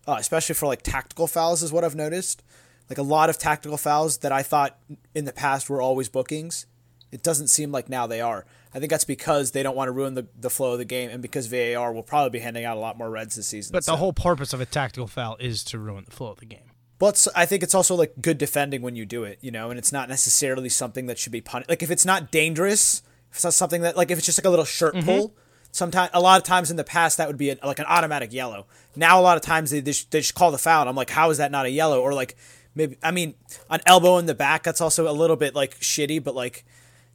uh, 0.07 0.17
especially 0.19 0.55
for 0.55 0.67
like 0.67 0.81
tactical 0.81 1.27
fouls 1.27 1.63
is 1.63 1.71
what 1.71 1.83
I've 1.83 1.95
noticed. 1.95 2.43
Like 2.89 2.97
a 2.97 3.03
lot 3.03 3.29
of 3.29 3.37
tactical 3.37 3.77
fouls 3.77 4.19
that 4.19 4.31
I 4.31 4.43
thought 4.43 4.77
in 5.13 5.25
the 5.25 5.33
past 5.33 5.69
were 5.69 5.81
always 5.81 6.09
bookings. 6.09 6.67
It 7.11 7.23
doesn't 7.23 7.47
seem 7.47 7.71
like 7.71 7.89
now 7.89 8.07
they 8.07 8.21
are. 8.21 8.45
I 8.73 8.79
think 8.79 8.89
that's 8.89 9.05
because 9.05 9.51
they 9.51 9.63
don't 9.63 9.75
want 9.75 9.87
to 9.87 9.93
ruin 9.93 10.15
the, 10.15 10.27
the 10.37 10.49
flow 10.49 10.73
of 10.73 10.79
the 10.79 10.85
game, 10.85 11.09
and 11.09 11.21
because 11.21 11.47
VAR 11.47 11.93
will 11.93 12.03
probably 12.03 12.31
be 12.31 12.39
handing 12.39 12.65
out 12.65 12.75
a 12.75 12.79
lot 12.79 12.97
more 12.97 13.09
reds 13.09 13.35
this 13.35 13.47
season. 13.47 13.71
But 13.71 13.85
so. 13.85 13.93
the 13.93 13.97
whole 13.97 14.11
purpose 14.11 14.51
of 14.51 14.59
a 14.59 14.65
tactical 14.65 15.07
foul 15.07 15.37
is 15.39 15.63
to 15.65 15.79
ruin 15.79 16.03
the 16.05 16.11
flow 16.11 16.31
of 16.31 16.39
the 16.39 16.45
game. 16.45 16.71
But 16.97 17.25
I 17.35 17.45
think 17.45 17.63
it's 17.63 17.75
also 17.75 17.95
like 17.95 18.13
good 18.21 18.37
defending 18.37 18.81
when 18.81 18.95
you 18.95 19.05
do 19.05 19.23
it, 19.23 19.39
you 19.41 19.51
know, 19.51 19.69
and 19.69 19.77
it's 19.77 19.91
not 19.91 20.09
necessarily 20.09 20.69
something 20.69 21.07
that 21.07 21.17
should 21.17 21.31
be 21.31 21.41
punished. 21.41 21.69
Like 21.69 21.83
if 21.83 21.91
it's 21.91 22.05
not 22.05 22.31
dangerous, 22.31 23.01
if 23.31 23.37
it's 23.37 23.43
not 23.43 23.53
something 23.53 23.81
that 23.81 23.97
like 23.97 24.11
if 24.11 24.17
it's 24.17 24.25
just 24.25 24.37
like 24.37 24.45
a 24.45 24.49
little 24.49 24.65
shirt 24.65 24.95
mm-hmm. 24.95 25.05
pull, 25.05 25.35
sometimes 25.75 26.09
a 26.13 26.21
lot 26.21 26.37
of 26.37 26.43
times 26.43 26.71
in 26.71 26.77
the 26.77 26.83
past 26.83 27.17
that 27.17 27.27
would 27.27 27.37
be 27.37 27.49
a, 27.49 27.57
like 27.63 27.79
an 27.79 27.85
automatic 27.85 28.31
yellow. 28.31 28.65
Now 28.95 29.19
a 29.19 29.21
lot 29.21 29.35
of 29.35 29.43
times 29.43 29.71
they 29.71 29.81
just, 29.81 30.09
they 30.09 30.21
just 30.21 30.33
call 30.33 30.51
the 30.51 30.57
foul. 30.57 30.87
I'm 30.87 30.95
like, 30.95 31.09
how 31.09 31.29
is 31.29 31.37
that 31.37 31.51
not 31.51 31.65
a 31.65 31.69
yellow? 31.69 32.01
Or 32.01 32.13
like 32.13 32.37
maybe 32.75 32.97
I 33.03 33.11
mean 33.11 33.35
an 33.69 33.81
elbow 33.85 34.17
in 34.17 34.25
the 34.25 34.33
back 34.33 34.63
that's 34.63 34.79
also 34.79 35.09
a 35.09 35.11
little 35.11 35.35
bit 35.35 35.53
like 35.53 35.77
shitty, 35.79 36.23
but 36.23 36.33
like 36.33 36.63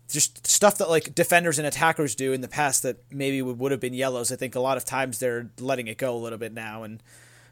just 0.09 0.47
stuff 0.47 0.77
that 0.79 0.91
like 0.91 1.15
defenders 1.15 1.59
and 1.59 1.67
attackers 1.67 2.15
do 2.15 2.33
in 2.33 2.43
the 2.43 2.49
past 2.49 2.83
that 2.83 2.99
maybe 3.11 3.41
would, 3.41 3.59
would 3.59 3.73
have 3.73 3.81
been 3.81 3.95
yellows. 3.95 4.31
I 4.31 4.37
think 4.37 4.55
a 4.55 4.61
lot 4.61 4.77
of 4.77 4.85
times 4.85 5.19
they're 5.19 5.51
letting 5.59 5.87
it 5.87 5.97
go 5.97 6.15
a 6.15 6.19
little 6.19 6.39
bit 6.39 6.53
now, 6.53 6.83
and 6.83 7.03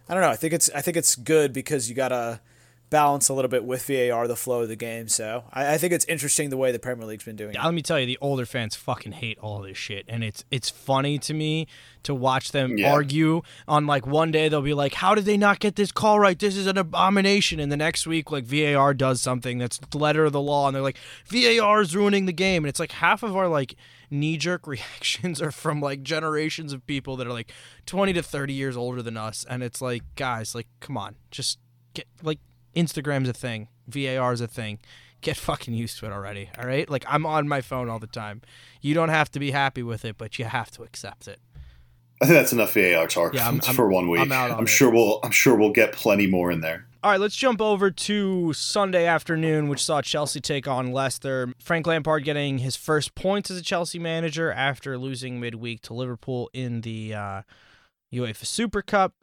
I 0.09 0.15
don't 0.15 0.23
know. 0.23 0.31
I 0.31 0.37
think 0.37 0.53
it's 0.53 0.69
I 0.75 0.83
think 0.83 0.97
it's 0.97 1.17
good 1.17 1.55
because 1.55 1.89
you 1.89 1.95
gotta 1.95 2.41
balance 2.91 3.29
a 3.29 3.35
little 3.35 3.49
bit 3.49 3.65
with 3.65 3.87
VAR 3.87 4.27
the 4.27 4.37
flow 4.37 4.63
of 4.63 4.69
the 4.69 4.77
game. 4.77 5.09
So 5.09 5.45
I, 5.53 5.75
I, 5.75 5.79
think 5.79 5.93
it's 5.93 6.05
interesting 6.07 6.51
the 6.51 6.57
way 6.57 6.73
the 6.73 6.79
Premier 6.79 7.07
League's 7.07 7.25
been 7.25 7.37
doing 7.37 7.55
yeah, 7.55 7.63
it. 7.63 7.65
Let 7.65 7.75
me 7.75 7.83
tell 7.83 7.99
you, 8.01 8.07
the 8.07 8.19
older 8.21 8.47
fans 8.47 8.75
fucking 8.77 9.13
hate 9.13 9.39
all 9.39 9.61
this 9.61 9.77
shit, 9.77 10.05
and 10.09 10.25
it's 10.25 10.45
it's 10.51 10.71
funny 10.71 11.19
to 11.19 11.35
me 11.35 11.67
to 12.05 12.15
watch 12.15 12.53
them 12.53 12.79
yeah. 12.79 12.93
argue 12.93 13.43
on 13.67 13.87
like 13.87 14.07
one 14.07 14.31
day 14.31 14.49
they'll 14.49 14.63
be 14.63 14.75
like, 14.75 14.95
"How 14.95 15.15
did 15.15 15.25
they 15.25 15.37
not 15.37 15.59
get 15.59 15.77
this 15.77 15.93
call 15.93 16.19
right? 16.21 16.39
This 16.39 16.57
is 16.57 16.67
an 16.67 16.79
abomination," 16.79 17.61
and 17.61 17.71
the 17.71 17.77
next 17.77 18.07
week 18.07 18.31
like 18.31 18.45
VAR 18.45 18.95
does 18.95 19.21
something 19.21 19.59
that's 19.59 19.79
the 19.79 19.99
letter 19.99 20.25
of 20.25 20.33
the 20.33 20.41
law, 20.41 20.67
and 20.67 20.75
they're 20.75 20.83
like, 20.83 20.99
"VAR 21.27 21.81
is 21.81 21.95
ruining 21.95 22.27
the 22.27 22.33
game," 22.33 22.65
and 22.65 22.69
it's 22.69 22.81
like 22.81 22.93
half 22.93 23.23
of 23.23 23.37
our 23.37 23.49
like 23.49 23.75
knee 24.11 24.37
jerk 24.37 24.67
reactions 24.67 25.43
are 25.43 25.53
from 25.53 25.81
like 25.81 26.03
generations 26.03 26.73
of 26.73 26.87
people 26.87 27.17
that 27.17 27.27
are 27.27 27.33
like 27.33 27.53
20 27.87 28.15
to 28.15 28.23
30 28.23 28.55
years 28.55 28.77
older 28.77 29.03
than 29.03 29.19
us 29.19 29.45
and 29.51 29.63
it's 29.63 29.83
like 29.83 30.03
guys 30.17 30.55
like 30.55 30.67
come 30.81 30.97
on 30.97 31.15
just 31.31 31.59
get 31.93 32.07
like 32.23 32.39
Instagram's 32.79 33.29
a 33.29 33.33
thing. 33.33 33.69
VAR 33.87 34.33
is 34.33 34.41
a 34.41 34.47
thing. 34.47 34.79
Get 35.21 35.37
fucking 35.37 35.75
used 35.75 35.99
to 35.99 36.07
it 36.07 36.13
already. 36.13 36.49
All 36.59 36.67
right? 36.67 36.89
Like 36.89 37.05
I'm 37.09 37.27
on 37.27 37.49
my 37.49 37.61
phone 37.61 37.89
all 37.89 37.99
the 37.99 38.07
time. 38.07 38.43
You 38.81 38.95
don't 38.95 39.09
have 39.09 39.31
to 39.33 39.41
be 39.41 39.51
happy 39.51 39.83
with 39.83 40.05
it, 40.05 40.17
but 40.17 40.39
you 40.39 40.45
have 40.45 40.71
to 40.73 40.83
accept 40.83 41.27
it. 41.27 41.41
I 42.21 42.27
think 42.27 42.37
that's 42.37 42.53
enough 42.53 42.75
VAR 42.75 43.07
talk 43.07 43.35
yeah, 43.35 43.49
I'm, 43.49 43.61
for 43.61 43.87
I'm, 43.87 43.93
one 43.93 44.09
week. 44.09 44.21
I'm, 44.21 44.33
I'm 44.33 44.67
sure 44.67 44.91
we'll 44.91 45.21
I'm 45.23 45.31
sure 45.31 45.57
we'll 45.57 45.73
get 45.73 45.93
plenty 45.93 46.27
more 46.27 46.51
in 46.51 46.61
there. 46.61 46.87
All 47.01 47.13
right, 47.13 47.21
let's 47.21 47.37
jump 47.37 47.61
over 47.61 47.93
to 47.93 48.53
Sunday 48.53 49.07
afternoon, 49.07 49.69
which 49.69 49.85
saw 49.85 50.03
Chelsea 50.03 50.41
take 50.41 50.67
on 50.67 50.91
Leicester. 50.91 51.55
Frank 51.61 51.87
Lampard 51.87 52.25
getting 52.25 52.59
his 52.59 52.75
first 52.75 53.15
points 53.15 53.53
as 53.53 53.59
a 53.59 53.63
Chelsea 53.63 54.01
manager 54.01 54.51
after 54.51 54.99
losing 54.99 55.39
midweek 55.39 55.81
to 55.83 55.95
Liverpool 55.95 56.51
in 56.53 56.81
the 56.81 57.15
uh, 57.15 57.43
UEFA 58.13 58.45
Super 58.47 58.83
Cup. 58.83 59.15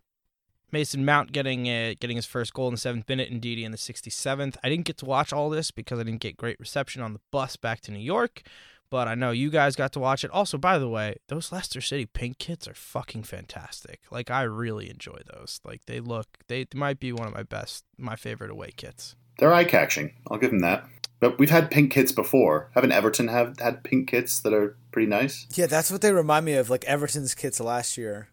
Mason 0.76 1.06
Mount 1.06 1.32
getting 1.32 1.70
uh, 1.70 1.94
getting 2.02 2.18
his 2.18 2.26
first 2.26 2.54
goal 2.54 2.68
in 2.68 2.74
the 2.74 2.78
seventh 2.78 3.08
minute, 3.08 3.32
and 3.32 3.42
Ndidi 3.42 3.64
in 3.64 3.72
the 3.72 3.78
67th. 3.78 4.58
I 4.62 4.68
didn't 4.68 4.84
get 4.84 4.98
to 4.98 5.06
watch 5.06 5.32
all 5.32 5.50
this 5.50 5.72
because 5.72 6.00
I 6.00 6.04
didn't 6.04 6.20
get 6.20 6.36
great 6.36 6.60
reception 6.60 7.02
on 7.02 7.14
the 7.14 7.22
bus 7.32 7.56
back 7.56 7.80
to 7.82 7.94
New 7.94 8.00
York, 8.00 8.42
but 8.90 9.08
I 9.08 9.16
know 9.16 9.32
you 9.32 9.50
guys 9.50 9.78
got 9.78 9.94
to 9.94 10.02
watch 10.02 10.26
it. 10.26 10.32
Also, 10.32 10.58
by 10.58 10.78
the 10.78 10.90
way, 10.90 11.16
those 11.30 11.50
Leicester 11.50 11.80
City 11.80 12.06
pink 12.06 12.40
kits 12.40 12.68
are 12.68 12.74
fucking 12.74 13.24
fantastic. 13.24 14.02
Like 14.12 14.30
I 14.30 14.42
really 14.42 14.90
enjoy 14.90 15.20
those. 15.34 15.62
Like 15.64 15.80
they 15.86 16.02
look, 16.02 16.28
they, 16.48 16.66
they 16.66 16.78
might 16.78 17.00
be 17.00 17.14
one 17.14 17.30
of 17.30 17.34
my 17.34 17.44
best, 17.44 17.86
my 17.98 18.18
favorite 18.18 18.52
away 18.52 18.72
kits. 18.76 19.16
They're 19.40 19.54
eye 19.54 19.64
catching. 19.64 20.12
I'll 20.30 20.40
give 20.40 20.52
them 20.52 20.60
that. 20.60 20.86
But 21.22 21.40
we've 21.40 21.50
had 21.50 21.72
pink 21.72 21.94
kits 21.94 22.12
before. 22.12 22.70
Haven't 22.76 22.92
Everton 22.92 23.30
have 23.30 23.58
had 23.60 23.86
pink 23.86 24.10
kits 24.10 24.42
that 24.42 24.54
are 24.54 24.76
pretty 24.92 25.08
nice? 25.08 25.48
Yeah, 25.56 25.68
that's 25.68 25.90
what 25.90 26.02
they 26.02 26.12
remind 26.12 26.46
me 26.46 26.54
of, 26.54 26.70
like 26.70 26.84
Everton's 26.84 27.34
kits 27.34 27.62
last 27.62 27.98
year. 27.98 28.28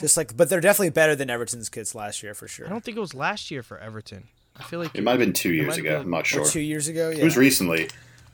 Just 0.00 0.16
like, 0.16 0.36
but 0.36 0.48
they're 0.48 0.60
definitely 0.60 0.90
better 0.90 1.16
than 1.16 1.28
Everton's 1.30 1.68
kits 1.68 1.94
last 1.94 2.22
year 2.22 2.34
for 2.34 2.46
sure. 2.48 2.66
I 2.66 2.68
don't 2.70 2.84
think 2.84 2.96
it 2.96 3.00
was 3.00 3.14
last 3.14 3.50
year 3.50 3.62
for 3.62 3.78
Everton. 3.78 4.28
I 4.56 4.62
feel 4.64 4.80
like 4.80 4.94
It 4.94 5.02
might 5.04 5.12
have 5.12 5.20
been 5.20 5.32
two 5.32 5.52
years 5.52 5.76
ago. 5.76 5.90
been- 5.90 6.02
I'm 6.02 6.10
not 6.10 6.26
sure. 6.26 6.44
two 6.44 6.60
years 6.60 6.88
ago. 6.88 7.10
Yeah. 7.10 7.18
It 7.18 7.24
was 7.24 7.36
recently. 7.36 7.88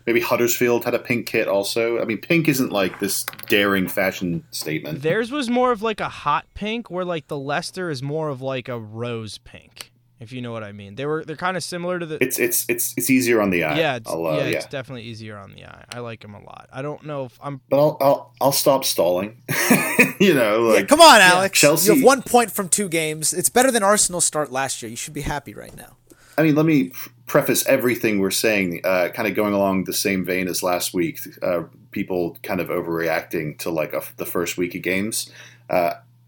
Maybe 0.07 0.21
Huddersfield 0.21 0.85
had 0.85 0.93
a 0.93 0.99
pink 0.99 1.27
kit 1.27 1.49
also. 1.49 1.99
I 2.01 2.05
mean, 2.05 2.19
pink 2.19 2.47
isn't 2.49 2.71
like 2.71 3.01
this 3.01 3.25
daring 3.49 3.89
fashion 3.89 4.45
statement. 4.51 5.01
theirs 5.01 5.31
was 5.31 5.49
more 5.49 5.73
of 5.73 5.81
like 5.81 6.01
a 6.01 6.11
hot 6.11 6.45
pink, 6.53 6.91
where 6.91 7.07
like 7.07 7.29
the 7.29 7.39
Leicester 7.39 7.89
is 7.89 8.03
more 8.03 8.29
of 8.29 8.43
like 8.43 8.69
a 8.69 8.79
rose 8.79 9.39
pink. 9.39 9.91
If 10.21 10.33
you 10.33 10.41
know 10.41 10.53
what 10.53 10.63
I 10.63 10.73
mean, 10.73 10.95
they 10.95 11.07
were 11.07 11.25
they're 11.25 11.37
kind 11.37 11.57
of 11.57 11.65
similar 11.65 11.99
to 11.99 12.07
the. 12.07 12.23
It's 12.23 12.39
it's 12.39 12.65
it's 12.69 12.95
it's 12.97 13.11
easier 13.11 13.41
on 13.43 13.51
the 13.51 13.65
eye. 13.65 13.79
yeah, 13.79 13.97
it's, 13.97 14.09
I'll, 14.09 14.25
uh, 14.27 14.37
yeah, 14.39 14.45
yeah. 14.45 14.57
it's 14.59 14.67
definitely 14.67 15.03
easier 15.03 15.37
on 15.37 15.53
the 15.53 15.65
eye. 15.67 15.85
I 15.93 15.99
like 15.99 16.21
them 16.21 16.35
a 16.35 16.39
lot. 16.41 16.69
I 16.73 16.83
don't 16.83 17.05
know 17.05 17.25
if 17.25 17.39
I'm. 17.43 17.61
But 17.69 17.79
I'll 17.81 17.97
I'll 18.01 18.35
I'll 18.41 18.53
stop 18.53 18.85
stalling. 18.85 19.43
you 20.21 20.33
know, 20.35 20.69
Yeah, 20.69 20.75
like 20.77 20.89
come 20.89 21.01
on, 21.01 21.21
Alex. 21.21 21.59
Chelsea- 21.61 21.89
You 21.89 21.97
have 21.97 22.05
one 22.05 22.23
point 22.23 22.53
from 22.53 22.69
two 22.69 22.89
games. 22.89 23.33
It's 23.33 23.49
better 23.49 23.71
than 23.73 23.83
Arsenal's 23.83 24.25
start 24.25 24.53
last 24.53 24.83
year. 24.83 24.91
You 24.91 24.97
should 24.97 25.15
be 25.15 25.23
happy 25.23 25.53
right 25.53 25.75
now. 25.77 25.97
I 26.39 26.43
mean, 26.43 26.55
let 26.55 26.67
me 26.67 26.93
preface 27.27 27.67
everything 27.67 28.19
we're 28.19 28.31
saying, 28.31 28.81
uh, 28.85 29.09
kind 29.15 29.29
of 29.29 29.35
going 29.35 29.53
along 29.55 29.85
the 29.85 29.93
same 29.93 30.25
vein 30.25 30.49
as 30.49 30.63
last 30.63 30.93
week. 30.95 31.21
Uh, 31.43 31.65
people 31.91 32.37
kind 32.43 32.61
of 32.61 32.69
overreacting 32.69 33.59
to 33.59 33.71
like 33.71 33.93
a, 33.93 34.03
the 34.17 34.27
first 34.27 34.57
week 34.59 34.75
of 34.75 34.83
games. 34.83 35.31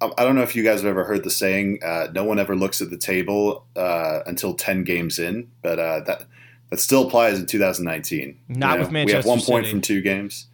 I 0.00 0.10
I 0.18 0.24
don't 0.24 0.34
know 0.34 0.42
if 0.42 0.54
you 0.56 0.62
guys 0.62 0.80
have 0.80 0.90
ever 0.90 1.04
heard 1.04 1.24
the 1.24 1.30
saying, 1.30 1.80
uh, 1.82 2.08
"No 2.12 2.24
one 2.24 2.38
ever 2.38 2.56
looks 2.56 2.80
at 2.80 2.90
the 2.90 2.98
table 2.98 3.66
uh, 3.76 4.20
until 4.26 4.54
ten 4.54 4.84
games 4.84 5.18
in," 5.18 5.48
but 5.62 5.78
uh, 5.78 6.00
that 6.00 6.26
that 6.70 6.80
still 6.80 7.06
applies 7.06 7.38
in 7.38 7.46
2019. 7.46 8.38
Not 8.48 8.78
with 8.78 8.90
Manchester. 8.90 9.16
We 9.16 9.16
have 9.16 9.26
one 9.26 9.40
point 9.40 9.66
City. 9.66 9.70
from 9.70 9.80
two 9.80 10.00
games. 10.00 10.46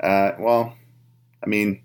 Uh, 0.00 0.32
well, 0.38 0.76
I 1.42 1.46
mean, 1.46 1.82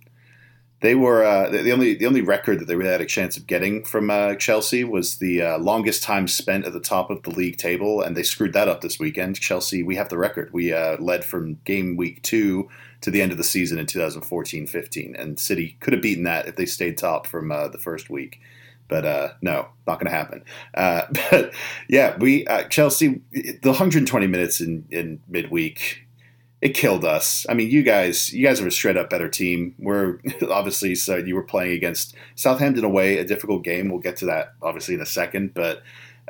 they 0.81 0.95
were 0.95 1.24
uh, 1.24 1.50
the, 1.50 1.71
only 1.71 1.95
the 1.95 2.07
only 2.07 2.21
record 2.21 2.60
that 2.60 2.65
they 2.65 2.75
really 2.75 2.91
had 2.91 3.01
a 3.01 3.05
chance 3.05 3.38
of 3.38 3.45
getting 3.45 3.83
from 3.86 4.10
uh, 4.10 4.36
Chelsea 4.36 4.83
was 4.83 5.17
the 5.17 5.41
uh, 5.41 5.57
longest 5.60 6.03
time 6.03 6.27
spent 6.27 6.65
at 6.65 6.74
the 6.74 6.79
top 6.79 7.10
of 7.10 7.21
the 7.24 7.29
league 7.29 7.57
table, 7.57 8.01
and 8.01 8.17
they 8.17 8.24
screwed 8.24 8.53
that 8.53 8.67
up 8.67 8.81
this 8.81 9.00
weekend. 9.00 9.39
Chelsea, 9.39 9.83
we 9.83 9.95
have 9.95 10.10
the 10.10 10.17
record. 10.17 10.51
We 10.51 10.74
uh, 10.74 10.98
led 10.98 11.24
from 11.24 11.60
game 11.63 11.95
week 11.95 12.24
two 12.24 12.67
to 13.01 13.12
the 13.12 13.22
end 13.22 13.31
of 13.31 13.38
the 13.38 13.43
season 13.43 13.77
in 13.79 13.86
2014-15, 13.86 15.20
and 15.20 15.39
City 15.39 15.77
could 15.79 15.93
have 15.93 16.01
beaten 16.01 16.24
that 16.24 16.48
if 16.48 16.55
they 16.55 16.65
stayed 16.65 16.98
top 16.98 17.27
from 17.27 17.51
uh, 17.51 17.67
the 17.67 17.77
first 17.77 18.10
week. 18.10 18.39
But 18.88 19.05
uh, 19.05 19.29
no, 19.41 19.67
not 19.88 20.00
going 20.00 20.12
to 20.12 20.17
happen. 20.17 20.43
Uh, 20.74 21.03
but 21.31 21.53
yeah, 21.88 22.17
we 22.17 22.46
uh, 22.48 22.63
Chelsea 22.63 23.22
the 23.31 23.60
120 23.63 24.27
minutes 24.27 24.60
in 24.62 24.86
in 24.91 25.22
midweek 25.27 26.08
it 26.62 26.75
killed 26.75 27.03
us. 27.03 27.46
I 27.50 27.55
mean, 27.55 27.72
you 27.72 27.81
guys, 27.81 28.31
you 28.31 28.46
guys 28.46 28.62
are 28.62 28.67
a 28.67 28.72
straight 28.72 28.96
up 28.96 29.10
better 29.10 29.27
team. 29.27 29.74
We're 29.79 30.20
obviously 30.50 30.96
so 30.96 31.17
you 31.17 31.36
were 31.36 31.43
playing 31.43 31.74
against 31.74 32.15
Southampton 32.36 32.84
away, 32.84 33.17
a 33.17 33.25
difficult 33.25 33.63
game. 33.63 33.89
We'll 33.89 34.00
get 34.00 34.17
to 34.17 34.25
that 34.25 34.53
obviously 34.62 34.93
in 34.93 35.01
a 35.01 35.05
second, 35.05 35.53
but 35.53 35.81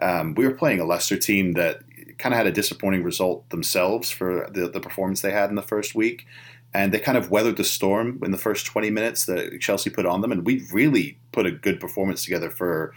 um, 0.02 0.34
we 0.36 0.48
were 0.48 0.54
playing 0.54 0.80
a 0.80 0.86
Leicester 0.86 1.18
team 1.18 1.54
that 1.54 1.82
kind 2.18 2.34
of 2.34 2.38
had 2.38 2.48
a 2.48 2.52
disappointing 2.52 3.04
result 3.04 3.50
themselves 3.50 4.10
for 4.10 4.50
the, 4.52 4.70
the 4.70 4.80
performance 4.80 5.22
they 5.22 5.32
had 5.32 5.50
in 5.50 5.56
the 5.56 5.62
first 5.62 5.96
week. 5.96 6.26
And 6.74 6.94
they 6.94 7.00
kind 7.00 7.18
of 7.18 7.30
weathered 7.30 7.58
the 7.58 7.64
storm 7.64 8.20
in 8.24 8.32
the 8.32 8.38
first 8.38 8.66
20 8.66 8.90
minutes 8.90 9.26
that 9.26 9.60
Chelsea 9.60 9.90
put 9.90 10.06
on 10.06 10.22
them. 10.22 10.32
And 10.32 10.46
we 10.46 10.66
really 10.72 11.18
put 11.32 11.46
a 11.46 11.52
good 11.52 11.80
performance 11.80 12.24
together 12.24 12.50
for 12.50 12.94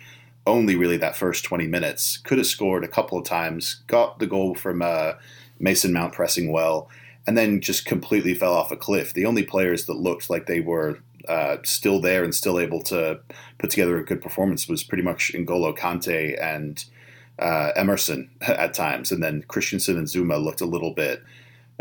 only 0.47 0.77
really 0.77 0.97
that 0.99 1.17
first 1.17 1.45
20 1.45 1.67
minutes. 1.67 2.19
Could 2.19 2.39
have 2.39 2.47
scored 2.47 2.85
a 2.85 2.89
couple 2.89 3.19
of 3.19 3.25
times, 3.25 3.83
got 3.87 4.21
the 4.21 4.27
goal 4.27 4.55
from 4.55 4.83
uh, 4.83 5.15
Mason 5.59 5.93
Mount 5.93 6.13
pressing 6.13 6.53
well 6.53 6.89
and 7.27 7.37
then 7.37 7.61
just 7.61 7.87
completely 7.87 8.35
fell 8.35 8.53
off 8.53 8.71
a 8.71 8.77
cliff. 8.77 9.13
The 9.13 9.27
only 9.27 9.43
players 9.43 9.87
that 9.87 9.95
looked 9.95 10.29
like 10.29 10.47
they 10.47 10.61
were 10.61 10.99
uh, 11.29 11.57
still 11.63 12.01
there 12.01 12.23
and 12.23 12.35
still 12.35 12.61
able 12.61 12.83
to 12.83 13.21
put 13.59 13.71
together 13.71 13.99
a 13.99 14.05
good 14.05 14.21
performance 14.21 14.69
was 14.69 14.83
pretty 14.83 15.03
much 15.03 15.33
N'Golo 15.35 15.77
Kante 15.77 16.41
and 16.43 16.85
uh, 17.39 17.71
Emerson 17.77 18.31
at 18.43 18.75
times, 18.75 19.11
and 19.11 19.23
then 19.23 19.45
Christensen 19.49 19.97
and 19.97 20.07
Zouma 20.07 20.43
looked 20.43 20.61
a 20.61 20.67
little 20.67 20.93
bit 20.93 21.23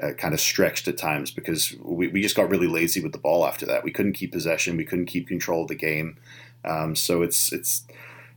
uh, 0.01 0.11
kind 0.13 0.33
of 0.33 0.39
stretched 0.39 0.87
at 0.87 0.97
times 0.97 1.31
because 1.31 1.75
we, 1.81 2.07
we 2.07 2.21
just 2.21 2.35
got 2.35 2.49
really 2.49 2.67
lazy 2.67 3.01
with 3.01 3.11
the 3.11 3.17
ball 3.17 3.45
after 3.45 3.65
that. 3.65 3.83
We 3.83 3.91
couldn't 3.91 4.13
keep 4.13 4.31
possession, 4.31 4.77
we 4.77 4.85
couldn't 4.85 5.05
keep 5.05 5.27
control 5.27 5.63
of 5.63 5.67
the 5.67 5.75
game. 5.75 6.17
Um, 6.65 6.95
so 6.95 7.21
it's 7.21 7.51
it's 7.51 7.85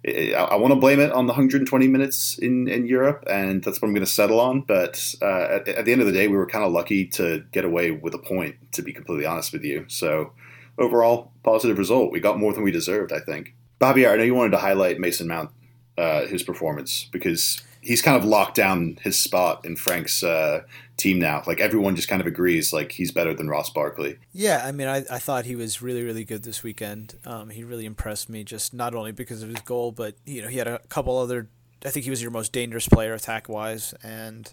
I, 0.07 0.33
I 0.35 0.55
want 0.57 0.73
to 0.73 0.81
blame 0.81 1.01
it 1.01 1.11
on 1.13 1.27
the 1.27 1.33
120 1.33 1.89
minutes 1.89 2.39
in, 2.39 2.69
in 2.69 2.87
Europe, 2.87 3.25
and 3.29 3.63
that's 3.63 3.81
what 3.81 3.89
I'm 3.89 3.95
going 3.95 4.05
to 4.05 4.11
settle 4.11 4.41
on. 4.41 4.61
But 4.61 5.15
uh, 5.21 5.49
at, 5.51 5.69
at 5.69 5.85
the 5.85 5.93
end 5.93 6.01
of 6.01 6.07
the 6.07 6.13
day, 6.13 6.29
we 6.29 6.37
were 6.37 6.47
kind 6.47 6.65
of 6.65 6.73
lucky 6.73 7.07
to 7.07 7.45
get 7.53 7.65
away 7.65 7.91
with 7.91 8.15
a 8.15 8.19
point, 8.19 8.57
to 8.73 8.83
be 8.83 8.93
completely 8.93 9.27
honest 9.27 9.53
with 9.53 9.65
you. 9.65 9.85
So 9.89 10.33
overall, 10.79 11.33
positive 11.43 11.79
result. 11.79 12.13
We 12.13 12.21
got 12.21 12.39
more 12.39 12.53
than 12.53 12.63
we 12.63 12.71
deserved, 12.71 13.13
I 13.13 13.21
think. 13.21 13.55
Bobby, 13.79 14.07
I 14.07 14.17
know 14.17 14.23
you 14.23 14.35
wanted 14.35 14.53
to 14.53 14.59
highlight 14.59 15.01
Mason 15.01 15.29
Mount, 15.29 15.51
uh, 15.99 16.27
his 16.27 16.43
performance, 16.43 17.09
because 17.11 17.61
he's 17.81 18.03
kind 18.03 18.17
of 18.17 18.25
locked 18.25 18.57
down 18.57 18.99
his 19.03 19.19
spot 19.19 19.65
in 19.65 19.77
Frank's 19.77 20.23
uh, 20.23 20.63
team 20.97 21.19
now. 21.19 21.43
Like 21.47 21.61
everyone 21.61 21.97
just 21.97 22.09
kind 22.09 22.21
of 22.21 22.27
agrees, 22.27 22.73
like 22.73 22.93
he's 22.93 23.13
better 23.13 23.35
than 23.35 23.49
Ross 23.49 23.71
Barkley. 23.71 24.19
Yeah, 24.33 24.63
I 24.65 24.73
mean, 24.73 24.89
I, 24.89 25.05
I 25.11 25.19
thought 25.19 25.45
he 25.45 25.57
was 25.57 25.83
really, 25.83 26.03
really 26.03 26.25
good 26.25 26.43
this 26.43 26.63
weekend. 26.63 27.15
Um, 27.25 27.51
he 27.51 27.65
really 27.65 27.85
impressed 27.87 28.29
me, 28.29 28.45
just 28.45 28.75
not 28.75 28.95
only 28.95 29.13
because 29.13 29.43
of 29.43 29.49
his 29.49 29.61
goal, 29.61 29.93
but 29.93 30.15
you 30.25 30.43
know, 30.43 30.49
he 30.49 30.59
had 30.59 30.69
a 30.69 30.79
couple 30.89 31.19
other. 31.19 31.49
I 31.85 31.91
think 31.91 32.05
he 32.05 32.11
was 32.11 32.23
your 32.23 32.31
most 32.31 32.53
dangerous 32.53 32.89
player 32.89 33.15
attack 33.15 33.49
wise, 33.49 33.95
and 34.03 34.53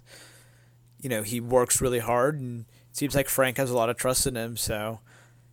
you 0.99 1.09
know, 1.09 1.23
he 1.23 1.39
works 1.39 1.81
really 1.81 1.99
hard, 1.99 2.39
and 2.39 2.65
it 2.89 2.97
seems 2.97 3.15
like 3.15 3.29
Frank 3.29 3.57
has 3.57 3.69
a 3.69 3.75
lot 3.75 3.89
of 3.89 3.97
trust 3.97 4.27
in 4.27 4.35
him. 4.35 4.57
So 4.57 4.99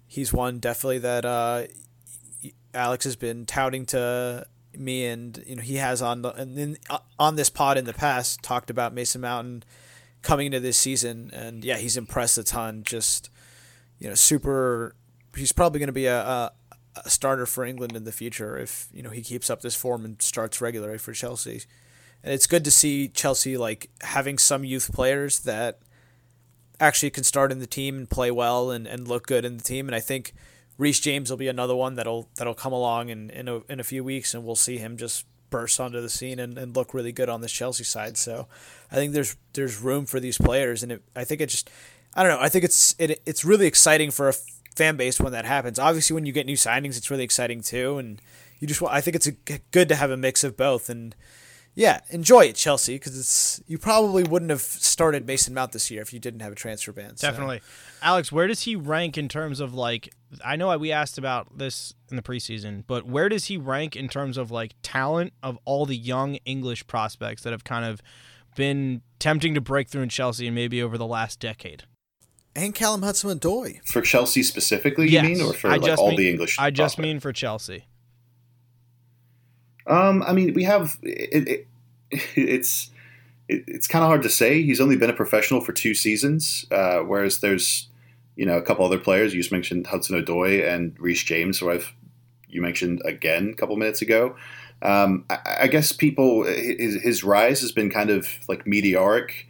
he's 0.06 0.32
one 0.32 0.58
definitely 0.58 0.98
that 0.98 1.24
uh, 1.24 1.64
Alex 2.74 3.04
has 3.04 3.16
been 3.16 3.46
touting 3.46 3.86
to 3.86 4.46
me, 4.76 5.06
and 5.06 5.42
you 5.46 5.56
know, 5.56 5.62
he 5.62 5.76
has 5.76 6.02
on 6.02 6.22
the 6.22 6.30
and 6.30 6.58
then 6.58 6.76
uh, 6.88 6.98
on 7.18 7.36
this 7.36 7.50
pod 7.50 7.78
in 7.78 7.84
the 7.84 7.94
past 7.94 8.42
talked 8.42 8.70
about 8.70 8.92
Mason 8.92 9.20
Mountain 9.20 9.62
coming 10.22 10.46
into 10.46 10.60
this 10.60 10.78
season, 10.78 11.30
and 11.32 11.64
yeah, 11.64 11.76
he's 11.76 11.96
impressed 11.96 12.38
a 12.38 12.44
ton. 12.44 12.82
Just 12.84 13.30
you 13.98 14.08
know, 14.08 14.14
super. 14.14 14.94
He's 15.36 15.52
probably 15.52 15.78
going 15.78 15.88
to 15.88 15.92
be 15.92 16.06
a, 16.06 16.20
a, 16.20 16.52
a 17.04 17.10
starter 17.10 17.46
for 17.46 17.64
England 17.64 17.94
in 17.94 18.04
the 18.04 18.12
future 18.12 18.58
if 18.58 18.88
you 18.92 19.02
know 19.02 19.10
he 19.10 19.22
keeps 19.22 19.48
up 19.48 19.62
this 19.62 19.76
form 19.76 20.04
and 20.04 20.20
starts 20.20 20.60
regularly 20.60 20.98
for 20.98 21.12
Chelsea. 21.12 21.62
And 22.22 22.34
it's 22.34 22.46
good 22.46 22.64
to 22.64 22.70
see 22.70 23.08
Chelsea 23.08 23.56
like 23.56 23.88
having 24.02 24.36
some 24.36 24.64
youth 24.64 24.92
players 24.92 25.40
that 25.40 25.78
actually 26.78 27.10
can 27.10 27.24
start 27.24 27.52
in 27.52 27.58
the 27.58 27.66
team 27.66 27.96
and 27.96 28.10
play 28.10 28.30
well 28.30 28.70
and, 28.70 28.86
and 28.86 29.06
look 29.08 29.26
good 29.26 29.44
in 29.44 29.56
the 29.56 29.62
team. 29.62 29.88
And 29.88 29.94
I 29.94 30.00
think 30.00 30.32
Reece 30.76 31.00
James 31.00 31.30
will 31.30 31.36
be 31.36 31.48
another 31.48 31.76
one 31.76 31.94
that'll 31.94 32.28
that'll 32.36 32.54
come 32.54 32.72
along 32.72 33.10
in 33.10 33.30
in 33.30 33.48
a, 33.48 33.60
in 33.68 33.80
a 33.80 33.84
few 33.84 34.02
weeks, 34.02 34.34
and 34.34 34.44
we'll 34.44 34.56
see 34.56 34.78
him 34.78 34.96
just 34.96 35.26
burst 35.50 35.80
onto 35.80 36.00
the 36.00 36.08
scene 36.08 36.38
and, 36.38 36.56
and 36.56 36.74
look 36.74 36.94
really 36.94 37.12
good 37.12 37.28
on 37.28 37.40
this 37.40 37.52
Chelsea 37.52 37.84
side. 37.84 38.16
So 38.16 38.46
I 38.90 38.94
think 38.96 39.12
there's 39.12 39.36
there's 39.52 39.80
room 39.80 40.06
for 40.06 40.20
these 40.20 40.38
players, 40.38 40.82
and 40.82 40.92
it, 40.92 41.02
I 41.14 41.24
think 41.24 41.40
it 41.40 41.48
just 41.48 41.68
I 42.14 42.22
don't 42.22 42.32
know. 42.32 42.44
I 42.44 42.48
think 42.48 42.64
it's 42.64 42.94
it, 42.98 43.20
it's 43.26 43.44
really 43.44 43.66
exciting 43.66 44.10
for 44.10 44.28
a 44.28 44.34
fan 44.74 44.96
base 44.96 45.20
when 45.20 45.32
that 45.32 45.44
happens. 45.44 45.78
Obviously, 45.78 46.14
when 46.14 46.26
you 46.26 46.32
get 46.32 46.46
new 46.46 46.56
signings, 46.56 46.96
it's 46.96 47.10
really 47.10 47.24
exciting 47.24 47.60
too, 47.60 47.98
and 47.98 48.20
you 48.58 48.66
just 48.66 48.82
I 48.82 49.00
think 49.00 49.16
it's 49.16 49.26
a, 49.26 49.32
good 49.70 49.88
to 49.88 49.94
have 49.94 50.10
a 50.10 50.16
mix 50.16 50.44
of 50.44 50.56
both 50.56 50.88
and. 50.88 51.14
Yeah, 51.72 52.00
enjoy 52.10 52.46
it, 52.46 52.56
Chelsea, 52.56 52.96
because 52.96 53.16
it's 53.16 53.62
you 53.68 53.78
probably 53.78 54.24
wouldn't 54.24 54.50
have 54.50 54.60
started 54.60 55.24
Mason 55.24 55.54
Mount 55.54 55.70
this 55.70 55.88
year 55.88 56.02
if 56.02 56.12
you 56.12 56.18
didn't 56.18 56.40
have 56.40 56.50
a 56.50 56.56
transfer 56.56 56.90
ban. 56.90 57.16
so- 57.16 57.28
Definitely. 57.28 57.60
Alex, 58.02 58.32
where 58.32 58.48
does 58.48 58.62
he 58.62 58.74
rank 58.74 59.16
in 59.16 59.28
terms 59.28 59.60
of 59.60 59.72
like 59.72 60.12
I 60.44 60.56
know 60.56 60.76
we 60.78 60.92
asked 60.92 61.18
about 61.18 61.58
this 61.58 61.94
in 62.10 62.16
the 62.16 62.22
preseason, 62.22 62.84
but 62.86 63.06
where 63.06 63.28
does 63.28 63.46
he 63.46 63.56
rank 63.56 63.96
in 63.96 64.08
terms 64.08 64.36
of 64.36 64.50
like 64.50 64.74
talent 64.82 65.32
of 65.42 65.58
all 65.64 65.86
the 65.86 65.96
young 65.96 66.36
English 66.44 66.86
prospects 66.86 67.42
that 67.42 67.52
have 67.52 67.64
kind 67.64 67.84
of 67.84 68.00
been 68.56 69.02
tempting 69.18 69.54
to 69.54 69.60
break 69.60 69.88
through 69.88 70.02
in 70.02 70.08
Chelsea 70.08 70.46
and 70.46 70.54
maybe 70.54 70.82
over 70.82 70.96
the 70.96 71.06
last 71.06 71.40
decade? 71.40 71.84
And 72.54 72.74
Callum 72.74 73.02
Hudson-Odoi. 73.02 73.86
For 73.86 74.00
Chelsea 74.00 74.42
specifically, 74.42 75.08
yes. 75.08 75.22
you 75.22 75.36
mean, 75.36 75.42
or 75.42 75.52
for 75.52 75.68
I 75.68 75.76
like 75.76 75.82
just 75.82 76.00
all 76.00 76.08
mean, 76.08 76.16
the 76.16 76.30
English? 76.30 76.58
I 76.58 76.70
just 76.70 76.96
prospects? 76.96 77.02
mean 77.02 77.20
for 77.20 77.32
Chelsea. 77.32 77.86
Um, 79.86 80.22
I 80.22 80.32
mean, 80.32 80.54
we 80.54 80.64
have 80.64 80.98
it, 81.02 81.48
it, 81.48 81.66
it's 82.36 82.90
it, 83.48 83.64
it's 83.66 83.86
kind 83.86 84.04
of 84.04 84.08
hard 84.08 84.22
to 84.22 84.28
say. 84.28 84.62
He's 84.62 84.80
only 84.80 84.96
been 84.96 85.10
a 85.10 85.14
professional 85.14 85.60
for 85.60 85.72
two 85.72 85.94
seasons, 85.94 86.66
uh, 86.70 86.98
whereas 87.00 87.40
there's 87.40 87.88
you 88.36 88.46
know 88.46 88.56
a 88.56 88.62
couple 88.62 88.84
other 88.84 88.98
players. 88.98 89.34
You 89.34 89.40
just 89.40 89.52
mentioned 89.52 89.86
Hudson 89.86 90.22
Odoi 90.22 90.66
and 90.66 90.94
Reece 90.98 91.22
James, 91.22 91.58
who 91.58 91.70
I've 91.70 91.92
you 92.48 92.60
mentioned 92.60 93.02
again 93.04 93.50
a 93.50 93.54
couple 93.54 93.76
minutes 93.76 94.02
ago. 94.02 94.36
Um, 94.82 95.24
I, 95.28 95.58
I 95.62 95.66
guess 95.68 95.92
people 95.92 96.44
his, 96.44 97.00
his 97.02 97.24
rise 97.24 97.60
has 97.60 97.72
been 97.72 97.90
kind 97.90 98.10
of 98.10 98.28
like 98.48 98.66
meteoric 98.66 99.46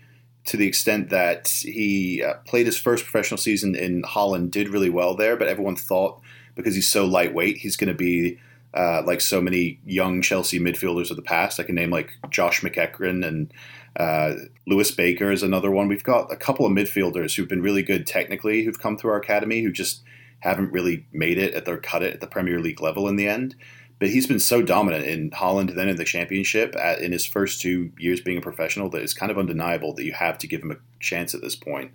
to 0.46 0.56
the 0.56 0.66
extent 0.66 1.10
that 1.10 1.48
he 1.48 2.22
uh, 2.22 2.34
played 2.46 2.66
his 2.66 2.78
first 2.78 3.04
professional 3.04 3.38
season 3.38 3.74
in 3.74 4.02
Holland, 4.02 4.50
did 4.50 4.68
really 4.68 4.90
well 4.90 5.14
there, 5.14 5.36
but 5.36 5.48
everyone 5.48 5.76
thought 5.76 6.20
because 6.54 6.74
he's 6.74 6.88
so 6.88 7.04
lightweight, 7.04 7.58
he's 7.58 7.76
going 7.76 7.88
to 7.88 7.94
be 7.94 8.38
uh, 8.74 9.02
like 9.06 9.20
so 9.20 9.40
many 9.40 9.78
young 9.84 10.22
Chelsea 10.22 10.58
midfielders 10.58 11.10
of 11.10 11.16
the 11.16 11.22
past. 11.22 11.60
I 11.60 11.64
can 11.64 11.74
name 11.74 11.90
like 11.90 12.10
Josh 12.30 12.62
McEachran 12.62 13.26
and 13.26 13.52
Uh, 13.96 14.34
Lewis 14.66 14.90
Baker 14.90 15.30
is 15.30 15.42
another 15.42 15.70
one. 15.70 15.88
We've 15.88 16.04
got 16.04 16.32
a 16.32 16.36
couple 16.36 16.64
of 16.64 16.72
midfielders 16.72 17.34
who've 17.34 17.48
been 17.48 17.62
really 17.62 17.82
good 17.82 18.06
technically, 18.06 18.62
who've 18.62 18.78
come 18.78 18.96
through 18.96 19.10
our 19.10 19.20
academy, 19.20 19.62
who 19.62 19.72
just 19.72 20.02
haven't 20.40 20.72
really 20.72 21.06
made 21.12 21.38
it 21.38 21.54
at 21.54 21.64
their 21.64 21.78
cut 21.78 22.02
it 22.02 22.14
at 22.14 22.20
the 22.20 22.26
Premier 22.26 22.60
League 22.60 22.80
level 22.80 23.08
in 23.08 23.16
the 23.16 23.28
end. 23.28 23.54
But 23.98 24.08
he's 24.08 24.26
been 24.26 24.40
so 24.40 24.62
dominant 24.62 25.04
in 25.04 25.30
Holland, 25.30 25.70
then 25.70 25.88
in 25.88 25.96
the 25.96 26.04
Championship, 26.04 26.74
at, 26.76 27.00
in 27.00 27.12
his 27.12 27.26
first 27.26 27.60
two 27.60 27.92
years 27.98 28.20
being 28.20 28.38
a 28.38 28.42
professional, 28.42 28.88
that 28.90 29.02
it's 29.02 29.12
kind 29.12 29.30
of 29.30 29.38
undeniable 29.38 29.92
that 29.94 30.04
you 30.04 30.14
have 30.14 30.38
to 30.38 30.46
give 30.46 30.62
him 30.62 30.70
a 30.70 30.76
chance 31.00 31.34
at 31.34 31.42
this 31.42 31.54
point. 31.54 31.92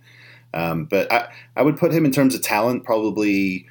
Um, 0.54 0.86
but 0.86 1.12
I, 1.12 1.30
I 1.56 1.64
would 1.64 1.78
put 1.78 1.92
him 1.92 2.06
in 2.06 2.12
terms 2.12 2.36
of 2.36 2.44
talent 2.44 2.84
probably 2.84 3.66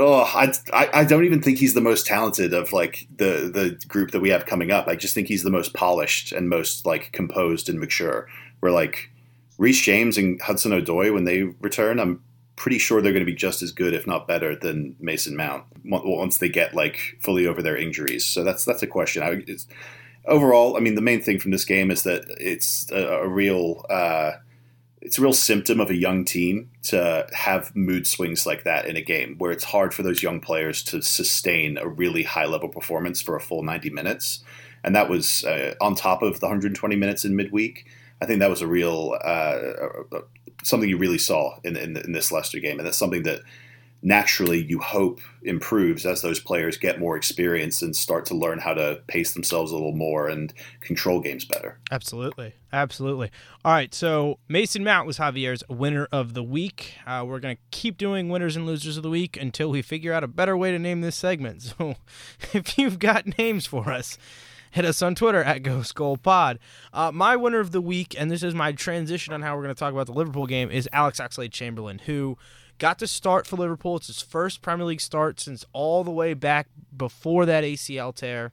Oh, 0.00 0.22
I, 0.22 0.52
I 0.72 1.04
don't 1.04 1.24
even 1.24 1.42
think 1.42 1.58
he's 1.58 1.74
the 1.74 1.80
most 1.80 2.06
talented 2.06 2.54
of 2.54 2.72
like 2.72 3.06
the 3.16 3.50
the 3.52 3.78
group 3.86 4.12
that 4.12 4.20
we 4.20 4.30
have 4.30 4.46
coming 4.46 4.70
up. 4.70 4.88
I 4.88 4.96
just 4.96 5.14
think 5.14 5.28
he's 5.28 5.42
the 5.42 5.50
most 5.50 5.74
polished 5.74 6.32
and 6.32 6.48
most 6.48 6.86
like 6.86 7.12
composed 7.12 7.68
and 7.68 7.78
mature. 7.78 8.26
Where 8.60 8.72
like 8.72 9.10
Reece 9.58 9.80
James 9.80 10.16
and 10.16 10.40
Hudson 10.40 10.72
Odoi 10.72 11.12
when 11.12 11.24
they 11.24 11.42
return, 11.42 12.00
I'm 12.00 12.22
pretty 12.56 12.78
sure 12.78 13.00
they're 13.00 13.12
going 13.12 13.24
to 13.24 13.30
be 13.30 13.36
just 13.36 13.62
as 13.62 13.72
good, 13.72 13.94
if 13.94 14.06
not 14.06 14.26
better, 14.26 14.56
than 14.56 14.96
Mason 15.00 15.36
Mount 15.36 15.64
once 15.84 16.38
they 16.38 16.48
get 16.48 16.74
like 16.74 17.16
fully 17.20 17.46
over 17.46 17.62
their 17.62 17.76
injuries. 17.76 18.24
So 18.24 18.42
that's 18.42 18.64
that's 18.64 18.82
a 18.82 18.86
question. 18.86 19.22
I, 19.22 19.42
overall, 20.26 20.76
I 20.76 20.80
mean, 20.80 20.94
the 20.94 21.02
main 21.02 21.20
thing 21.20 21.38
from 21.38 21.50
this 21.50 21.64
game 21.64 21.90
is 21.90 22.02
that 22.04 22.24
it's 22.38 22.90
a, 22.90 23.22
a 23.22 23.28
real. 23.28 23.84
Uh, 23.90 24.32
it's 25.00 25.18
a 25.18 25.22
real 25.22 25.32
symptom 25.32 25.80
of 25.80 25.88
a 25.90 25.94
young 25.94 26.24
team 26.24 26.70
to 26.82 27.26
have 27.32 27.74
mood 27.74 28.06
swings 28.06 28.44
like 28.44 28.64
that 28.64 28.86
in 28.86 28.96
a 28.96 29.00
game 29.00 29.36
where 29.38 29.50
it's 29.50 29.64
hard 29.64 29.94
for 29.94 30.02
those 30.02 30.22
young 30.22 30.40
players 30.40 30.82
to 30.82 31.00
sustain 31.00 31.78
a 31.78 31.88
really 31.88 32.22
high 32.22 32.44
level 32.44 32.68
performance 32.68 33.20
for 33.20 33.34
a 33.34 33.40
full 33.40 33.62
90 33.62 33.90
minutes. 33.90 34.44
And 34.84 34.94
that 34.94 35.08
was 35.08 35.44
uh, 35.44 35.74
on 35.80 35.94
top 35.94 36.22
of 36.22 36.40
the 36.40 36.46
120 36.46 36.96
minutes 36.96 37.24
in 37.24 37.34
midweek. 37.34 37.86
I 38.20 38.26
think 38.26 38.40
that 38.40 38.50
was 38.50 38.60
a 38.60 38.66
real 38.66 39.18
uh, 39.24 40.20
something 40.62 40.88
you 40.88 40.98
really 40.98 41.18
saw 41.18 41.58
in, 41.64 41.76
in, 41.76 41.96
in 41.96 42.12
this 42.12 42.30
Leicester 42.30 42.58
game, 42.58 42.78
and 42.78 42.86
that's 42.86 42.98
something 42.98 43.22
that 43.22 43.40
naturally 44.02 44.64
you 44.64 44.78
hope 44.78 45.20
improves 45.42 46.06
as 46.06 46.22
those 46.22 46.40
players 46.40 46.76
get 46.76 46.98
more 46.98 47.16
experience 47.16 47.82
and 47.82 47.94
start 47.94 48.24
to 48.26 48.34
learn 48.34 48.58
how 48.58 48.74
to 48.74 49.00
pace 49.06 49.34
themselves 49.34 49.70
a 49.72 49.74
little 49.74 49.94
more 49.94 50.28
and 50.28 50.52
control 50.80 51.20
games 51.20 51.44
better. 51.44 51.78
Absolutely. 51.90 52.54
Absolutely. 52.72 53.30
All 53.64 53.72
right. 53.72 53.92
So 53.94 54.38
Mason 54.48 54.84
Mount 54.84 55.06
was 55.06 55.18
Javier's 55.18 55.62
winner 55.68 56.08
of 56.12 56.34
the 56.34 56.42
week. 56.42 56.94
Uh, 57.06 57.24
we're 57.26 57.40
going 57.40 57.56
to 57.56 57.62
keep 57.70 57.98
doing 57.98 58.28
winners 58.28 58.56
and 58.56 58.66
losers 58.66 58.96
of 58.96 59.02
the 59.02 59.10
week 59.10 59.36
until 59.36 59.70
we 59.70 59.82
figure 59.82 60.12
out 60.12 60.24
a 60.24 60.28
better 60.28 60.56
way 60.56 60.70
to 60.70 60.78
name 60.78 61.00
this 61.00 61.16
segment. 61.16 61.74
So 61.80 61.94
if 62.52 62.78
you've 62.78 62.98
got 62.98 63.38
names 63.38 63.66
for 63.66 63.90
us, 63.90 64.18
hit 64.70 64.84
us 64.84 65.02
on 65.02 65.14
Twitter 65.14 65.42
at 65.42 65.62
GhostGoalPod. 65.62 66.58
Uh, 66.92 67.10
my 67.12 67.36
winner 67.36 67.60
of 67.60 67.72
the 67.72 67.80
week, 67.80 68.14
and 68.18 68.30
this 68.30 68.42
is 68.42 68.54
my 68.54 68.72
transition 68.72 69.32
on 69.32 69.42
how 69.42 69.56
we're 69.56 69.62
going 69.62 69.74
to 69.74 69.78
talk 69.78 69.92
about 69.92 70.06
the 70.06 70.12
Liverpool 70.12 70.46
game, 70.46 70.70
is 70.70 70.88
Alex 70.92 71.20
Oxlade 71.20 71.52
Chamberlain, 71.52 72.00
who 72.00 72.36
got 72.80 72.98
to 72.98 73.06
start 73.06 73.46
for 73.46 73.56
Liverpool. 73.56 73.96
It's 73.96 74.08
his 74.08 74.22
first 74.22 74.62
Premier 74.62 74.86
League 74.86 75.00
start 75.00 75.38
since 75.38 75.64
all 75.72 76.02
the 76.02 76.10
way 76.10 76.34
back 76.34 76.66
before 76.96 77.46
that 77.46 77.62
ACL 77.62 78.12
tear. 78.12 78.50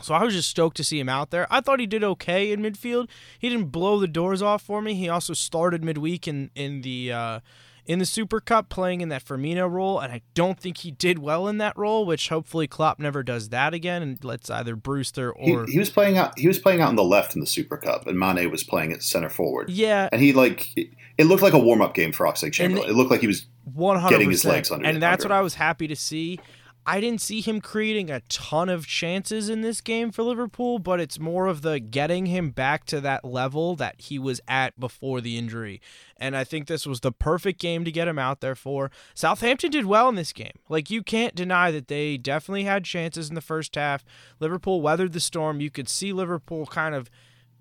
So 0.00 0.14
I 0.14 0.22
was 0.22 0.34
just 0.34 0.48
stoked 0.48 0.76
to 0.76 0.84
see 0.84 1.00
him 1.00 1.08
out 1.08 1.30
there. 1.30 1.48
I 1.50 1.60
thought 1.60 1.80
he 1.80 1.86
did 1.86 2.04
okay 2.04 2.52
in 2.52 2.60
midfield. 2.62 3.08
He 3.36 3.48
didn't 3.48 3.72
blow 3.72 3.98
the 3.98 4.06
doors 4.06 4.40
off 4.42 4.62
for 4.62 4.80
me. 4.80 4.94
He 4.94 5.08
also 5.08 5.34
started 5.34 5.82
midweek 5.82 6.28
in 6.28 6.52
in 6.54 6.82
the 6.82 7.10
uh, 7.10 7.40
in 7.84 7.98
the 7.98 8.06
Super 8.06 8.38
Cup 8.38 8.68
playing 8.68 9.00
in 9.00 9.08
that 9.08 9.24
Firmino 9.24 9.68
role, 9.68 9.98
and 9.98 10.12
I 10.12 10.20
don't 10.34 10.60
think 10.60 10.78
he 10.78 10.90
did 10.90 11.18
well 11.18 11.48
in 11.48 11.58
that 11.58 11.76
role. 11.76 12.06
Which 12.06 12.28
hopefully 12.28 12.68
Klopp 12.68 13.00
never 13.00 13.24
does 13.24 13.48
that 13.48 13.74
again 13.74 14.02
and 14.02 14.22
lets 14.22 14.48
either 14.50 14.76
Brewster 14.76 15.32
or 15.32 15.66
he, 15.66 15.72
he 15.72 15.78
was 15.80 15.90
playing 15.90 16.16
out. 16.16 16.38
He 16.38 16.46
was 16.46 16.60
playing 16.60 16.80
out 16.80 16.90
on 16.90 16.96
the 16.96 17.02
left 17.02 17.34
in 17.34 17.40
the 17.40 17.46
Super 17.46 17.76
Cup, 17.76 18.06
and 18.06 18.16
Mane 18.16 18.48
was 18.52 18.62
playing 18.62 18.92
at 18.92 19.02
center 19.02 19.30
forward. 19.30 19.70
Yeah, 19.70 20.08
and 20.12 20.20
he 20.20 20.32
like 20.32 20.96
it 21.18 21.24
looked 21.24 21.42
like 21.42 21.52
a 21.52 21.58
warm 21.58 21.82
up 21.82 21.94
game 21.94 22.12
for 22.12 22.26
Oxlade 22.26 22.52
Chamberlain. 22.52 22.88
It 22.88 22.94
looked 22.94 23.10
like 23.10 23.20
he 23.20 23.26
was 23.26 23.46
100%. 23.76 24.08
getting 24.08 24.30
his 24.30 24.44
legs 24.44 24.70
under. 24.70 24.86
And 24.86 25.02
that's 25.02 25.24
under 25.24 25.34
what 25.34 25.38
I 25.38 25.42
was 25.42 25.54
happy 25.54 25.88
to 25.88 25.96
see. 25.96 26.38
I 26.86 27.00
didn't 27.00 27.20
see 27.20 27.42
him 27.42 27.60
creating 27.60 28.08
a 28.08 28.20
ton 28.30 28.70
of 28.70 28.86
chances 28.86 29.50
in 29.50 29.60
this 29.60 29.82
game 29.82 30.10
for 30.10 30.22
Liverpool, 30.22 30.78
but 30.78 31.00
it's 31.00 31.18
more 31.18 31.46
of 31.46 31.60
the 31.60 31.80
getting 31.80 32.24
him 32.26 32.48
back 32.48 32.86
to 32.86 32.98
that 33.02 33.26
level 33.26 33.76
that 33.76 34.00
he 34.00 34.18
was 34.18 34.40
at 34.48 34.80
before 34.80 35.20
the 35.20 35.36
injury. 35.36 35.82
And 36.16 36.34
I 36.34 36.44
think 36.44 36.66
this 36.66 36.86
was 36.86 37.00
the 37.00 37.12
perfect 37.12 37.60
game 37.60 37.84
to 37.84 37.92
get 37.92 38.08
him 38.08 38.18
out 38.18 38.40
there 38.40 38.54
for. 38.54 38.90
Southampton 39.12 39.70
did 39.70 39.84
well 39.84 40.08
in 40.08 40.14
this 40.14 40.32
game. 40.32 40.58
Like, 40.70 40.88
you 40.88 41.02
can't 41.02 41.34
deny 41.34 41.70
that 41.72 41.88
they 41.88 42.16
definitely 42.16 42.64
had 42.64 42.84
chances 42.84 43.28
in 43.28 43.34
the 43.34 43.42
first 43.42 43.74
half. 43.74 44.02
Liverpool 44.40 44.80
weathered 44.80 45.12
the 45.12 45.20
storm. 45.20 45.60
You 45.60 45.70
could 45.70 45.90
see 45.90 46.14
Liverpool 46.14 46.64
kind 46.64 46.94
of 46.94 47.10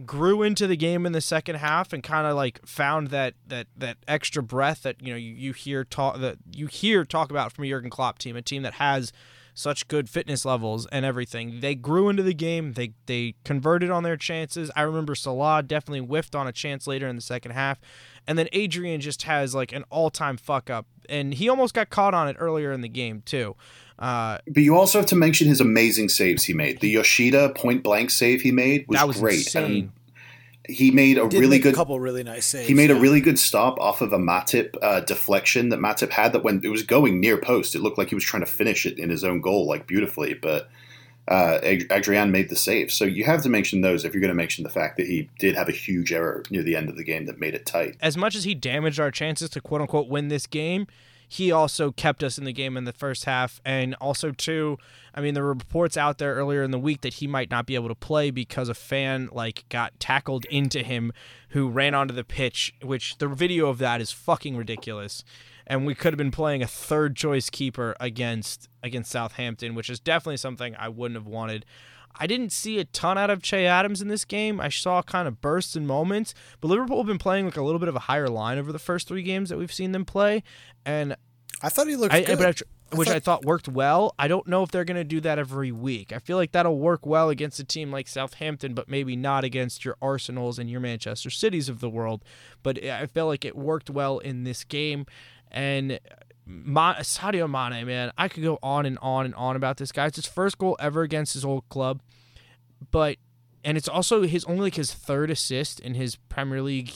grew 0.05 0.43
into 0.43 0.67
the 0.67 0.77
game 0.77 1.05
in 1.05 1.11
the 1.11 1.21
second 1.21 1.55
half 1.55 1.91
and 1.91 2.03
kind 2.03 2.27
of 2.27 2.35
like 2.35 2.65
found 2.65 3.07
that 3.09 3.33
that 3.47 3.67
that 3.75 3.97
extra 4.07 4.43
breath 4.43 4.83
that 4.83 5.01
you 5.01 5.11
know 5.11 5.17
you, 5.17 5.33
you 5.33 5.53
hear 5.53 5.83
talk 5.83 6.19
that 6.19 6.37
you 6.51 6.67
hear 6.67 7.03
talk 7.03 7.31
about 7.31 7.51
from 7.51 7.65
a 7.65 7.69
Jurgen 7.69 7.89
Klopp 7.89 8.19
team, 8.19 8.35
a 8.35 8.41
team 8.41 8.63
that 8.63 8.73
has 8.73 9.11
such 9.53 9.87
good 9.87 10.07
fitness 10.07 10.45
levels 10.45 10.85
and 10.91 11.03
everything. 11.03 11.61
They 11.61 11.73
grew 11.73 12.09
into 12.09 12.21
the 12.21 12.35
game. 12.35 12.73
They 12.73 12.93
they 13.07 13.33
converted 13.43 13.89
on 13.89 14.03
their 14.03 14.17
chances. 14.17 14.69
I 14.75 14.83
remember 14.83 15.15
Salah 15.15 15.63
definitely 15.63 16.05
whiffed 16.05 16.35
on 16.35 16.45
a 16.45 16.51
chance 16.51 16.85
later 16.85 17.07
in 17.07 17.15
the 17.15 17.21
second 17.23 17.51
half. 17.51 17.79
And 18.27 18.37
then 18.37 18.49
Adrian 18.53 19.01
just 19.01 19.23
has 19.23 19.55
like 19.55 19.71
an 19.71 19.83
all-time 19.89 20.37
fuck 20.37 20.69
up 20.69 20.85
and 21.09 21.33
he 21.33 21.49
almost 21.49 21.73
got 21.73 21.89
caught 21.89 22.13
on 22.13 22.27
it 22.27 22.35
earlier 22.39 22.71
in 22.71 22.81
the 22.81 22.89
game 22.89 23.21
too. 23.25 23.55
Uh, 23.99 24.37
but 24.47 24.61
you 24.63 24.75
also 24.75 24.99
have 24.99 25.07
to 25.07 25.15
mention 25.15 25.47
his 25.47 25.59
amazing 25.59 26.09
saves 26.09 26.43
he 26.43 26.53
made. 26.53 26.79
The 26.81 26.89
Yoshida 26.89 27.49
point 27.49 27.83
blank 27.83 28.11
save 28.11 28.41
he 28.41 28.51
made 28.51 28.85
was, 28.87 29.03
was 29.03 29.19
great. 29.19 29.39
Insane. 29.39 29.63
And 29.65 29.91
he 30.67 30.91
made 30.91 31.17
a 31.17 31.27
Did 31.27 31.39
really 31.39 31.59
good 31.59 31.73
a 31.73 31.75
couple 31.75 31.99
really 31.99 32.23
nice 32.23 32.45
saves. 32.45 32.67
He 32.67 32.73
made 32.73 32.89
yeah. 32.89 32.97
a 32.97 32.99
really 32.99 33.21
good 33.21 33.39
stop 33.39 33.79
off 33.79 34.01
of 34.01 34.13
a 34.13 34.19
Matip 34.19 34.75
uh, 34.81 34.99
deflection 35.01 35.69
that 35.69 35.79
Matip 35.79 36.11
had. 36.11 36.33
That 36.33 36.43
when 36.43 36.61
it 36.63 36.69
was 36.69 36.83
going 36.83 37.19
near 37.19 37.37
post, 37.37 37.73
it 37.73 37.79
looked 37.79 37.97
like 37.97 38.09
he 38.09 38.15
was 38.15 38.23
trying 38.23 38.43
to 38.43 38.51
finish 38.51 38.85
it 38.85 38.99
in 38.99 39.09
his 39.09 39.23
own 39.23 39.41
goal, 39.41 39.65
like 39.65 39.87
beautifully. 39.87 40.33
But 40.33 40.69
uh, 41.27 41.59
Adrian 41.63 42.31
made 42.31 42.49
the 42.49 42.55
save. 42.55 42.91
So 42.91 43.05
you 43.05 43.25
have 43.25 43.43
to 43.43 43.49
mention 43.49 43.81
those 43.81 44.05
if 44.05 44.13
you're 44.13 44.21
going 44.21 44.29
to 44.29 44.35
mention 44.35 44.63
the 44.63 44.69
fact 44.69 44.97
that 44.97 45.07
he 45.07 45.29
did 45.39 45.55
have 45.55 45.67
a 45.67 45.73
huge 45.73 46.13
error 46.13 46.43
near 46.49 46.63
the 46.63 46.75
end 46.75 46.89
of 46.89 46.95
the 46.95 47.03
game 47.03 47.25
that 47.25 47.39
made 47.39 47.53
it 47.53 47.65
tight. 47.65 47.97
As 48.01 48.15
much 48.15 48.35
as 48.35 48.43
he 48.43 48.53
damaged 48.55 48.99
our 48.99 49.11
chances 49.11 49.49
to 49.51 49.61
quote 49.61 49.81
unquote 49.81 50.07
win 50.07 50.29
this 50.29 50.47
game, 50.47 50.87
he 51.27 51.51
also 51.51 51.91
kept 51.91 52.23
us 52.23 52.37
in 52.37 52.45
the 52.45 52.53
game 52.53 52.77
in 52.77 52.85
the 52.85 52.93
first 52.93 53.25
half. 53.25 53.59
And 53.65 53.95
also, 53.95 54.31
too, 54.31 54.77
I 55.13 55.21
mean, 55.21 55.33
there 55.33 55.43
were 55.43 55.53
reports 55.53 55.97
out 55.97 56.19
there 56.19 56.35
earlier 56.35 56.63
in 56.63 56.71
the 56.71 56.79
week 56.79 57.01
that 57.01 57.15
he 57.15 57.27
might 57.27 57.51
not 57.51 57.65
be 57.65 57.75
able 57.75 57.89
to 57.89 57.95
play 57.95 58.31
because 58.31 58.69
a 58.69 58.73
fan 58.73 59.29
like 59.31 59.65
got 59.69 59.99
tackled 59.99 60.45
into 60.45 60.83
him 60.83 61.11
who 61.49 61.67
ran 61.69 61.93
onto 61.93 62.13
the 62.13 62.23
pitch, 62.23 62.73
which 62.81 63.17
the 63.17 63.27
video 63.27 63.67
of 63.67 63.77
that 63.79 63.99
is 63.99 64.11
fucking 64.11 64.55
ridiculous. 64.55 65.23
And 65.65 65.85
we 65.85 65.95
could 65.95 66.13
have 66.13 66.17
been 66.17 66.31
playing 66.31 66.63
a 66.63 66.67
third 66.67 67.17
choice 67.17 67.49
keeper 67.49 67.93
against 67.99 68.69
against 68.81 69.11
Southampton, 69.11 69.75
which 69.75 69.89
is 69.89 69.99
definitely 69.99 70.37
something 70.37 70.75
I 70.77 70.87
wouldn't 70.87 71.17
have 71.17 71.27
wanted. 71.27 71.65
I 72.19 72.27
didn't 72.27 72.51
see 72.51 72.79
a 72.79 72.85
ton 72.85 73.17
out 73.17 73.29
of 73.29 73.41
Che 73.41 73.65
Adams 73.65 74.01
in 74.01 74.07
this 74.07 74.25
game. 74.25 74.59
I 74.59 74.69
saw 74.69 75.01
kind 75.01 75.27
of 75.27 75.41
bursts 75.41 75.75
and 75.75 75.87
moments, 75.87 76.33
but 76.61 76.69
Liverpool 76.69 76.97
have 76.97 77.07
been 77.07 77.17
playing 77.17 77.45
like 77.45 77.57
a 77.57 77.63
little 77.63 77.79
bit 77.79 77.89
of 77.89 77.95
a 77.95 77.99
higher 77.99 78.29
line 78.29 78.57
over 78.57 78.71
the 78.71 78.79
first 78.79 79.07
three 79.07 79.23
games 79.23 79.49
that 79.49 79.57
we've 79.57 79.73
seen 79.73 79.91
them 79.91 80.05
play, 80.05 80.43
and 80.85 81.15
I 81.61 81.69
thought 81.69 81.87
he 81.87 81.95
looked 81.95 82.13
I, 82.13 82.23
good. 82.23 82.41
I, 82.41 82.53
which 82.95 83.09
I 83.09 83.13
thought, 83.13 83.15
I 83.15 83.19
thought 83.19 83.45
worked 83.45 83.67
well. 83.67 84.15
I 84.17 84.27
don't 84.27 84.47
know 84.47 84.63
if 84.63 84.71
they're 84.71 84.85
going 84.85 84.95
to 84.95 85.03
do 85.03 85.19
that 85.21 85.37
every 85.37 85.71
week. 85.71 86.13
I 86.13 86.19
feel 86.19 86.37
like 86.37 86.53
that'll 86.53 86.77
work 86.77 87.05
well 87.05 87.29
against 87.29 87.59
a 87.59 87.63
team 87.63 87.91
like 87.91 88.07
Southampton, 88.07 88.73
but 88.73 88.87
maybe 88.87 89.15
not 89.15 89.43
against 89.43 89.83
your 89.83 89.97
Arsenals 90.01 90.57
and 90.57 90.69
your 90.69 90.79
Manchester 90.79 91.29
Cities 91.29 91.67
of 91.67 91.81
the 91.81 91.89
world. 91.89 92.23
But 92.63 92.83
I 92.83 93.05
felt 93.07 93.27
like 93.27 93.43
it 93.43 93.57
worked 93.57 93.89
well 93.89 94.19
in 94.19 94.43
this 94.43 94.63
game, 94.63 95.05
and 95.51 95.99
Ma- 96.47 96.95
Sadio 96.95 97.49
Mane, 97.49 97.85
man, 97.85 98.11
I 98.17 98.27
could 98.29 98.43
go 98.43 98.57
on 98.63 98.85
and 98.85 98.97
on 99.01 99.25
and 99.25 99.35
on 99.35 99.55
about 99.55 99.77
this 99.77 99.91
guy. 99.91 100.05
It's 100.05 100.15
his 100.15 100.25
first 100.25 100.57
goal 100.57 100.77
ever 100.79 101.01
against 101.01 101.33
his 101.33 101.43
old 101.43 101.67
club, 101.69 102.01
but 102.91 103.17
and 103.63 103.77
it's 103.77 103.89
also 103.89 104.23
his 104.23 104.45
only 104.45 104.61
like 104.61 104.75
his 104.75 104.93
third 104.93 105.29
assist 105.29 105.79
in 105.79 105.95
his 105.95 106.15
Premier 106.15 106.61
League 106.61 106.91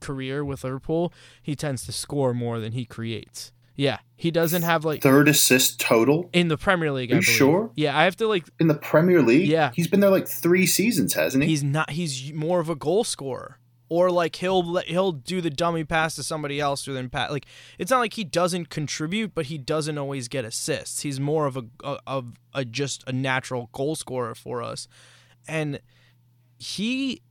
career 0.00 0.44
with 0.44 0.64
Liverpool. 0.64 1.12
He 1.42 1.54
tends 1.54 1.84
to 1.86 1.92
score 1.92 2.32
more 2.32 2.58
than 2.58 2.72
he 2.72 2.84
creates. 2.86 3.52
Yeah, 3.74 3.98
he 4.16 4.30
doesn't 4.30 4.62
have 4.62 4.86
like 4.86 5.02
third 5.02 5.28
assist 5.28 5.78
total 5.78 6.30
in 6.32 6.48
the 6.48 6.56
Premier 6.56 6.90
League. 6.90 7.12
Are 7.12 7.16
you 7.16 7.22
sure? 7.22 7.70
Yeah, 7.76 7.96
I 7.96 8.04
have 8.04 8.16
to 8.16 8.26
like 8.26 8.46
in 8.58 8.68
the 8.68 8.74
Premier 8.74 9.20
League. 9.20 9.48
Yeah, 9.48 9.70
he's 9.74 9.88
been 9.88 10.00
there 10.00 10.10
like 10.10 10.26
three 10.26 10.64
seasons, 10.64 11.12
hasn't 11.12 11.44
he? 11.44 11.50
He's 11.50 11.62
not. 11.62 11.90
He's 11.90 12.32
more 12.32 12.60
of 12.60 12.70
a 12.70 12.74
goal 12.74 13.04
scorer 13.04 13.58
or 13.88 14.10
like 14.10 14.36
he'll 14.36 14.76
he'll 14.86 15.12
do 15.12 15.40
the 15.40 15.50
dummy 15.50 15.84
pass 15.84 16.14
to 16.16 16.22
somebody 16.22 16.60
else 16.60 16.86
or 16.88 16.92
then 16.92 17.08
pass. 17.08 17.30
Like 17.30 17.46
it's 17.78 17.90
not 17.90 18.00
like 18.00 18.14
he 18.14 18.24
doesn't 18.24 18.68
contribute, 18.68 19.34
but 19.34 19.46
he 19.46 19.58
doesn't 19.58 19.98
always 19.98 20.28
get 20.28 20.44
assists. 20.44 21.00
He's 21.02 21.20
more 21.20 21.46
of 21.46 21.56
a 21.56 21.64
of 22.06 22.32
a, 22.54 22.64
just 22.64 23.04
a 23.06 23.12
natural 23.12 23.70
goal 23.72 23.94
scorer 23.94 24.34
for 24.34 24.62
us, 24.62 24.88
and 25.46 25.80
he 26.58 27.22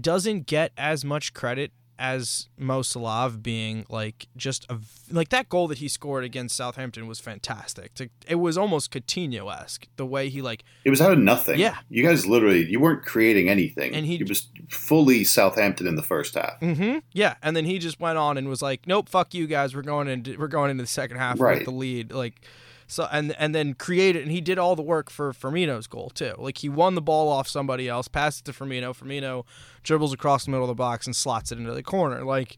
doesn't 0.00 0.46
get 0.46 0.72
as 0.76 1.04
much 1.04 1.34
credit 1.34 1.72
as 2.00 2.48
Mo 2.56 2.80
Salah 2.80 3.30
being 3.30 3.84
like 3.90 4.26
just 4.34 4.64
a 4.70 4.78
like 5.10 5.28
that 5.28 5.50
goal 5.50 5.68
that 5.68 5.78
he 5.78 5.86
scored 5.86 6.24
against 6.24 6.56
Southampton 6.56 7.06
was 7.06 7.20
fantastic. 7.20 7.92
It 8.26 8.36
was 8.36 8.56
almost 8.56 8.90
Coutinho 8.90 9.54
esque 9.54 9.86
the 9.96 10.06
way 10.06 10.30
he 10.30 10.40
like 10.40 10.64
it 10.84 10.90
was 10.90 11.00
out 11.00 11.12
of 11.12 11.18
nothing. 11.18 11.60
Yeah, 11.60 11.76
you 11.90 12.02
guys 12.02 12.26
literally 12.26 12.64
you 12.64 12.80
weren't 12.80 13.04
creating 13.04 13.50
anything, 13.50 13.94
and 13.94 14.06
he 14.06 14.16
it 14.16 14.28
was 14.28 14.48
fully 14.70 15.22
Southampton 15.22 15.86
in 15.86 15.96
the 15.96 16.02
first 16.02 16.34
half. 16.34 16.58
Mm-hmm. 16.60 17.00
Yeah, 17.12 17.34
and 17.42 17.54
then 17.54 17.66
he 17.66 17.78
just 17.78 18.00
went 18.00 18.16
on 18.16 18.38
and 18.38 18.48
was 18.48 18.62
like, 18.62 18.86
"Nope, 18.86 19.10
fuck 19.10 19.34
you 19.34 19.46
guys. 19.46 19.76
We're 19.76 19.82
going 19.82 20.08
into 20.08 20.38
we're 20.38 20.48
going 20.48 20.70
into 20.70 20.82
the 20.82 20.88
second 20.88 21.18
half 21.18 21.38
right. 21.38 21.58
with 21.58 21.66
the 21.66 21.72
lead." 21.72 22.12
Like 22.12 22.40
so 22.90 23.08
and 23.12 23.34
and 23.38 23.54
then 23.54 23.74
created 23.74 24.22
and 24.22 24.32
he 24.32 24.40
did 24.40 24.58
all 24.58 24.74
the 24.74 24.82
work 24.82 25.10
for 25.10 25.32
Firmino's 25.32 25.86
goal 25.86 26.10
too. 26.10 26.34
Like 26.38 26.58
he 26.58 26.68
won 26.68 26.96
the 26.96 27.00
ball 27.00 27.28
off 27.28 27.46
somebody 27.46 27.88
else, 27.88 28.08
passed 28.08 28.40
it 28.40 28.52
to 28.52 28.58
Firmino. 28.58 28.96
Firmino 28.96 29.44
dribbles 29.84 30.12
across 30.12 30.44
the 30.44 30.50
middle 30.50 30.64
of 30.64 30.68
the 30.68 30.74
box 30.74 31.06
and 31.06 31.14
slots 31.14 31.52
it 31.52 31.58
into 31.58 31.72
the 31.72 31.84
corner. 31.84 32.24
Like 32.24 32.56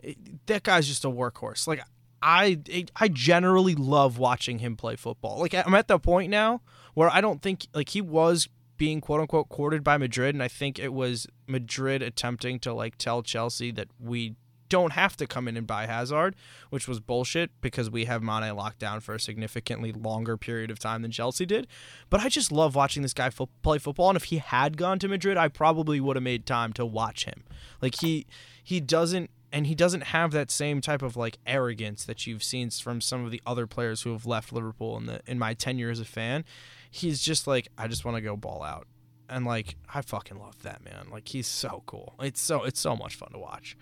it, 0.00 0.46
that 0.46 0.64
guy's 0.64 0.88
just 0.88 1.04
a 1.04 1.08
workhorse. 1.08 1.68
Like 1.68 1.80
I 2.20 2.58
I 2.96 3.08
generally 3.08 3.76
love 3.76 4.18
watching 4.18 4.58
him 4.58 4.76
play 4.76 4.96
football. 4.96 5.38
Like 5.38 5.54
I'm 5.54 5.74
at 5.74 5.86
the 5.86 5.98
point 6.00 6.30
now 6.30 6.60
where 6.94 7.08
I 7.08 7.20
don't 7.20 7.40
think 7.40 7.68
like 7.72 7.90
he 7.90 8.00
was 8.00 8.48
being 8.78 9.00
quote 9.00 9.20
unquote 9.20 9.48
courted 9.48 9.84
by 9.84 9.96
Madrid 9.96 10.34
and 10.34 10.42
I 10.42 10.48
think 10.48 10.78
it 10.78 10.92
was 10.92 11.28
Madrid 11.46 12.02
attempting 12.02 12.58
to 12.60 12.72
like 12.72 12.96
tell 12.96 13.22
Chelsea 13.22 13.70
that 13.72 13.88
we 14.00 14.34
don't 14.68 14.92
have 14.92 15.16
to 15.16 15.26
come 15.26 15.48
in 15.48 15.56
and 15.56 15.66
buy 15.66 15.86
Hazard, 15.86 16.36
which 16.70 16.88
was 16.88 17.00
bullshit 17.00 17.50
because 17.60 17.90
we 17.90 18.04
have 18.04 18.22
Mane 18.22 18.54
locked 18.54 18.78
down 18.78 19.00
for 19.00 19.14
a 19.14 19.20
significantly 19.20 19.92
longer 19.92 20.36
period 20.36 20.70
of 20.70 20.78
time 20.78 21.02
than 21.02 21.10
Chelsea 21.10 21.46
did. 21.46 21.66
But 22.10 22.20
I 22.20 22.28
just 22.28 22.52
love 22.52 22.74
watching 22.74 23.02
this 23.02 23.14
guy 23.14 23.30
fo- 23.30 23.48
play 23.62 23.78
football, 23.78 24.10
and 24.10 24.16
if 24.16 24.24
he 24.24 24.38
had 24.38 24.76
gone 24.76 24.98
to 25.00 25.08
Madrid, 25.08 25.36
I 25.36 25.48
probably 25.48 26.00
would 26.00 26.16
have 26.16 26.22
made 26.22 26.46
time 26.46 26.72
to 26.74 26.86
watch 26.86 27.24
him. 27.24 27.44
Like 27.80 27.96
he 28.00 28.26
he 28.62 28.80
doesn't 28.80 29.30
and 29.52 29.66
he 29.66 29.74
doesn't 29.74 30.04
have 30.04 30.32
that 30.32 30.50
same 30.50 30.80
type 30.80 31.02
of 31.02 31.16
like 31.16 31.38
arrogance 31.46 32.04
that 32.04 32.26
you've 32.26 32.42
seen 32.42 32.70
from 32.70 33.00
some 33.00 33.24
of 33.24 33.30
the 33.30 33.40
other 33.46 33.66
players 33.66 34.02
who 34.02 34.12
have 34.12 34.26
left 34.26 34.52
Liverpool 34.52 34.96
in 34.96 35.06
the 35.06 35.20
in 35.26 35.38
my 35.38 35.54
tenure 35.54 35.90
as 35.90 36.00
a 36.00 36.04
fan. 36.04 36.44
He's 36.90 37.20
just 37.20 37.46
like 37.46 37.68
I 37.78 37.88
just 37.88 38.04
want 38.04 38.16
to 38.16 38.20
go 38.20 38.36
ball 38.36 38.62
out. 38.62 38.86
And 39.28 39.44
like 39.44 39.76
I 39.92 40.02
fucking 40.02 40.38
love 40.38 40.62
that 40.62 40.84
man. 40.84 41.08
Like 41.10 41.28
he's 41.28 41.46
so 41.46 41.82
cool. 41.86 42.14
It's 42.20 42.40
so 42.40 42.64
it's 42.64 42.80
so 42.80 42.96
much 42.96 43.14
fun 43.14 43.32
to 43.32 43.38
watch. 43.38 43.76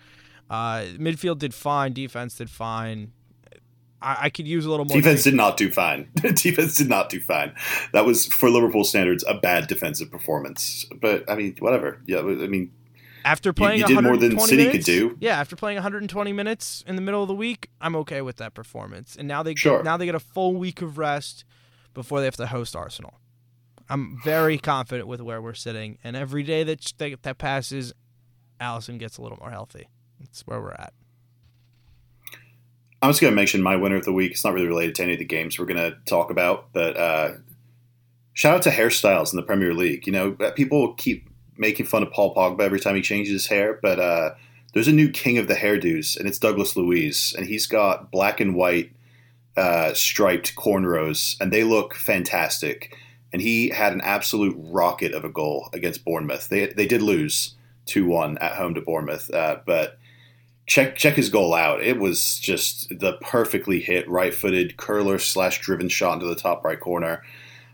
Uh, 0.49 0.85
midfield 0.97 1.39
did 1.39 1.53
fine. 1.53 1.93
Defense 1.93 2.35
did 2.35 2.49
fine. 2.49 3.11
I, 4.01 4.17
I 4.23 4.29
could 4.29 4.47
use 4.47 4.65
a 4.65 4.69
little 4.69 4.85
more. 4.85 4.95
Defense 4.97 5.23
did 5.23 5.33
not 5.33 5.57
do 5.57 5.71
fine. 5.71 6.09
defense 6.35 6.75
did 6.75 6.89
not 6.89 7.09
do 7.09 7.19
fine. 7.19 7.53
That 7.93 8.05
was, 8.05 8.25
for 8.27 8.49
Liverpool 8.49 8.83
standards, 8.83 9.23
a 9.27 9.33
bad 9.35 9.67
defensive 9.67 10.11
performance. 10.11 10.85
But 11.01 11.29
I 11.29 11.35
mean, 11.35 11.55
whatever. 11.59 12.01
Yeah, 12.05 12.19
I 12.19 12.21
mean, 12.47 12.71
after 13.25 13.51
playing, 13.51 13.79
you, 13.79 13.85
you 13.87 13.95
did 13.95 14.03
more 14.03 14.17
than 14.17 14.39
City 14.39 14.67
minutes, 14.67 14.85
could 14.85 14.85
do. 14.85 15.17
Yeah, 15.19 15.39
after 15.39 15.55
playing 15.55 15.75
120 15.75 16.31
minutes 16.31 16.83
in 16.87 16.95
the 16.95 17.01
middle 17.01 17.21
of 17.21 17.27
the 17.27 17.35
week, 17.35 17.69
I'm 17.81 17.95
okay 17.97 18.21
with 18.21 18.37
that 18.37 18.53
performance. 18.53 19.15
And 19.17 19.27
now 19.27 19.43
they 19.43 19.55
sure. 19.55 19.83
now 19.83 19.97
they 19.97 20.05
get 20.05 20.15
a 20.15 20.19
full 20.19 20.55
week 20.55 20.81
of 20.81 20.97
rest 20.97 21.43
before 21.93 22.19
they 22.19 22.25
have 22.25 22.37
to 22.37 22.47
host 22.47 22.75
Arsenal. 22.75 23.19
I'm 23.89 24.19
very 24.23 24.57
confident 24.57 25.07
with 25.07 25.21
where 25.21 25.41
we're 25.41 25.53
sitting, 25.53 25.97
and 26.03 26.15
every 26.15 26.43
day 26.43 26.63
that 26.63 26.93
that 27.23 27.37
passes, 27.37 27.93
Alisson 28.61 28.97
gets 28.97 29.17
a 29.17 29.21
little 29.21 29.37
more 29.39 29.51
healthy. 29.51 29.87
That's 30.19 30.45
where 30.47 30.61
we're 30.61 30.71
at. 30.71 30.93
I'm 33.01 33.09
just 33.09 33.21
going 33.21 33.31
to 33.31 33.35
mention 33.35 33.61
my 33.61 33.75
winner 33.75 33.95
of 33.95 34.05
the 34.05 34.13
week. 34.13 34.31
It's 34.31 34.43
not 34.43 34.53
really 34.53 34.67
related 34.67 34.95
to 34.95 35.03
any 35.03 35.13
of 35.13 35.19
the 35.19 35.25
games 35.25 35.59
we're 35.59 35.65
going 35.65 35.77
to 35.77 35.97
talk 36.05 36.31
about, 36.31 36.73
but 36.73 36.97
uh, 36.97 37.33
shout 38.33 38.55
out 38.55 38.61
to 38.63 38.69
hairstyles 38.71 39.31
in 39.31 39.37
the 39.37 39.43
Premier 39.43 39.73
League. 39.73 40.07
You 40.07 40.13
know, 40.13 40.37
uh, 40.39 40.51
people 40.51 40.93
keep 40.95 41.29
making 41.57 41.85
fun 41.85 42.03
of 42.03 42.11
Paul 42.11 42.33
Pogba 42.33 42.61
every 42.61 42.79
time 42.79 42.95
he 42.95 43.01
changes 43.01 43.31
his 43.31 43.47
hair, 43.47 43.79
but 43.81 43.99
uh, 43.99 44.31
there's 44.73 44.87
a 44.87 44.93
new 44.93 45.09
king 45.09 45.37
of 45.37 45.47
the 45.47 45.53
hairdos, 45.53 46.17
and 46.17 46.27
it's 46.27 46.39
Douglas 46.39 46.75
Luiz, 46.75 47.35
and 47.37 47.47
he's 47.47 47.67
got 47.67 48.11
black 48.11 48.39
and 48.39 48.55
white 48.55 48.91
uh, 49.55 49.93
striped 49.93 50.55
cornrows, 50.55 51.39
and 51.39 51.51
they 51.51 51.63
look 51.63 51.95
fantastic. 51.95 52.95
And 53.33 53.41
he 53.41 53.69
had 53.69 53.91
an 53.91 54.01
absolute 54.01 54.55
rocket 54.57 55.13
of 55.13 55.25
a 55.25 55.29
goal 55.29 55.69
against 55.73 56.05
Bournemouth. 56.05 56.47
They 56.47 56.67
they 56.67 56.87
did 56.87 57.01
lose 57.01 57.55
two 57.85 58.05
one 58.05 58.37
at 58.37 58.55
home 58.55 58.73
to 58.75 58.81
Bournemouth, 58.81 59.33
uh, 59.33 59.57
but 59.65 59.97
check 60.67 60.97
check 60.97 61.15
his 61.15 61.29
goal 61.29 61.53
out. 61.53 61.81
It 61.81 61.97
was 61.97 62.37
just 62.37 62.89
the 62.99 63.13
perfectly 63.21 63.79
hit 63.79 64.07
right 64.07 64.33
footed 64.33 64.77
curler 64.77 65.17
slash 65.17 65.59
driven 65.61 65.89
shot 65.89 66.15
into 66.15 66.27
the 66.27 66.35
top 66.35 66.63
right 66.63 66.79
corner. 66.79 67.23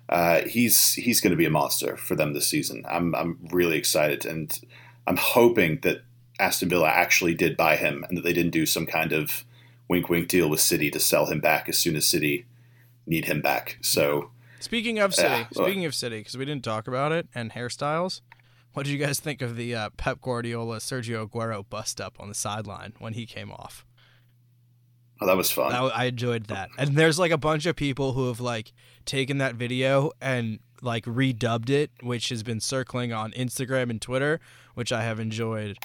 Uh, 0.07 0.41
he's 0.41 0.93
he's 0.93 1.19
going 1.19 1.31
to 1.31 1.37
be 1.37 1.45
a 1.45 1.49
monster 1.49 1.97
for 1.97 2.15
them 2.15 2.33
this 2.33 2.47
season. 2.47 2.85
I'm 2.87 3.13
I'm 3.15 3.39
really 3.51 3.77
excited, 3.77 4.25
and 4.25 4.57
I'm 5.07 5.17
hoping 5.17 5.79
that 5.81 6.03
Aston 6.39 6.69
Villa 6.69 6.87
actually 6.87 7.33
did 7.33 7.57
buy 7.57 7.75
him, 7.75 8.05
and 8.07 8.17
that 8.17 8.21
they 8.21 8.33
didn't 8.33 8.51
do 8.51 8.65
some 8.65 8.85
kind 8.85 9.11
of 9.11 9.43
wink 9.89 10.07
wink 10.07 10.29
deal 10.29 10.49
with 10.49 10.59
City 10.59 10.89
to 10.91 10.99
sell 10.99 11.25
him 11.25 11.39
back 11.39 11.67
as 11.67 11.77
soon 11.77 11.95
as 11.95 12.05
City 12.05 12.45
need 13.05 13.25
him 13.25 13.41
back. 13.41 13.77
So. 13.81 14.29
Speaking 14.59 14.97
of 14.97 15.13
City, 15.13 15.27
uh, 15.27 15.45
speaking 15.51 15.83
of 15.83 15.93
City, 15.93 16.19
because 16.19 16.37
we 16.37 16.45
didn't 16.45 16.63
talk 16.63 16.87
about 16.87 17.11
it 17.11 17.27
and 17.35 17.51
hairstyles, 17.51 18.21
what 18.73 18.85
did 18.85 18.91
you 18.91 18.97
guys 18.97 19.19
think 19.19 19.41
of 19.41 19.55
the 19.55 19.75
uh, 19.75 19.89
Pep 19.97 20.19
Guardiola 20.21 20.77
Sergio 20.77 21.27
Aguero 21.27 21.63
bust 21.69 22.01
up 22.01 22.19
on 22.19 22.27
the 22.27 22.35
sideline 22.35 22.93
when 22.99 23.13
he 23.13 23.25
came 23.25 23.51
off? 23.51 23.85
Oh, 25.21 25.27
that 25.27 25.37
was 25.37 25.51
fun. 25.51 25.71
That, 25.71 25.95
I 25.95 26.05
enjoyed 26.05 26.47
that. 26.47 26.69
And 26.77 26.95
there's 26.95 27.19
like 27.19 27.31
a 27.31 27.37
bunch 27.37 27.65
of 27.65 27.75
people 27.75 28.13
who 28.13 28.27
have 28.27 28.39
like 28.39 28.73
taken 29.05 29.37
that 29.37 29.55
video 29.55 30.11
and 30.19 30.59
like 30.81 31.05
redubbed 31.05 31.69
it, 31.69 31.91
which 32.01 32.29
has 32.29 32.43
been 32.43 32.59
circling 32.59 33.13
on 33.13 33.31
Instagram 33.31 33.89
and 33.89 34.01
Twitter, 34.01 34.39
which 34.73 34.91
I 34.91 35.03
have 35.03 35.19
enjoyed. 35.19 35.77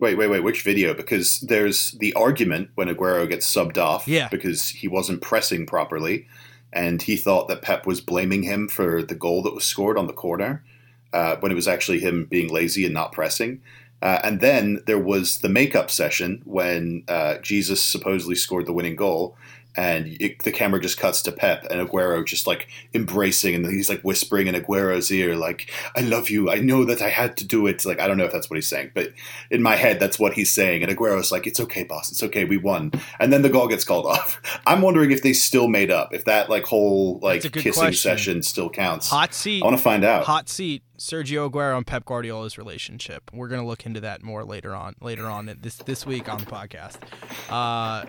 Wait, 0.00 0.18
wait, 0.18 0.28
wait. 0.28 0.42
Which 0.42 0.62
video? 0.62 0.94
Because 0.94 1.40
there's 1.40 1.92
the 1.92 2.12
argument 2.14 2.70
when 2.74 2.88
Aguero 2.88 3.28
gets 3.28 3.52
subbed 3.52 3.78
off 3.78 4.08
yeah. 4.08 4.28
because 4.28 4.68
he 4.68 4.88
wasn't 4.88 5.22
pressing 5.22 5.64
properly, 5.64 6.26
and 6.72 7.00
he 7.00 7.16
thought 7.16 7.46
that 7.48 7.62
Pep 7.62 7.86
was 7.86 8.00
blaming 8.00 8.42
him 8.42 8.66
for 8.66 9.02
the 9.02 9.14
goal 9.14 9.42
that 9.42 9.54
was 9.54 9.64
scored 9.64 9.96
on 9.96 10.08
the 10.08 10.12
corner 10.12 10.64
uh, 11.12 11.36
when 11.40 11.52
it 11.52 11.56
was 11.56 11.68
actually 11.68 12.00
him 12.00 12.26
being 12.26 12.48
lazy 12.48 12.84
and 12.84 12.94
not 12.94 13.12
pressing. 13.12 13.60
Uh, 14.00 14.20
and 14.24 14.40
then 14.40 14.82
there 14.86 14.98
was 14.98 15.38
the 15.38 15.48
makeup 15.48 15.90
session 15.90 16.42
when 16.44 17.04
uh, 17.06 17.36
Jesus 17.38 17.82
supposedly 17.82 18.34
scored 18.34 18.66
the 18.66 18.72
winning 18.72 18.96
goal, 18.96 19.36
and 19.74 20.16
it, 20.20 20.42
the 20.42 20.52
camera 20.52 20.80
just 20.80 20.98
cuts 20.98 21.22
to 21.22 21.32
Pep 21.32 21.66
and 21.70 21.86
Aguero 21.86 22.24
just 22.26 22.46
like 22.46 22.68
embracing, 22.94 23.54
and 23.54 23.66
he's 23.66 23.88
like 23.88 24.02
whispering 24.02 24.46
in 24.46 24.54
Aguero's 24.54 25.10
ear, 25.10 25.36
like 25.36 25.70
"I 25.96 26.00
love 26.00 26.30
you. 26.30 26.50
I 26.50 26.56
know 26.56 26.84
that 26.84 27.00
I 27.00 27.08
had 27.08 27.36
to 27.38 27.46
do 27.46 27.66
it." 27.66 27.84
Like 27.84 28.00
I 28.00 28.06
don't 28.06 28.18
know 28.18 28.24
if 28.24 28.32
that's 28.32 28.50
what 28.50 28.56
he's 28.56 28.68
saying, 28.68 28.92
but 28.94 29.12
in 29.50 29.62
my 29.62 29.76
head, 29.76 30.00
that's 30.00 30.18
what 30.18 30.34
he's 30.34 30.52
saying. 30.52 30.82
And 30.82 30.92
Aguero's 30.96 31.32
like, 31.32 31.46
"It's 31.46 31.60
okay, 31.60 31.84
boss. 31.84 32.10
It's 32.10 32.22
okay. 32.22 32.44
We 32.44 32.56
won." 32.56 32.92
And 33.18 33.32
then 33.32 33.42
the 33.42 33.48
goal 33.48 33.68
gets 33.68 33.84
called 33.84 34.06
off. 34.12 34.40
I'm 34.66 34.82
wondering 34.82 35.10
if 35.10 35.22
they 35.22 35.32
still 35.32 35.68
made 35.68 35.90
up, 35.90 36.14
if 36.14 36.24
that 36.26 36.50
like 36.50 36.64
whole 36.64 37.18
like 37.20 37.42
kissing 37.52 37.72
question. 37.72 37.94
session 37.94 38.42
still 38.42 38.70
counts. 38.70 39.08
Hot 39.08 39.34
seat. 39.34 39.62
I 39.62 39.66
want 39.66 39.76
to 39.76 39.82
find 39.82 40.04
out. 40.04 40.24
Hot 40.24 40.48
seat. 40.48 40.82
Sergio 40.98 41.50
Aguero 41.50 41.76
and 41.76 41.86
Pep 41.86 42.04
Guardiola's 42.04 42.56
relationship. 42.56 43.28
We're 43.32 43.48
gonna 43.48 43.66
look 43.66 43.86
into 43.86 44.00
that 44.00 44.22
more 44.22 44.44
later 44.44 44.72
on. 44.72 44.94
Later 45.00 45.26
on 45.26 45.52
this 45.60 45.76
this 45.78 46.06
week 46.06 46.28
on 46.28 46.38
the 46.38 46.46
podcast. 46.46 46.98
Uh, 47.50 48.08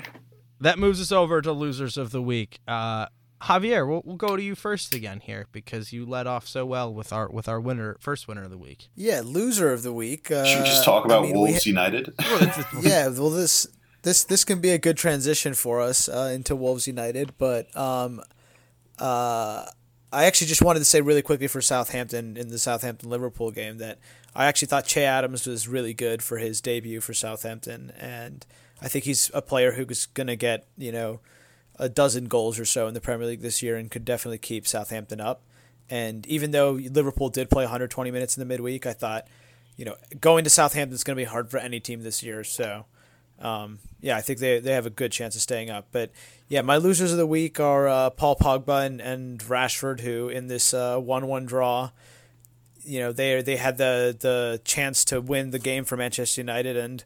that 0.63 0.79
moves 0.79 1.01
us 1.01 1.11
over 1.11 1.41
to 1.41 1.51
losers 1.51 1.97
of 1.97 2.11
the 2.11 2.21
week. 2.21 2.59
Uh, 2.67 3.07
Javier, 3.43 3.85
we'll, 3.87 4.01
we'll 4.05 4.15
go 4.15 4.37
to 4.37 4.41
you 4.41 4.55
first 4.55 4.95
again 4.95 5.19
here 5.19 5.47
because 5.51 5.91
you 5.91 6.05
led 6.05 6.27
off 6.27 6.47
so 6.47 6.65
well 6.65 6.93
with 6.93 7.11
our 7.11 7.29
with 7.29 7.49
our 7.49 7.59
winner 7.59 7.97
first 7.99 8.27
winner 8.27 8.43
of 8.43 8.49
the 8.49 8.57
week. 8.57 8.87
Yeah, 8.95 9.21
loser 9.23 9.73
of 9.73 9.83
the 9.83 9.91
week. 9.91 10.31
Uh, 10.31 10.45
Should 10.45 10.59
we 10.59 10.65
just 10.65 10.85
talk 10.85 11.03
about 11.03 11.23
I 11.23 11.27
mean, 11.27 11.35
Wolves 11.35 11.65
ha- 11.65 11.69
United? 11.69 12.13
yeah, 12.81 13.09
well 13.09 13.29
this 13.29 13.67
this 14.03 14.23
this 14.23 14.45
can 14.45 14.61
be 14.61 14.69
a 14.69 14.77
good 14.77 14.95
transition 14.95 15.53
for 15.53 15.81
us 15.81 16.07
uh, 16.07 16.31
into 16.33 16.55
Wolves 16.55 16.87
United, 16.87 17.37
but 17.37 17.75
um, 17.75 18.21
uh, 18.97 19.65
I 20.13 20.25
actually 20.25 20.47
just 20.47 20.61
wanted 20.61 20.79
to 20.79 20.85
say 20.85 21.01
really 21.01 21.21
quickly 21.21 21.47
for 21.47 21.59
Southampton 21.61 22.37
in 22.37 22.47
the 22.47 22.59
Southampton 22.59 23.09
Liverpool 23.09 23.51
game 23.51 23.77
that 23.79 23.99
I 24.33 24.45
actually 24.45 24.67
thought 24.67 24.85
Che 24.85 25.03
Adams 25.03 25.45
was 25.45 25.67
really 25.67 25.93
good 25.93 26.23
for 26.23 26.37
his 26.37 26.61
debut 26.61 27.01
for 27.01 27.13
Southampton 27.13 27.91
and 27.99 28.45
I 28.83 28.89
think 28.89 29.05
he's 29.05 29.31
a 29.33 29.41
player 29.41 29.71
who's 29.71 30.07
going 30.07 30.27
to 30.27 30.35
get, 30.35 30.67
you 30.77 30.91
know, 30.91 31.21
a 31.79 31.87
dozen 31.87 32.25
goals 32.25 32.59
or 32.59 32.65
so 32.65 32.87
in 32.87 32.93
the 32.93 33.01
Premier 33.01 33.25
League 33.25 33.41
this 33.41 33.63
year 33.63 33.77
and 33.77 33.89
could 33.89 34.03
definitely 34.03 34.37
keep 34.37 34.67
Southampton 34.67 35.21
up. 35.21 35.41
And 35.89 36.27
even 36.27 36.51
though 36.51 36.71
Liverpool 36.71 37.29
did 37.29 37.49
play 37.49 37.63
120 37.63 38.11
minutes 38.11 38.37
in 38.37 38.41
the 38.41 38.45
midweek, 38.45 38.85
I 38.85 38.93
thought, 38.93 39.25
you 39.77 39.85
know, 39.85 39.95
going 40.19 40.43
to 40.43 40.49
Southampton 40.49 40.93
is 40.93 41.03
going 41.03 41.15
to 41.15 41.21
be 41.21 41.25
hard 41.25 41.49
for 41.49 41.57
any 41.57 41.79
team 41.79 42.03
this 42.03 42.21
year. 42.21 42.43
So, 42.43 42.85
um, 43.39 43.79
yeah, 44.01 44.17
I 44.17 44.21
think 44.21 44.39
they, 44.39 44.59
they 44.59 44.73
have 44.73 44.85
a 44.85 44.91
good 44.91 45.11
chance 45.11 45.35
of 45.35 45.41
staying 45.41 45.69
up. 45.69 45.87
But 45.91 46.11
yeah, 46.49 46.61
my 46.61 46.77
losers 46.77 47.11
of 47.11 47.17
the 47.17 47.27
week 47.27 47.59
are 47.59 47.87
uh, 47.87 48.09
Paul 48.11 48.35
Pogba 48.35 48.85
and, 48.85 48.99
and 48.99 49.39
Rashford, 49.39 50.01
who 50.01 50.29
in 50.29 50.47
this 50.47 50.73
uh, 50.73 50.97
one-one 50.99 51.45
draw, 51.45 51.91
you 52.85 52.99
know, 52.99 53.13
they 53.13 53.41
they 53.41 53.55
had 53.55 53.77
the 53.77 54.15
the 54.19 54.61
chance 54.65 55.05
to 55.05 55.21
win 55.21 55.51
the 55.51 55.59
game 55.59 55.85
for 55.85 55.95
Manchester 55.95 56.41
United, 56.41 56.75
and 56.75 57.05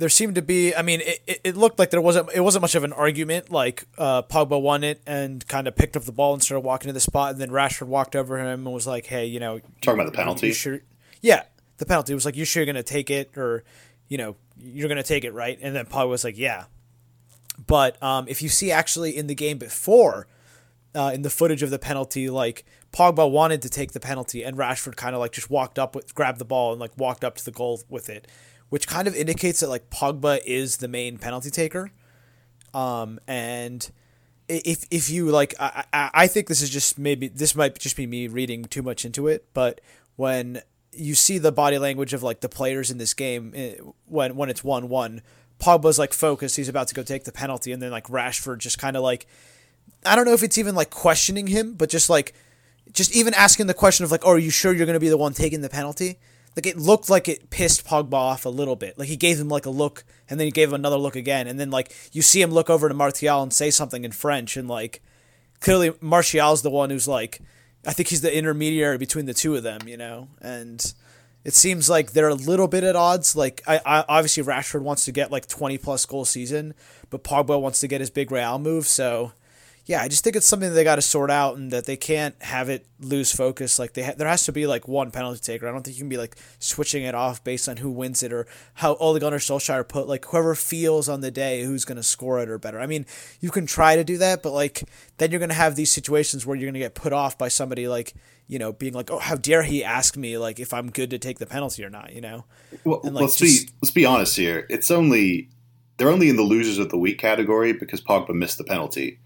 there 0.00 0.08
seemed 0.08 0.34
to 0.36 0.42
be. 0.42 0.74
I 0.74 0.82
mean, 0.82 1.00
it, 1.02 1.40
it 1.44 1.56
looked 1.56 1.78
like 1.78 1.90
there 1.90 2.00
wasn't 2.00 2.30
it 2.34 2.40
wasn't 2.40 2.62
much 2.62 2.74
of 2.74 2.84
an 2.84 2.92
argument. 2.92 3.50
Like 3.50 3.84
uh, 3.98 4.22
Pogba 4.22 4.60
won 4.60 4.82
it 4.82 5.00
and 5.06 5.46
kind 5.46 5.68
of 5.68 5.76
picked 5.76 5.96
up 5.96 6.04
the 6.04 6.12
ball 6.12 6.32
and 6.32 6.42
started 6.42 6.66
walking 6.66 6.88
to 6.88 6.92
the 6.92 7.00
spot, 7.00 7.32
and 7.32 7.40
then 7.40 7.50
Rashford 7.50 7.86
walked 7.86 8.16
over 8.16 8.38
him 8.38 8.66
and 8.66 8.74
was 8.74 8.86
like, 8.86 9.06
"Hey, 9.06 9.26
you 9.26 9.38
know, 9.38 9.60
talking 9.82 10.00
about 10.00 10.10
the 10.10 10.16
penalty." 10.16 10.52
Sure, 10.52 10.80
yeah, 11.20 11.44
the 11.76 11.86
penalty 11.86 12.12
it 12.12 12.14
was 12.14 12.24
like, 12.24 12.36
"You 12.36 12.44
sure 12.44 12.62
you're 12.62 12.72
gonna 12.72 12.82
take 12.82 13.10
it?" 13.10 13.36
Or, 13.36 13.62
you 14.08 14.16
know, 14.18 14.36
you're 14.62 14.88
gonna 14.88 15.02
take 15.02 15.24
it, 15.24 15.32
right? 15.32 15.58
And 15.60 15.74
then 15.74 15.86
Pogba 15.86 16.08
was 16.08 16.24
like, 16.24 16.38
yeah. 16.38 16.64
But 17.66 18.02
um, 18.02 18.26
if 18.28 18.42
you 18.42 18.48
see 18.48 18.70
actually 18.70 19.16
in 19.16 19.26
the 19.26 19.34
game 19.34 19.58
before, 19.58 20.26
uh, 20.94 21.12
in 21.14 21.22
the 21.22 21.30
footage 21.30 21.62
of 21.62 21.70
the 21.70 21.78
penalty, 21.78 22.30
like 22.30 22.64
Pogba 22.92 23.30
wanted 23.30 23.62
to 23.62 23.68
take 23.68 23.92
the 23.92 24.00
penalty, 24.00 24.42
and 24.42 24.56
Rashford 24.56 24.96
kind 24.96 25.14
of 25.14 25.20
like 25.20 25.32
just 25.32 25.50
walked 25.50 25.78
up 25.78 25.94
with, 25.94 26.14
grabbed 26.14 26.38
the 26.38 26.44
ball, 26.44 26.72
and 26.72 26.80
like 26.80 26.96
walked 26.96 27.24
up 27.24 27.36
to 27.36 27.44
the 27.44 27.50
goal 27.50 27.82
with 27.88 28.08
it, 28.08 28.26
which 28.70 28.88
kind 28.88 29.06
of 29.06 29.14
indicates 29.14 29.60
that 29.60 29.68
like 29.68 29.90
Pogba 29.90 30.40
is 30.44 30.78
the 30.78 30.88
main 30.88 31.18
penalty 31.18 31.50
taker. 31.50 31.92
Um, 32.72 33.20
and 33.28 33.88
if 34.48 34.86
if 34.90 35.10
you 35.10 35.30
like, 35.30 35.54
I, 35.60 35.84
I 35.92 36.10
I 36.14 36.26
think 36.26 36.48
this 36.48 36.62
is 36.62 36.70
just 36.70 36.98
maybe 36.98 37.28
this 37.28 37.54
might 37.54 37.78
just 37.78 37.96
be 37.96 38.06
me 38.06 38.26
reading 38.26 38.64
too 38.64 38.82
much 38.82 39.04
into 39.04 39.28
it, 39.28 39.46
but 39.52 39.80
when 40.16 40.62
you 40.92 41.14
see 41.14 41.38
the 41.38 41.52
body 41.52 41.78
language 41.78 42.12
of 42.12 42.22
like 42.22 42.40
the 42.40 42.48
players 42.48 42.90
in 42.90 42.98
this 42.98 43.14
game 43.14 43.52
eh, 43.54 43.74
when 44.06 44.36
when 44.36 44.48
it's 44.48 44.64
one 44.64 44.88
one, 44.88 45.22
Pogba's 45.60 45.98
like 45.98 46.12
focused, 46.12 46.56
he's 46.56 46.68
about 46.68 46.88
to 46.88 46.94
go 46.94 47.02
take 47.02 47.24
the 47.24 47.32
penalty, 47.32 47.72
and 47.72 47.82
then 47.82 47.90
like 47.90 48.06
Rashford 48.06 48.58
just 48.58 48.78
kind 48.78 48.96
of 48.96 49.02
like, 49.02 49.26
I 50.04 50.16
don't 50.16 50.24
know 50.24 50.32
if 50.32 50.42
it's 50.42 50.58
even 50.58 50.74
like 50.74 50.90
questioning 50.90 51.46
him, 51.46 51.74
but 51.74 51.90
just 51.90 52.10
like, 52.10 52.34
just 52.92 53.14
even 53.14 53.34
asking 53.34 53.66
the 53.66 53.74
question 53.74 54.04
of 54.04 54.10
like, 54.10 54.24
oh, 54.24 54.30
are 54.30 54.38
you 54.38 54.50
sure 54.50 54.72
you're 54.72 54.86
gonna 54.86 55.00
be 55.00 55.08
the 55.08 55.16
one 55.16 55.32
taking 55.32 55.60
the 55.60 55.68
penalty? 55.68 56.18
Like 56.56 56.66
it 56.66 56.76
looked 56.76 57.08
like 57.08 57.28
it 57.28 57.50
pissed 57.50 57.86
Pogba 57.86 58.12
off 58.12 58.44
a 58.44 58.50
little 58.50 58.76
bit. 58.76 58.98
Like 58.98 59.08
he 59.08 59.16
gave 59.16 59.38
him 59.38 59.48
like 59.48 59.66
a 59.66 59.70
look, 59.70 60.04
and 60.28 60.38
then 60.38 60.46
he 60.46 60.50
gave 60.50 60.68
him 60.68 60.74
another 60.74 60.96
look 60.96 61.16
again, 61.16 61.46
and 61.46 61.60
then 61.60 61.70
like 61.70 61.94
you 62.12 62.22
see 62.22 62.42
him 62.42 62.50
look 62.50 62.68
over 62.68 62.88
to 62.88 62.94
Martial 62.94 63.42
and 63.42 63.52
say 63.52 63.70
something 63.70 64.04
in 64.04 64.12
French, 64.12 64.56
and 64.56 64.68
like 64.68 65.00
clearly 65.60 65.92
Martial's 66.00 66.62
the 66.62 66.70
one 66.70 66.90
who's 66.90 67.06
like, 67.06 67.40
I 67.86 67.92
think 67.92 68.08
he's 68.08 68.20
the 68.20 68.36
intermediary 68.36 68.98
between 68.98 69.26
the 69.26 69.34
two 69.34 69.54
of 69.54 69.62
them, 69.62 69.86
you 69.86 69.96
know, 69.96 70.28
and 70.40 70.92
it 71.44 71.54
seems 71.54 71.88
like 71.88 72.12
they're 72.12 72.28
a 72.28 72.34
little 72.34 72.68
bit 72.68 72.84
at 72.84 72.96
odds. 72.96 73.36
Like 73.36 73.62
I, 73.66 73.80
I 73.86 74.04
obviously 74.08 74.42
Rashford 74.42 74.82
wants 74.82 75.04
to 75.04 75.12
get 75.12 75.30
like 75.30 75.46
twenty 75.46 75.78
plus 75.78 76.04
goal 76.04 76.24
season, 76.24 76.74
but 77.10 77.24
Pogba 77.24 77.60
wants 77.60 77.80
to 77.80 77.88
get 77.88 78.00
his 78.00 78.10
big 78.10 78.30
Real 78.30 78.58
move, 78.58 78.86
so 78.86 79.32
yeah, 79.90 80.02
I 80.02 80.06
just 80.06 80.22
think 80.22 80.36
it's 80.36 80.46
something 80.46 80.72
they 80.72 80.84
got 80.84 80.94
to 80.96 81.02
sort 81.02 81.32
out, 81.32 81.56
and 81.56 81.72
that 81.72 81.84
they 81.84 81.96
can't 81.96 82.40
have 82.42 82.68
it 82.68 82.86
lose 83.00 83.32
focus. 83.34 83.76
Like 83.76 83.94
they, 83.94 84.04
ha- 84.04 84.14
there 84.16 84.28
has 84.28 84.44
to 84.44 84.52
be 84.52 84.68
like 84.68 84.86
one 84.86 85.10
penalty 85.10 85.40
taker. 85.40 85.68
I 85.68 85.72
don't 85.72 85.82
think 85.82 85.96
you 85.96 86.02
can 86.02 86.08
be 86.08 86.16
like 86.16 86.36
switching 86.60 87.02
it 87.02 87.14
off 87.16 87.42
based 87.42 87.68
on 87.68 87.78
who 87.78 87.90
wins 87.90 88.22
it 88.22 88.32
or 88.32 88.46
how 88.74 88.94
Ole 88.96 89.18
Gunnar 89.18 89.38
Solskjaer 89.40 89.88
put 89.88 90.06
like 90.06 90.24
whoever 90.26 90.54
feels 90.54 91.08
on 91.08 91.22
the 91.22 91.32
day 91.32 91.64
who's 91.64 91.84
going 91.84 91.96
to 91.96 92.04
score 92.04 92.38
it 92.40 92.48
or 92.48 92.56
better. 92.56 92.78
I 92.78 92.86
mean, 92.86 93.04
you 93.40 93.50
can 93.50 93.66
try 93.66 93.96
to 93.96 94.04
do 94.04 94.16
that, 94.18 94.44
but 94.44 94.52
like 94.52 94.84
then 95.18 95.32
you're 95.32 95.40
going 95.40 95.48
to 95.48 95.54
have 95.56 95.74
these 95.74 95.90
situations 95.90 96.46
where 96.46 96.56
you're 96.56 96.66
going 96.66 96.74
to 96.74 96.78
get 96.80 96.94
put 96.94 97.12
off 97.12 97.36
by 97.36 97.48
somebody 97.48 97.88
like 97.88 98.14
you 98.46 98.60
know 98.60 98.72
being 98.72 98.92
like, 98.94 99.10
oh, 99.10 99.18
how 99.18 99.34
dare 99.34 99.64
he 99.64 99.82
ask 99.82 100.16
me 100.16 100.38
like 100.38 100.60
if 100.60 100.72
I'm 100.72 100.90
good 100.92 101.10
to 101.10 101.18
take 101.18 101.40
the 101.40 101.46
penalty 101.46 101.84
or 101.84 101.90
not? 101.90 102.12
You 102.12 102.20
know. 102.20 102.44
Well, 102.84 103.00
And, 103.02 103.12
like, 103.16 103.22
let's 103.22 103.36
just- 103.36 103.66
be 103.66 103.72
let's 103.82 103.90
be 103.90 104.04
honest 104.06 104.36
here. 104.36 104.66
It's 104.70 104.92
only 104.92 105.48
they're 105.96 106.10
only 106.10 106.28
in 106.28 106.36
the 106.36 106.42
losers 106.44 106.78
of 106.78 106.90
the 106.90 106.96
week 106.96 107.18
category 107.18 107.72
because 107.72 108.00
Pogba 108.00 108.30
missed 108.34 108.56
the 108.56 108.64
penalty, 108.64 109.18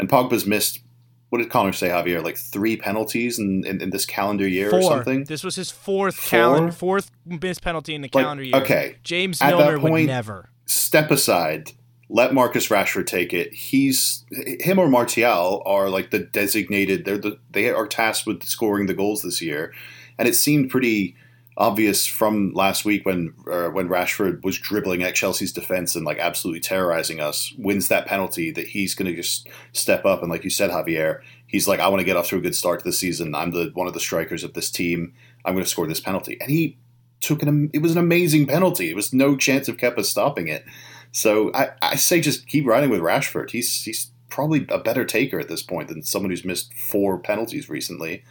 and 0.00 0.08
Pogba's 0.08 0.46
missed. 0.46 0.80
What 1.28 1.38
did 1.38 1.48
Connor 1.50 1.72
say, 1.72 1.90
Javier? 1.90 2.24
Like 2.24 2.36
three 2.36 2.76
penalties 2.76 3.38
in, 3.38 3.64
in, 3.64 3.80
in 3.80 3.90
this 3.90 4.04
calendar 4.04 4.48
year 4.48 4.74
or 4.74 4.82
something. 4.82 5.22
This 5.24 5.44
was 5.44 5.54
his 5.54 5.70
fourth 5.70 6.16
Four? 6.16 6.28
calendar, 6.28 6.72
fourth 6.72 7.12
missed 7.24 7.62
penalty 7.62 7.94
in 7.94 8.00
the 8.00 8.10
Like, 8.12 8.24
calendar 8.24 8.42
year. 8.42 8.56
okay, 8.56 8.96
James 9.04 9.40
at 9.40 9.50
Milner 9.56 9.78
would 9.78 10.06
never. 10.06 10.50
Step 10.66 11.12
aside. 11.12 11.70
Let 12.08 12.34
Marcus 12.34 12.66
Rashford 12.66 13.06
take 13.06 13.32
it. 13.32 13.52
He's 13.52 14.24
him 14.32 14.80
or 14.80 14.88
Martial 14.88 15.62
are 15.64 15.88
like 15.88 16.10
the 16.10 16.18
designated. 16.18 17.04
They're 17.04 17.18
the 17.18 17.38
they 17.52 17.70
are 17.70 17.86
tasked 17.86 18.26
with 18.26 18.42
scoring 18.42 18.86
the 18.86 18.94
goals 18.94 19.22
this 19.22 19.40
year, 19.40 19.72
and 20.18 20.26
it 20.26 20.34
seemed 20.34 20.70
pretty 20.70 21.14
obvious 21.56 22.06
from 22.06 22.52
last 22.54 22.84
week 22.84 23.04
when 23.04 23.34
uh, 23.50 23.68
when 23.68 23.88
Rashford 23.88 24.42
was 24.44 24.58
dribbling 24.58 25.02
at 25.02 25.14
Chelsea's 25.14 25.52
defense 25.52 25.94
and 25.94 26.04
like 26.04 26.18
absolutely 26.18 26.60
terrorizing 26.60 27.20
us, 27.20 27.52
wins 27.58 27.88
that 27.88 28.06
penalty 28.06 28.50
that 28.52 28.68
he's 28.68 28.94
going 28.94 29.10
to 29.10 29.16
just 29.16 29.48
step 29.72 30.04
up 30.04 30.22
and 30.22 30.30
like 30.30 30.44
you 30.44 30.50
said, 30.50 30.70
Javier, 30.70 31.20
he's 31.46 31.68
like, 31.68 31.80
I 31.80 31.88
want 31.88 32.00
to 32.00 32.04
get 32.04 32.16
off 32.16 32.28
to 32.28 32.36
a 32.36 32.40
good 32.40 32.54
start 32.54 32.80
to 32.80 32.84
the 32.84 32.92
season. 32.92 33.34
I'm 33.34 33.50
the 33.50 33.70
one 33.74 33.86
of 33.86 33.94
the 33.94 34.00
strikers 34.00 34.44
of 34.44 34.54
this 34.54 34.70
team. 34.70 35.12
I'm 35.44 35.54
going 35.54 35.64
to 35.64 35.70
score 35.70 35.86
this 35.86 36.00
penalty, 36.00 36.38
and 36.40 36.50
he 36.50 36.78
took 37.20 37.42
an. 37.42 37.70
It 37.72 37.82
was 37.82 37.92
an 37.92 37.98
amazing 37.98 38.46
penalty. 38.46 38.90
It 38.90 38.96
was 38.96 39.12
no 39.12 39.36
chance 39.36 39.68
of 39.68 39.76
Kepa 39.76 40.04
stopping 40.04 40.48
it. 40.48 40.64
So 41.12 41.52
I, 41.54 41.70
I 41.82 41.96
say 41.96 42.20
just 42.20 42.46
keep 42.46 42.66
riding 42.66 42.90
with 42.90 43.00
Rashford. 43.00 43.50
He's 43.50 43.82
he's 43.82 44.10
probably 44.28 44.64
a 44.68 44.78
better 44.78 45.04
taker 45.04 45.40
at 45.40 45.48
this 45.48 45.62
point 45.62 45.88
than 45.88 46.02
someone 46.02 46.30
who's 46.30 46.44
missed 46.44 46.72
four 46.74 47.18
penalties 47.18 47.68
recently. 47.68 48.22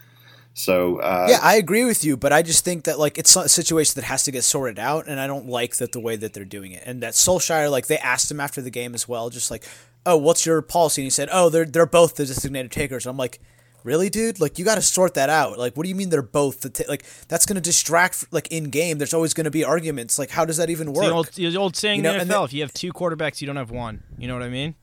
So 0.53 0.97
uh, 0.97 1.27
Yeah, 1.29 1.39
I 1.41 1.55
agree 1.55 1.85
with 1.85 2.03
you, 2.03 2.17
but 2.17 2.33
I 2.33 2.41
just 2.41 2.65
think 2.65 2.83
that 2.83 2.99
like 2.99 3.17
it's 3.17 3.35
a 3.35 3.47
situation 3.47 3.93
that 3.95 4.05
has 4.05 4.23
to 4.23 4.31
get 4.31 4.43
sorted 4.43 4.79
out, 4.79 5.07
and 5.07 5.19
I 5.19 5.27
don't 5.27 5.47
like 5.47 5.77
that 5.77 5.91
the 5.91 5.99
way 5.99 6.15
that 6.17 6.33
they're 6.33 6.45
doing 6.45 6.71
it. 6.71 6.83
And 6.85 7.01
that 7.01 7.13
Solskjaer, 7.13 7.71
like 7.71 7.87
they 7.87 7.97
asked 7.97 8.29
him 8.29 8.39
after 8.39 8.61
the 8.61 8.69
game 8.71 8.93
as 8.93 9.07
well, 9.07 9.29
just 9.29 9.51
like, 9.51 9.63
"Oh, 10.05 10.17
what's 10.17 10.45
your 10.45 10.61
policy?" 10.61 11.01
And 11.01 11.05
he 11.05 11.11
said, 11.11 11.29
"Oh, 11.31 11.49
they're 11.49 11.65
they're 11.65 11.85
both 11.85 12.15
the 12.15 12.25
designated 12.25 12.71
takers." 12.71 13.05
I'm 13.05 13.17
like, 13.17 13.39
really, 13.83 14.09
dude? 14.09 14.39
Like 14.39 14.59
you 14.59 14.65
got 14.65 14.75
to 14.75 14.81
sort 14.81 15.13
that 15.15 15.29
out. 15.29 15.57
Like, 15.57 15.75
what 15.75 15.83
do 15.83 15.89
you 15.89 15.95
mean 15.95 16.09
they're 16.09 16.21
both 16.21 16.61
the 16.61 16.69
ta- 16.69 16.83
like? 16.87 17.05
That's 17.27 17.45
going 17.45 17.55
to 17.55 17.61
distract. 17.61 18.31
Like 18.31 18.47
in 18.49 18.65
game, 18.65 18.97
there's 18.97 19.13
always 19.13 19.33
going 19.33 19.45
to 19.45 19.51
be 19.51 19.63
arguments. 19.63 20.19
Like, 20.19 20.29
how 20.29 20.45
does 20.45 20.57
that 20.57 20.69
even 20.69 20.89
It's 20.89 20.97
work? 20.97 21.07
the 21.07 21.13
old, 21.13 21.27
the 21.27 21.57
old 21.57 21.75
saying 21.75 21.97
You 21.97 22.03
know, 22.03 22.13
in 22.13 22.27
the 22.27 22.33
NFL: 22.33 22.39
the- 22.39 22.45
if 22.45 22.53
you 22.53 22.61
have 22.61 22.73
two 22.73 22.93
quarterbacks, 22.93 23.41
you 23.41 23.47
don't 23.47 23.55
have 23.55 23.71
one. 23.71 24.03
You 24.17 24.27
know 24.27 24.33
what 24.33 24.43
I 24.43 24.49
mean? 24.49 24.75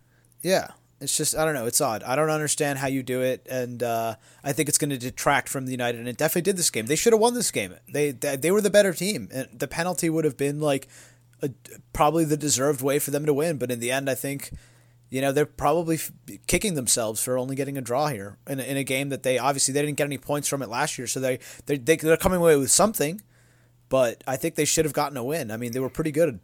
Yeah. 0.42 0.68
It's 1.00 1.14
just 1.16 1.36
I 1.36 1.44
don't 1.44 1.52
know. 1.54 1.66
It's 1.66 1.80
odd. 1.80 2.02
I 2.04 2.16
don't 2.16 2.30
understand 2.30 2.78
how 2.78 2.86
you 2.86 3.02
do 3.02 3.20
it, 3.20 3.46
and 3.50 3.82
uh, 3.82 4.14
I 4.42 4.52
think 4.52 4.68
it's 4.70 4.78
going 4.78 4.90
to 4.90 4.98
detract 4.98 5.48
from 5.50 5.66
the 5.66 5.72
United. 5.72 5.98
And 5.98 6.08
it 6.08 6.16
definitely 6.16 6.42
did 6.42 6.56
this 6.56 6.70
game. 6.70 6.86
They 6.86 6.96
should 6.96 7.12
have 7.12 7.20
won 7.20 7.34
this 7.34 7.50
game. 7.50 7.74
They 7.92 8.12
they, 8.12 8.36
they 8.36 8.50
were 8.50 8.62
the 8.62 8.70
better 8.70 8.94
team, 8.94 9.28
and 9.32 9.46
the 9.52 9.68
penalty 9.68 10.08
would 10.08 10.24
have 10.24 10.38
been 10.38 10.58
like 10.58 10.88
a, 11.42 11.50
probably 11.92 12.24
the 12.24 12.38
deserved 12.38 12.80
way 12.80 12.98
for 12.98 13.10
them 13.10 13.26
to 13.26 13.34
win. 13.34 13.58
But 13.58 13.70
in 13.70 13.78
the 13.80 13.90
end, 13.90 14.08
I 14.08 14.14
think 14.14 14.50
you 15.10 15.20
know 15.20 15.32
they're 15.32 15.44
probably 15.44 15.96
f- 15.96 16.10
kicking 16.46 16.76
themselves 16.76 17.22
for 17.22 17.36
only 17.36 17.56
getting 17.56 17.76
a 17.76 17.82
draw 17.82 18.06
here 18.08 18.38
in 18.48 18.58
a, 18.58 18.62
in 18.62 18.76
a 18.78 18.84
game 18.84 19.10
that 19.10 19.22
they 19.22 19.36
obviously 19.38 19.74
they 19.74 19.82
didn't 19.82 19.98
get 19.98 20.04
any 20.06 20.16
points 20.18 20.48
from 20.48 20.62
it 20.62 20.70
last 20.70 20.96
year. 20.96 21.06
So 21.06 21.20
they 21.20 21.40
they 21.66 21.76
they- 21.76 21.96
they're 21.96 22.16
coming 22.16 22.38
away 22.40 22.56
with 22.56 22.70
something, 22.70 23.20
but 23.90 24.24
I 24.26 24.36
think 24.36 24.54
they 24.54 24.64
should 24.64 24.86
have 24.86 24.94
gotten 24.94 25.18
a 25.18 25.24
win. 25.24 25.50
I 25.50 25.58
mean, 25.58 25.72
they 25.72 25.80
were 25.80 25.90
pretty 25.90 26.10
good. 26.12 26.40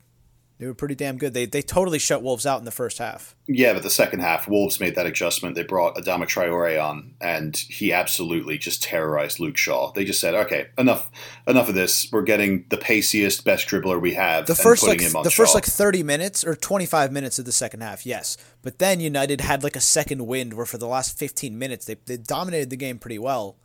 They 0.62 0.68
were 0.68 0.75
pretty 0.75 0.94
damn 0.94 1.18
good. 1.18 1.35
They 1.35 1.44
they 1.44 1.61
totally 1.61 1.98
shut 1.98 2.22
Wolves 2.22 2.46
out 2.46 2.61
in 2.61 2.64
the 2.64 2.70
first 2.70 2.98
half. 2.98 3.35
Yeah, 3.48 3.72
but 3.72 3.83
the 3.83 3.90
second 3.90 4.20
half, 4.20 4.46
Wolves 4.46 4.79
made 4.79 4.94
that 4.94 5.07
adjustment. 5.07 5.57
They 5.57 5.64
brought 5.64 5.96
Adama 5.96 6.22
Traore 6.22 6.81
on, 6.81 7.14
and 7.20 7.57
he 7.57 7.92
absolutely 7.92 8.59
just 8.59 8.81
terrorized 8.81 9.40
Luke 9.40 9.57
Shaw. 9.57 9.90
They 9.90 10.05
just 10.05 10.20
said, 10.20 10.35
"Okay, 10.35 10.68
enough, 10.79 11.11
enough 11.48 11.68
of 11.68 11.75
this. 11.75 12.09
We're 12.12 12.22
getting 12.22 12.64
the 12.68 12.77
paciest, 12.77 13.44
best 13.44 13.66
dribbler 13.66 14.01
we 14.01 14.14
have." 14.14 14.46
the 14.46 14.55
first 14.55 14.85
putting 14.85 15.12
like 15.12 15.25
the 15.25 15.31
first 15.33 15.55
like 15.55 15.64
30 15.64 16.05
minutes 16.05 16.44
or 16.44 16.55
25 16.55 17.11
minutes 17.11 17.38
of 17.38 17.44
the 17.44 17.53
second 17.53 17.81
half 17.81 18.07
yes 18.07 18.37
but 18.62 18.79
then 18.79 19.01
united 19.01 19.40
had 19.40 19.62
like 19.62 19.77
a 19.77 19.81
second 19.81 20.27
wind 20.27 20.55
where 20.55 20.66
for 20.66 20.79
the 20.79 20.87
last 20.87 21.18
15 21.18 21.59
minutes 21.59 21.87
they, 21.87 21.96
they 22.07 22.16
dominated 22.16 22.70
the 22.70 22.77
game 22.77 22.98
pretty 22.98 23.18
well 23.18 23.57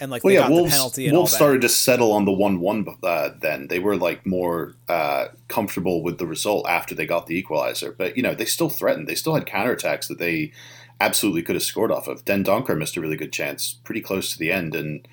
and 0.00 0.10
like 0.10 0.24
Well, 0.24 0.30
they 0.30 0.34
yeah, 0.34 0.42
got 0.42 0.50
Wolves, 0.50 0.70
the 0.70 0.76
penalty 0.76 1.06
and 1.06 1.16
Wolves 1.16 1.32
all 1.32 1.34
that 1.34 1.44
started 1.44 1.60
to 1.62 1.68
settle 1.68 2.12
on 2.12 2.24
the 2.24 2.32
one-one. 2.32 2.86
Uh, 3.02 3.30
then 3.40 3.68
they 3.68 3.78
were 3.78 3.96
like 3.96 4.26
more 4.26 4.74
uh, 4.88 5.26
comfortable 5.48 6.02
with 6.02 6.18
the 6.18 6.26
result 6.26 6.66
after 6.68 6.94
they 6.94 7.06
got 7.06 7.26
the 7.26 7.36
equalizer. 7.36 7.92
But 7.92 8.16
you 8.16 8.22
know, 8.22 8.34
they 8.34 8.44
still 8.44 8.68
threatened. 8.68 9.06
They 9.06 9.14
still 9.14 9.34
had 9.34 9.46
counterattacks 9.46 10.08
that 10.08 10.18
they 10.18 10.52
absolutely 11.00 11.42
could 11.42 11.54
have 11.54 11.62
scored 11.62 11.92
off 11.92 12.08
of. 12.08 12.24
Dendoncker 12.24 12.76
missed 12.76 12.96
a 12.96 13.00
really 13.00 13.16
good 13.16 13.32
chance, 13.32 13.78
pretty 13.84 14.00
close 14.00 14.32
to 14.32 14.38
the 14.38 14.50
end. 14.50 14.74
And 14.74 15.06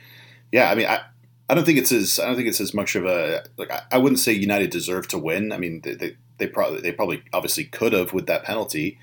yeah, 0.51 0.71
I 0.71 0.75
mean, 0.75 0.87
I, 0.87 1.01
I 1.49 1.53
don't 1.53 1.65
think 1.65 1.77
it's 1.77 1.91
as 1.91 2.19
I 2.19 2.25
don't 2.25 2.35
think 2.35 2.47
it's 2.47 2.61
as 2.61 2.73
much 2.73 2.95
of 2.95 3.05
a 3.05 3.43
like. 3.57 3.71
I, 3.71 3.83
I 3.91 3.97
wouldn't 3.97 4.19
say 4.19 4.33
United 4.33 4.71
deserved 4.71 5.09
to 5.11 5.17
win. 5.17 5.51
I 5.51 5.57
mean, 5.57 5.81
they 5.81 5.93
they, 5.93 6.17
they 6.37 6.47
probably 6.47 6.81
they 6.81 6.91
probably 6.91 7.23
obviously 7.33 7.65
could 7.65 7.93
have 7.93 8.13
with 8.13 8.25
that 8.27 8.43
penalty. 8.43 8.97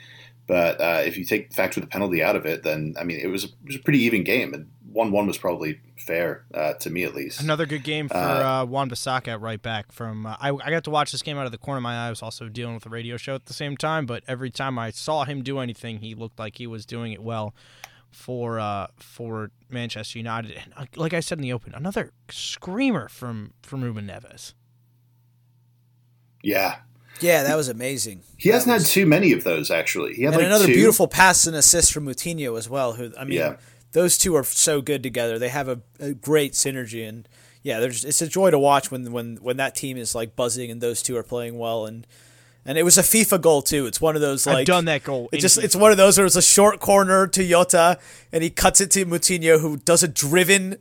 But 0.49 0.81
uh, 0.81 1.03
if 1.05 1.19
you 1.19 1.27
take 1.27 1.53
factor 1.53 1.79
the 1.79 1.87
penalty 1.87 2.23
out 2.23 2.35
of 2.35 2.47
it, 2.47 2.63
then 2.63 2.95
I 2.99 3.05
mean, 3.05 3.21
it 3.21 3.27
was, 3.27 3.45
it 3.45 3.53
was 3.67 3.77
a 3.77 3.81
pretty 3.81 3.99
even 4.01 4.25
game, 4.25 4.55
and 4.55 4.67
one-one 4.93 5.27
was 5.27 5.37
probably 5.39 5.81
fair 5.99 6.45
uh, 6.55 6.73
to 6.75 6.91
me 6.91 7.05
at 7.05 7.15
least. 7.15 7.41
Another 7.41 7.67
good 7.67 7.85
game 7.85 8.09
for 8.09 8.17
Uh, 8.17 8.63
uh, 8.63 8.65
Wan-Bissaka 8.65 9.29
at 9.29 9.41
right 9.41 9.61
back. 9.61 9.93
From 9.93 10.25
uh, 10.27 10.37
I, 10.41 10.51
I 10.51 10.71
got 10.71 10.85
to 10.85 10.91
watch 10.91 11.13
this 11.13 11.23
game 11.23 11.37
out 11.37 11.47
of 11.47 11.53
the 11.53 11.59
corner 11.59 11.77
of 11.79 11.83
my 11.83 11.95
eye. 11.95 12.07
I 12.07 12.11
was 12.11 12.23
also 12.23 12.49
dealing 12.49 12.75
with 12.75 12.87
a 12.87 12.89
radio 12.89 13.17
show 13.17 13.35
at 13.35 13.47
the 13.47 13.53
same 13.55 13.77
time, 13.77 14.07
but 14.07 14.23
every 14.27 14.51
time 14.51 14.79
I 14.79 14.91
saw 14.91 15.25
him 15.25 15.43
do 15.43 15.59
anything, 15.59 15.99
he 15.99 16.15
looked 16.15 16.39
like 16.39 16.57
he 16.59 16.67
was 16.67 16.87
doing 16.87 17.13
it 17.13 17.23
well 17.23 17.55
for 18.11 18.59
uh, 18.59 18.87
for 18.97 19.51
Manchester 19.69 20.19
United. 20.19 20.53
And 20.53 20.73
uh, 20.77 20.87
like 20.97 21.13
I 21.13 21.21
said 21.21 21.39
in 21.39 21.43
the 21.43 21.53
open, 21.53 21.75
another 21.75 22.13
screamer 22.31 23.09
from 23.09 23.53
from 23.63 23.83
Ruben 23.85 24.07
Neves. 24.07 24.55
Yeah, 26.43 26.77
yeah 27.21 27.43
that 27.43 27.57
was 27.57 27.69
amazing 27.69 28.23
he 28.37 28.49
That 28.49 28.55
hasn't 28.59 28.75
was- 28.75 28.85
had 28.85 28.93
too 28.93 29.07
many 29.07 29.33
of 29.33 29.45
those 29.45 29.71
actually. 29.71 30.15
He 30.15 30.23
had 30.23 30.35
and 30.35 30.43
like 30.43 30.47
another 30.47 30.67
two. 30.67 30.73
beautiful 30.75 31.09
pass 31.09 31.47
and 31.47 31.57
assist 31.57 31.93
from 31.93 32.07
Moutinho 32.07 32.57
as 32.57 32.69
well 32.71 32.93
who 32.95 33.13
I 33.19 33.25
mean 33.25 33.39
Yeah. 33.39 33.57
Those 33.93 34.19
two 34.19 34.35
are 34.35 34.45
so 34.45 34.81
good 34.81 35.03
together 35.03 35.39
they 35.39 35.49
have 35.49 35.69
a, 35.69 35.81
a 35.99 36.13
great 36.13 36.53
synergy 36.53 37.09
and 37.09 37.29
yeah 37.63 37.81
there's 37.81 38.05
it's 38.05 38.23
a 38.23 38.29
joy 38.29 38.51
to 38.51 38.59
watch 38.59 38.91
when 38.91 39.11
when 39.13 39.37
when 39.37 39.57
that 39.57 39.75
team 39.75 39.97
is 39.97 40.15
like 40.15 40.37
buzzing 40.37 40.71
and 40.71 40.81
those 40.81 41.03
two 41.03 41.17
are 41.17 41.23
playing 41.23 41.59
well 41.59 41.87
and 41.87 42.07
and 42.65 42.77
it 42.77 42.83
was 42.83 42.99
a 42.99 43.03
FIFA 43.03 43.41
goal 43.41 43.63
too. 43.63 43.87
It's 43.87 43.99
one 43.99 44.15
of 44.15 44.21
those 44.21 44.47
like 44.47 44.59
I've 44.59 44.67
done 44.67 44.85
that 44.85 45.03
goal. 45.03 45.31
It 45.33 45.39
just 45.39 45.57
in 45.57 45.65
it's 45.65 45.75
one 45.75 45.91
of 45.91 45.97
those 45.97 46.19
where 46.19 46.27
it's 46.27 46.37
a 46.37 46.43
short 46.43 46.81
corner 46.81 47.27
to 47.27 47.49
Jota 47.49 47.99
and 48.31 48.43
he 48.43 48.51
cuts 48.51 48.83
it 48.83 48.91
to 48.91 49.07
Moutinho 49.07 49.61
who 49.61 49.79
does 49.79 50.03
a 50.03 50.09
driven 50.09 50.77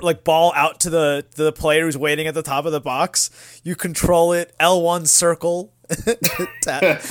like 0.00 0.22
ball 0.24 0.52
out 0.54 0.80
to 0.80 0.90
the 0.90 1.26
to 1.34 1.42
the 1.42 1.52
player 1.52 1.84
who's 1.84 1.98
waiting 1.98 2.26
at 2.28 2.34
the 2.34 2.42
top 2.42 2.66
of 2.66 2.72
the 2.72 2.80
box. 2.80 3.60
You 3.64 3.74
control 3.74 4.32
it 4.32 4.54
L1 4.60 5.08
circle, 5.08 5.72
tap, 6.62 7.02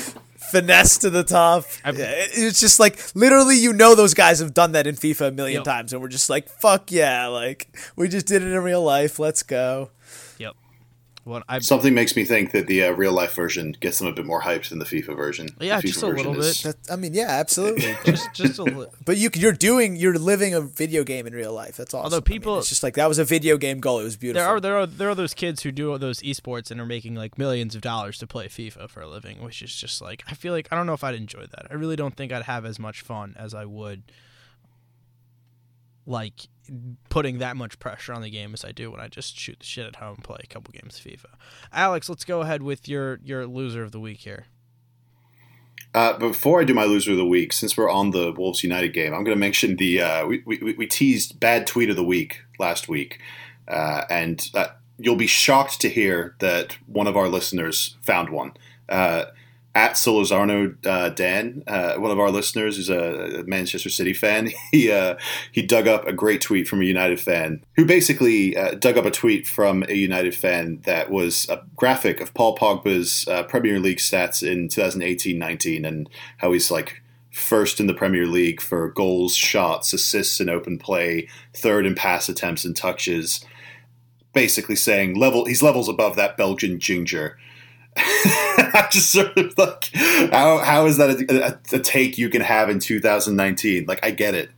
finesse 0.54 0.98
to 1.00 1.10
the 1.10 1.24
top. 1.24 1.66
It- 1.86 2.32
it's 2.34 2.60
just 2.60 2.80
like 2.80 3.00
literally, 3.16 3.58
you 3.58 3.74
know, 3.74 3.96
those 3.96 4.14
guys 4.14 4.40
have 4.40 4.54
done 4.54 4.72
that 4.74 4.88
in 4.88 4.96
FIFA 4.96 5.28
a 5.28 5.32
million 5.32 5.60
Yep. 5.60 5.66
times, 5.66 5.94
and 5.94 6.02
we're 6.02 6.08
just 6.08 6.30
like, 6.30 6.48
fuck 6.50 6.92
yeah, 6.92 7.28
like 7.28 7.68
we 7.96 8.08
just 8.08 8.26
did 8.26 8.42
it 8.42 8.52
in 8.52 8.60
real 8.64 8.84
life. 8.84 9.20
Let's 9.20 9.44
go. 9.44 9.90
Yep. 11.26 11.32
Well, 11.32 11.44
I 11.48 11.60
Something 11.60 11.94
makes 11.94 12.16
me 12.16 12.26
think 12.26 12.52
that 12.52 12.68
the 12.68 12.84
uh, 12.84 12.92
real 12.92 13.14
life 13.14 13.34
version 13.34 13.76
gets 13.80 14.00
them 14.00 14.08
a 14.08 14.14
bit 14.14 14.26
more 14.26 14.42
hyped 14.42 14.70
than 14.70 14.80
the 14.80 14.86
FIFA 14.86 15.16
version. 15.16 15.50
Yeah, 15.60 15.78
FIFA 15.80 15.82
just 15.82 16.04
a 16.04 16.08
version 16.08 16.28
little 16.28 16.42
is- 16.44 16.62
bit. 16.64 16.76
That, 16.84 16.94
I 16.94 16.96
mean, 16.98 17.14
yeah, 17.14 17.30
absolutely. 17.30 17.96
just 18.06 18.34
just 18.34 18.60
a 18.60 18.64
li- 18.64 18.88
But 19.06 19.18
you 19.18 19.30
you're 19.36 19.54
doing 19.54 19.96
you're 19.96 20.18
living 20.18 20.54
a 20.54 20.62
video 20.62 21.04
game 21.04 21.26
in 21.28 21.34
real 21.34 21.54
life. 21.54 21.78
That's 21.78 21.94
awesome. 21.94 22.04
Although 22.04 22.18
I 22.18 22.20
mean, 22.20 22.24
people- 22.24 22.60
it's 22.60 22.70
just 22.70 22.84
like 22.84 22.96
that 22.96 23.08
was 23.08 23.20
a 23.20 23.26
video 23.26 23.58
game 23.58 23.80
goal. 23.80 24.00
It 24.00 24.04
was 24.04 24.18
beautiful. 24.18 24.44
there 24.44 24.54
are 24.56 24.60
there 24.60 24.78
are 24.78 24.86
there 24.86 25.10
are 25.10 25.16
those 25.16 25.34
kids 25.34 25.64
who 25.64 25.72
do 25.72 25.98
those 25.98 26.20
esports 26.22 26.72
and 26.72 26.80
are 26.82 26.86
making 26.86 27.16
like 27.16 27.38
millions 27.38 27.74
of 27.76 27.82
dollars 27.82 28.18
to 28.20 28.28
play 28.28 28.48
FIFA 28.48 28.90
for 28.90 29.02
a 29.02 29.08
living, 29.08 29.42
which 29.42 29.62
is 29.62 29.74
just 29.76 30.02
like 30.02 30.24
I 30.28 30.34
feel 30.34 30.52
like 30.54 30.68
I 30.72 30.76
don't 30.76 30.86
know 30.88 30.94
if 30.94 31.04
I'd 31.04 31.16
enjoy 31.16 31.46
that. 31.46 31.68
I 31.72 31.76
really 31.76 31.96
don't 31.96 32.16
think 32.18 32.32
I'd 32.32 32.44
have 32.44 32.66
as 32.66 32.80
much 32.80 33.02
fun 33.02 33.34
as 33.38 33.54
I 33.54 33.66
would 33.66 34.04
like 36.06 36.48
putting 37.10 37.40
that 37.40 37.56
much 37.56 37.80
pressure 37.80 38.14
on 38.14 38.22
the 38.22 38.30
game 38.30 38.54
as 38.54 38.64
I 38.64 38.72
do 38.72 38.92
when 38.92 39.00
I 39.00 39.08
just 39.08 39.38
shoot 39.38 39.60
the 39.60 39.66
shit 39.66 39.86
at 39.86 39.98
home 39.98 40.16
and 40.16 40.24
play 40.24 40.40
a 40.44 40.48
couple 40.48 40.72
games 40.72 40.98
of 40.98 41.06
FIFA. 41.06 41.36
Alex, 41.72 42.10
let's 42.10 42.26
go 42.26 42.42
ahead 42.42 42.64
with 42.64 42.88
your 42.88 43.20
your 43.24 43.46
loser 43.46 43.84
of 43.84 43.92
the 43.92 44.00
week 44.00 44.20
here. 44.20 44.46
Uh, 45.94 46.18
before 46.18 46.60
I 46.60 46.64
do 46.64 46.74
my 46.74 46.86
loser 46.86 47.12
of 47.12 47.18
the 47.18 47.26
week, 47.26 47.54
since 47.54 47.78
we're 47.78 47.90
on 47.90 48.12
the 48.12 48.32
Wolves 48.32 48.64
United 48.64 48.94
game, 48.94 49.14
I'm 49.14 49.24
going 49.24 49.36
to 49.36 49.40
mention 49.40 49.76
the 49.76 50.02
uh, 50.02 50.26
we, 50.26 50.42
we 50.46 50.74
we 50.74 50.88
teased 50.88 51.40
bad 51.40 51.68
tweet 51.68 51.90
of 51.90 51.96
the 51.96 52.04
week 52.04 52.42
last 52.58 52.88
week, 52.88 53.20
uh, 53.68 54.04
and 54.10 54.50
uh, 54.56 54.68
you'll 54.98 55.16
be 55.16 55.28
shocked 55.28 55.80
to 55.82 55.90
hear 55.90 56.36
that 56.40 56.78
one 56.88 57.08
of 57.08 57.16
our 57.16 57.28
listeners 57.28 57.96
found 58.02 58.30
one. 58.30 58.54
At 59.76 59.94
Solozarno 59.94 60.76
uh, 60.86 61.10
Dan, 61.10 61.64
uh, 61.66 61.96
one 61.96 62.12
of 62.12 62.20
our 62.20 62.30
listeners, 62.30 62.78
who's 62.78 62.92
a 62.92 63.44
Manchester 63.48 63.90
City 63.90 64.14
fan, 64.14 64.52
he 64.72 64.92
uh, 64.92 65.16
he 65.52 65.64
dug 65.64 65.88
up 65.88 66.08
a 66.08 66.14
great 66.14 66.42
tweet 66.42 66.68
from 66.68 66.82
a 66.82 66.86
United 66.86 67.20
fan 67.20 67.64
who 67.76 67.84
basically 67.84 68.56
uh, 68.56 68.76
dug 68.76 69.00
up 69.00 69.06
a 69.06 69.12
tweet 69.12 69.48
from 69.48 69.84
a 69.90 69.96
United 69.96 70.36
fan 70.36 70.80
that 70.86 71.10
was 71.10 71.50
a 71.50 71.64
graphic 71.76 72.22
of 72.22 72.36
Paul 72.36 72.56
Pogba's 72.56 73.28
uh, 73.28 73.44
Premier 73.44 73.80
League 73.80 73.98
stats 73.98 74.48
in 74.48 74.68
2018-19 74.68 75.88
and 75.88 76.08
how 76.38 76.52
he's 76.52 76.70
like 76.70 77.02
first 77.34 77.80
in 77.80 77.88
the 77.88 77.96
Premier 77.96 78.28
League 78.28 78.62
for 78.62 78.90
goals, 78.90 79.36
shots, 79.36 79.92
assists, 79.92 80.40
and 80.40 80.50
open 80.50 80.78
play, 80.78 81.28
third 81.56 81.86
in 81.86 81.96
pass 81.96 82.30
attempts 82.30 82.64
and 82.64 82.76
touches. 82.76 83.44
Basically 84.34 84.76
saying 84.76 85.16
level 85.16 85.46
he's 85.46 85.64
levels 85.64 85.90
above 85.90 86.16
that 86.16 86.38
Belgian 86.38 86.80
ginger. 86.80 87.38
I 87.98 88.88
just 88.92 89.12
sort 89.12 89.38
of 89.38 89.58
like 89.58 89.90
how 90.32 90.60
how 90.60 90.86
is 90.86 90.98
that 90.98 91.10
a, 91.10 91.48
a, 91.48 91.78
a 91.78 91.80
take 91.80 92.18
you 92.18 92.30
can 92.30 92.42
have 92.42 92.70
in 92.70 92.80
2019? 92.80 93.86
Like 93.86 94.04
I 94.04 94.12
get 94.12 94.34
it, 94.34 94.50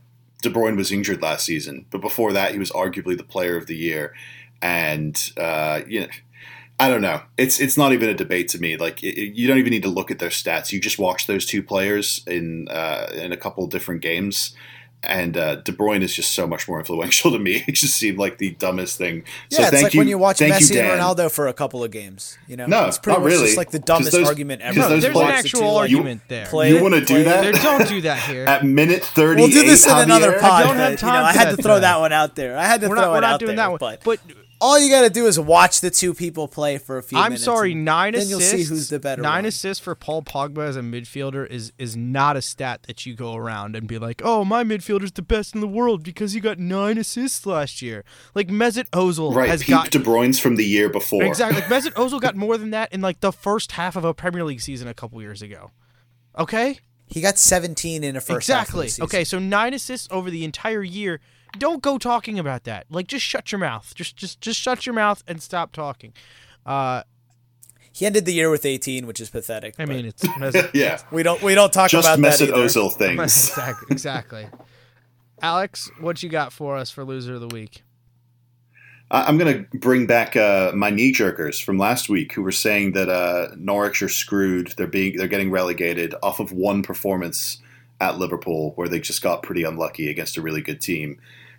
De 0.42 0.50
Bruyne 0.50 0.76
was 0.76 0.92
injured 0.92 1.22
last 1.22 1.44
season, 1.44 1.86
but 1.90 2.00
before 2.00 2.32
that 2.32 2.52
he 2.52 2.58
was 2.58 2.70
arguably 2.70 3.16
the 3.16 3.24
player 3.24 3.56
of 3.56 3.66
the 3.66 3.76
year, 3.76 4.14
and 4.62 5.32
uh, 5.36 5.80
you 5.86 6.00
know. 6.00 6.08
I 6.78 6.90
don't 6.90 7.00
know. 7.00 7.22
It's 7.38 7.58
it's 7.58 7.78
not 7.78 7.94
even 7.94 8.10
a 8.10 8.14
debate 8.14 8.48
to 8.48 8.58
me. 8.58 8.76
Like 8.76 9.02
it, 9.02 9.34
you 9.34 9.48
don't 9.48 9.56
even 9.56 9.70
need 9.70 9.84
to 9.84 9.88
look 9.88 10.10
at 10.10 10.18
their 10.18 10.28
stats. 10.28 10.72
You 10.72 10.78
just 10.78 10.98
watch 10.98 11.26
those 11.26 11.46
two 11.46 11.62
players 11.62 12.22
in 12.26 12.68
uh, 12.68 13.10
in 13.14 13.32
a 13.32 13.36
couple 13.38 13.66
different 13.66 14.02
games, 14.02 14.54
and 15.02 15.36
uh, 15.36 15.56
De 15.56 15.70
Bruyne 15.72 16.02
is 16.02 16.12
just 16.14 16.32
so 16.32 16.46
much 16.48 16.66
more 16.68 16.78
influential 16.80 17.30
to 17.36 17.38
me. 17.38 17.62
It 17.68 17.76
just 17.76 17.96
seemed 17.96 18.18
like 18.18 18.38
the 18.38 18.50
dumbest 18.52 18.98
thing. 18.98 19.24
yeah, 19.50 19.58
so 19.58 19.62
it's 19.62 19.70
thank 19.70 19.82
like 19.84 19.94
you, 19.94 20.00
when 20.00 20.08
you 20.08 20.18
watch 20.18 20.38
thank 20.38 20.54
Messi 20.54 20.74
you, 20.74 20.80
and 20.80 21.00
Ronaldo 21.00 21.30
for 21.30 21.46
a 21.46 21.52
couple 21.52 21.84
of 21.84 21.90
games. 21.92 22.36
You 22.48 22.56
know, 22.56 22.66
No, 22.66 22.86
it's 22.86 22.98
pretty 22.98 23.18
not 23.18 23.22
much 23.24 23.32
really. 23.32 23.44
just 23.46 23.56
like 23.56 23.70
the 23.70 23.78
dumbest 23.78 24.12
those- 24.12 24.26
argument 24.26 24.62
ever. 24.62 24.80
those 24.88 25.02
There's 25.02 25.12
players- 25.12 25.28
an 25.30 25.34
actual 25.36 25.60
two- 25.60 25.66
argument 25.76 26.22
there. 26.28 26.46
play 26.46 26.70
You 26.70 26.78
it, 26.78 26.82
want 26.82 26.94
to 26.94 27.04
do 27.04 27.22
that? 27.24 27.42
There, 27.42 27.52
don't 27.52 27.88
do 27.88 28.00
that 28.00 28.18
here. 28.28 28.46
at 28.46 28.64
minute 28.64 29.04
38 29.04 29.36
We'll 29.42 29.50
do 29.52 29.64
this 29.66 29.86
in 29.86 29.96
another 29.96 30.32
Javier? 30.32 30.40
pod. 30.40 30.62
don't 30.64 30.76
have 30.76 30.92
but, 30.92 30.98
time 30.98 31.14
you 31.14 31.20
know, 31.20 31.24
I 31.26 31.32
had 31.32 31.48
that 31.48 31.56
to 31.56 31.62
throw 31.62 31.80
that 31.80 32.00
one 32.00 32.12
out 32.12 32.34
there. 32.34 32.56
I 32.58 32.64
had 32.66 32.80
to 32.80 32.88
we're 32.88 32.96
throw 32.96 33.02
not 33.04 33.10
we're 33.12 33.18
it 33.18 33.20
not 33.20 33.32
out 33.34 33.40
doing 33.40 33.48
there. 33.50 33.56
that 33.56 33.70
one. 33.70 33.78
But, 33.78 34.02
But 34.04 34.20
all 34.60 34.78
you 34.78 34.90
got 34.90 35.02
to 35.02 35.10
do 35.10 35.26
is 35.26 35.38
watch 35.38 35.80
the 35.80 35.90
two 35.90 36.14
people 36.14 36.48
play 36.48 36.78
for 36.78 36.96
a 36.98 37.02
few 37.02 37.16
minutes. 37.16 37.26
I'm 37.26 37.30
minutes. 37.32 37.44
sorry, 37.44 37.72
and 37.72 37.84
nine 37.84 38.12
then 38.12 38.22
assists. 38.22 38.30
you'll 38.30 38.40
see 38.60 38.64
who's 38.64 38.88
the 38.88 38.98
better 38.98 39.20
Nine 39.22 39.38
one. 39.38 39.44
assists 39.46 39.82
for 39.84 39.94
Paul 39.94 40.22
Pogba 40.22 40.66
as 40.66 40.76
a 40.76 40.80
midfielder 40.80 41.46
is 41.48 41.72
is 41.78 41.96
not 41.96 42.36
a 42.36 42.42
stat 42.42 42.84
that 42.84 43.04
you 43.06 43.14
go 43.14 43.34
around 43.34 43.76
and 43.76 43.86
be 43.86 43.98
like, 43.98 44.22
"Oh, 44.24 44.44
my 44.44 44.64
midfielder's 44.64 45.12
the 45.12 45.22
best 45.22 45.54
in 45.54 45.60
the 45.60 45.68
world 45.68 46.02
because 46.02 46.32
he 46.32 46.40
got 46.40 46.58
nine 46.58 46.98
assists 46.98 47.44
last 47.46 47.82
year." 47.82 48.04
Like 48.34 48.48
Mesut 48.48 48.88
Ozil 48.90 49.34
Right, 49.34 49.48
has 49.48 49.62
peak 49.62 49.70
got 49.70 49.90
De 49.90 49.98
Bruyne's 49.98 50.38
from 50.38 50.56
the 50.56 50.64
year 50.64 50.88
before. 50.88 51.22
exactly. 51.24 51.60
Like 51.60 51.70
Mesut 51.70 51.92
Ozil 51.94 52.20
got 52.20 52.34
more 52.44 52.56
than 52.56 52.70
that 52.70 52.92
in 52.92 53.00
like 53.00 53.20
the 53.20 53.32
first 53.32 53.72
half 53.72 53.96
of 53.96 54.04
a 54.04 54.14
Premier 54.14 54.44
League 54.44 54.60
season 54.60 54.88
a 54.88 54.94
couple 54.94 55.20
years 55.20 55.42
ago. 55.42 55.70
Okay, 56.38 56.78
He 57.06 57.20
got 57.20 57.38
17 57.38 58.04
in 58.04 58.16
a 58.16 58.20
first 58.20 58.48
half 58.48 58.68
of 58.68 58.74
the 58.74 58.82
exactly. 58.82 58.88
season. 58.88 59.04
Okay, 59.04 59.24
so 59.24 59.38
nine 59.38 59.72
assists 59.74 60.06
over 60.10 60.30
the 60.30 60.44
entire 60.44 60.82
year. 60.82 61.20
Don't 61.58 61.82
go 61.82 61.98
talking 61.98 62.38
about 62.38 62.64
that. 62.64 62.86
Like, 62.90 63.06
just 63.06 63.24
shut 63.24 63.50
your 63.52 63.58
mouth. 63.58 63.92
Just, 63.94 64.16
just, 64.16 64.40
just 64.40 64.60
shut 64.60 64.84
your 64.86 64.94
mouth 64.94 65.22
and 65.26 65.42
stop 65.42 65.72
talking. 65.72 66.12
Uh, 66.66 67.02
He 67.92 68.04
ended 68.04 68.24
the 68.26 68.32
year 68.34 68.50
with 68.50 68.66
18, 68.66 69.06
which 69.06 69.20
is 69.20 69.30
pathetic. 69.30 69.74
I 69.78 69.86
but 69.86 69.94
mean, 69.96 70.04
it's 70.06 70.22
Mesut, 70.22 70.70
Yeah, 70.74 71.00
we 71.10 71.22
don't 71.22 71.40
we 71.42 71.54
don't 71.54 71.72
talk 71.72 71.90
just 71.90 72.06
about 72.06 72.20
that 72.20 72.38
Mesut 72.40 72.48
either. 72.48 72.54
Ozil 72.66 72.92
things. 72.98 73.20
exactly. 73.20 73.86
Exactly. 73.90 74.48
Alex, 75.42 75.90
what 76.00 76.22
you 76.22 76.28
got 76.28 76.52
for 76.52 76.76
us 76.76 76.90
for 76.90 77.04
loser 77.04 77.34
of 77.34 77.40
the 77.40 77.48
week? 77.48 77.82
I- 79.10 79.24
I'm 79.24 79.38
going 79.38 79.66
to 79.70 79.78
bring 79.78 80.06
back 80.06 80.36
uh, 80.36 80.72
my 80.74 80.90
knee 80.90 81.12
jerkers 81.12 81.62
from 81.62 81.78
last 81.78 82.08
week, 82.08 82.32
who 82.32 82.42
were 82.42 82.52
saying 82.52 82.92
that 82.92 83.08
uh, 83.08 83.48
Norwich 83.56 84.02
are 84.02 84.08
screwed. 84.08 84.74
They're 84.76 84.86
being 84.86 85.16
they're 85.16 85.28
getting 85.28 85.50
relegated 85.50 86.14
off 86.22 86.40
of 86.40 86.52
one 86.52 86.82
performance 86.82 87.60
at 88.00 88.18
Liverpool, 88.18 88.72
where 88.76 88.88
they 88.88 89.00
just 89.00 89.22
got 89.22 89.42
pretty 89.42 89.62
unlucky 89.62 90.10
against 90.10 90.36
a 90.36 90.42
really 90.42 90.60
good 90.62 90.80
team. 90.80 91.18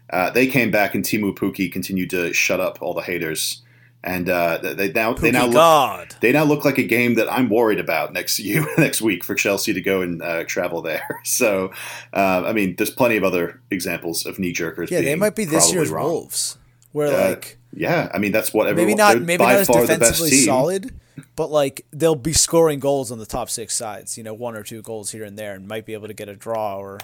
Uh, 0.09 0.29
they 0.29 0.47
came 0.47 0.71
back, 0.71 0.95
and 0.95 1.03
Teemu 1.03 1.35
Pukki 1.35 1.71
continued 1.71 2.09
to 2.11 2.31
shut 2.33 2.59
up 2.59 2.77
all 2.81 2.93
the 2.93 3.01
haters, 3.01 3.61
and 4.03 4.29
uh, 4.29 4.57
they 4.61 4.91
now 4.91 5.13
they 5.13 5.31
now 5.31 5.47
Pookie 5.47 5.53
look, 5.53 6.19
they 6.21 6.31
now 6.31 6.45
look 6.45 6.63
like 6.63 6.77
a 6.77 6.83
game 6.83 7.15
that 7.15 7.29
I'm 7.31 7.49
worried 7.49 7.79
about 7.79 8.13
next 8.13 8.39
you 8.49 8.67
next 8.77 9.01
week 9.01 9.23
for 9.23 9.35
Chelsea 9.35 9.73
to 9.73 9.81
go 9.81 10.01
and 10.01 10.21
uh, 10.21 10.43
travel 10.45 10.81
there. 10.81 11.21
So, 11.25 11.71
uh, 12.13 12.43
I 12.45 12.53
mean, 12.53 12.75
there's 12.77 12.89
plenty 12.89 13.17
of 13.17 13.23
other 13.25 13.59
examples 13.69 14.25
of 14.25 14.39
knee 14.39 14.53
jerkers. 14.53 14.89
Yeah, 14.89 15.01
they 15.01 15.15
might 15.15 15.35
be 15.35 15.43
this 15.43 15.73
year's 15.73 15.89
wrong. 15.89 16.05
Wolves, 16.05 16.57
where 16.93 17.07
Uh, 17.07 17.29
like 17.31 17.57
Yeah, 17.73 18.09
I 18.13 18.19
mean 18.19 18.31
that's 18.31 18.53
what 18.53 18.67
everyone. 18.67 18.87
maybe 18.87 18.97
not 18.97 19.21
maybe 19.21 19.43
by 19.43 19.53
not 19.53 19.61
as 19.61 19.67
far 19.67 19.81
the 19.81 19.87
best 19.87 19.99
defensively 19.99 20.29
team. 20.29 20.45
solid, 20.45 20.99
but 21.35 21.49
like 21.49 21.85
they'll 21.91 22.15
be 22.15 22.33
scoring 22.33 22.79
goals 22.79 23.11
on 23.11 23.19
the 23.19 23.25
top 23.25 23.49
six 23.49 23.75
sides. 23.75 24.17
You 24.17 24.23
know, 24.23 24.33
one 24.33 24.55
or 24.55 24.63
two 24.63 24.81
goals 24.81 25.11
here 25.11 25.23
and 25.23 25.37
there, 25.37 25.53
and 25.53 25.67
might 25.67 25.85
be 25.85 25.93
able 25.93 26.07
to 26.07 26.13
get 26.13 26.29
a 26.29 26.35
draw 26.35 26.77
or 26.77 26.99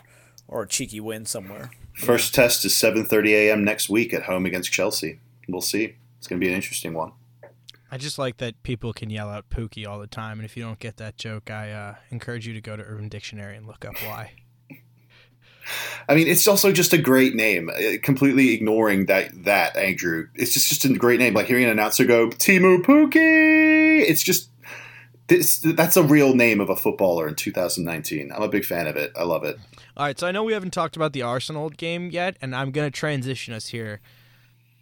or 0.47 0.63
a 0.63 0.67
cheeky 0.67 0.99
win 0.99 1.25
somewhere. 1.25 1.71
First 1.93 2.33
test 2.33 2.65
is 2.65 2.73
7:30 2.73 3.29
a.m. 3.31 3.63
next 3.63 3.89
week 3.89 4.13
at 4.13 4.23
home 4.23 4.45
against 4.45 4.71
Chelsea. 4.71 5.19
We'll 5.47 5.61
see. 5.61 5.95
It's 6.17 6.27
going 6.27 6.39
to 6.39 6.45
be 6.45 6.49
an 6.49 6.55
interesting 6.55 6.93
one. 6.93 7.11
I 7.91 7.97
just 7.97 8.17
like 8.17 8.37
that 8.37 8.63
people 8.63 8.91
can 8.91 9.11
yell 9.11 9.29
out 9.29 9.49
Pookie 9.51 9.87
all 9.87 9.99
the 9.99 10.07
time, 10.07 10.39
and 10.39 10.45
if 10.45 10.57
you 10.57 10.63
don't 10.63 10.79
get 10.79 10.97
that 10.97 11.15
joke, 11.15 11.51
I 11.51 11.71
uh, 11.71 11.95
encourage 12.09 12.47
you 12.47 12.53
to 12.53 12.61
go 12.61 12.75
to 12.75 12.81
Urban 12.81 13.07
Dictionary 13.07 13.55
and 13.55 13.67
look 13.67 13.85
up 13.85 13.95
why. 14.03 14.31
I 16.07 16.15
mean, 16.15 16.27
it's 16.27 16.47
also 16.47 16.71
just 16.71 16.93
a 16.93 16.97
great 16.97 17.35
name. 17.35 17.69
Uh, 17.69 17.97
completely 18.01 18.53
ignoring 18.53 19.05
that 19.07 19.31
that 19.43 19.75
Andrew, 19.77 20.27
it's 20.35 20.53
just 20.53 20.69
just 20.69 20.85
a 20.85 20.93
great 20.93 21.19
name. 21.19 21.33
Like 21.33 21.47
hearing 21.47 21.63
an 21.63 21.69
announcer 21.69 22.05
go 22.05 22.29
Teemu 22.29 22.83
Pukki. 22.83 24.01
It's 24.01 24.23
just 24.23 24.49
this. 25.27 25.59
That's 25.59 25.97
a 25.97 26.03
real 26.03 26.35
name 26.35 26.59
of 26.59 26.69
a 26.69 26.75
footballer 26.75 27.27
in 27.27 27.35
2019. 27.35 28.31
I'm 28.31 28.41
a 28.41 28.49
big 28.49 28.65
fan 28.65 28.87
of 28.87 28.95
it. 28.95 29.11
I 29.15 29.23
love 29.23 29.43
it. 29.43 29.57
All 29.95 30.05
right, 30.05 30.19
so 30.19 30.27
I 30.27 30.31
know 30.31 30.43
we 30.43 30.53
haven't 30.53 30.71
talked 30.71 30.95
about 30.95 31.13
the 31.13 31.21
Arsenal 31.21 31.69
game 31.69 32.09
yet, 32.09 32.35
and 32.41 32.55
I'm 32.55 32.71
to 32.71 32.91
transition 32.91 33.53
us 33.53 33.67
here. 33.67 34.01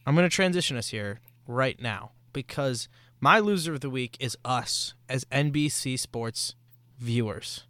I'm 0.05 0.15
to 0.15 0.35
transition 0.35 0.77
us 0.77 0.87
here 0.87 1.19
right 1.47 1.79
now 1.79 2.11
because 2.33 2.87
my 3.19 3.39
loser 3.39 3.73
of 3.73 3.81
the 3.81 3.89
week 3.89 4.17
is 4.19 4.37
us 4.43 4.93
as 5.07 5.25
NBC 5.25 5.99
Sports 5.99 6.55
viewers. 6.97 7.65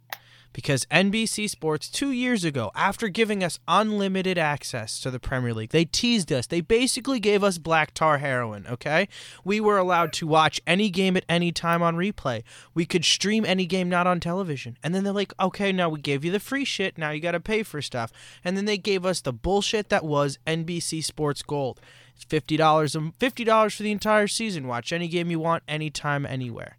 Because 0.52 0.84
NBC 0.86 1.48
Sports, 1.48 1.88
two 1.88 2.10
years 2.10 2.44
ago, 2.44 2.70
after 2.74 3.08
giving 3.08 3.42
us 3.42 3.58
unlimited 3.66 4.38
access 4.38 5.00
to 5.00 5.10
the 5.10 5.18
Premier 5.20 5.54
League, 5.54 5.70
they 5.70 5.84
teased 5.84 6.32
us. 6.32 6.46
They 6.46 6.60
basically 6.60 7.20
gave 7.20 7.42
us 7.42 7.58
black 7.58 7.94
tar 7.94 8.18
heroin, 8.18 8.66
okay? 8.68 9.08
We 9.44 9.60
were 9.60 9.78
allowed 9.78 10.12
to 10.14 10.26
watch 10.26 10.60
any 10.66 10.90
game 10.90 11.16
at 11.16 11.24
any 11.28 11.52
time 11.52 11.82
on 11.82 11.96
replay. 11.96 12.42
We 12.74 12.84
could 12.84 13.04
stream 13.04 13.44
any 13.46 13.66
game 13.66 13.88
not 13.88 14.06
on 14.06 14.20
television. 14.20 14.76
And 14.82 14.94
then 14.94 15.04
they're 15.04 15.12
like, 15.12 15.32
okay, 15.40 15.72
now 15.72 15.88
we 15.88 16.00
gave 16.00 16.24
you 16.24 16.30
the 16.30 16.40
free 16.40 16.64
shit. 16.64 16.98
Now 16.98 17.10
you 17.10 17.20
got 17.20 17.32
to 17.32 17.40
pay 17.40 17.62
for 17.62 17.80
stuff. 17.80 18.12
And 18.44 18.56
then 18.56 18.66
they 18.66 18.78
gave 18.78 19.06
us 19.06 19.20
the 19.20 19.32
bullshit 19.32 19.88
that 19.88 20.04
was 20.04 20.38
NBC 20.46 21.02
Sports 21.02 21.42
Gold. 21.42 21.80
It's 22.14 22.24
$50, 22.26 22.58
$50 22.58 23.76
for 23.76 23.82
the 23.82 23.90
entire 23.90 24.28
season. 24.28 24.66
Watch 24.66 24.92
any 24.92 25.08
game 25.08 25.30
you 25.30 25.40
want, 25.40 25.62
anytime, 25.66 26.26
anywhere. 26.26 26.76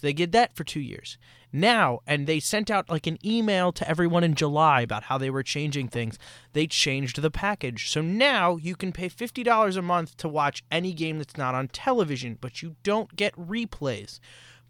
So 0.00 0.06
they 0.06 0.14
did 0.14 0.32
that 0.32 0.56
for 0.56 0.64
two 0.64 0.80
years. 0.80 1.18
Now, 1.52 2.00
and 2.06 2.26
they 2.26 2.40
sent 2.40 2.70
out 2.70 2.88
like 2.88 3.06
an 3.06 3.18
email 3.22 3.70
to 3.72 3.86
everyone 3.86 4.24
in 4.24 4.34
July 4.34 4.80
about 4.80 5.04
how 5.04 5.18
they 5.18 5.28
were 5.28 5.42
changing 5.42 5.88
things. 5.88 6.16
They 6.54 6.66
changed 6.66 7.20
the 7.20 7.30
package. 7.30 7.90
So 7.90 8.00
now 8.00 8.56
you 8.56 8.76
can 8.76 8.92
pay 8.92 9.10
$50 9.10 9.76
a 9.76 9.82
month 9.82 10.16
to 10.18 10.28
watch 10.28 10.62
any 10.70 10.94
game 10.94 11.18
that's 11.18 11.36
not 11.36 11.54
on 11.54 11.68
television, 11.68 12.38
but 12.40 12.62
you 12.62 12.76
don't 12.82 13.14
get 13.14 13.34
replays. 13.36 14.20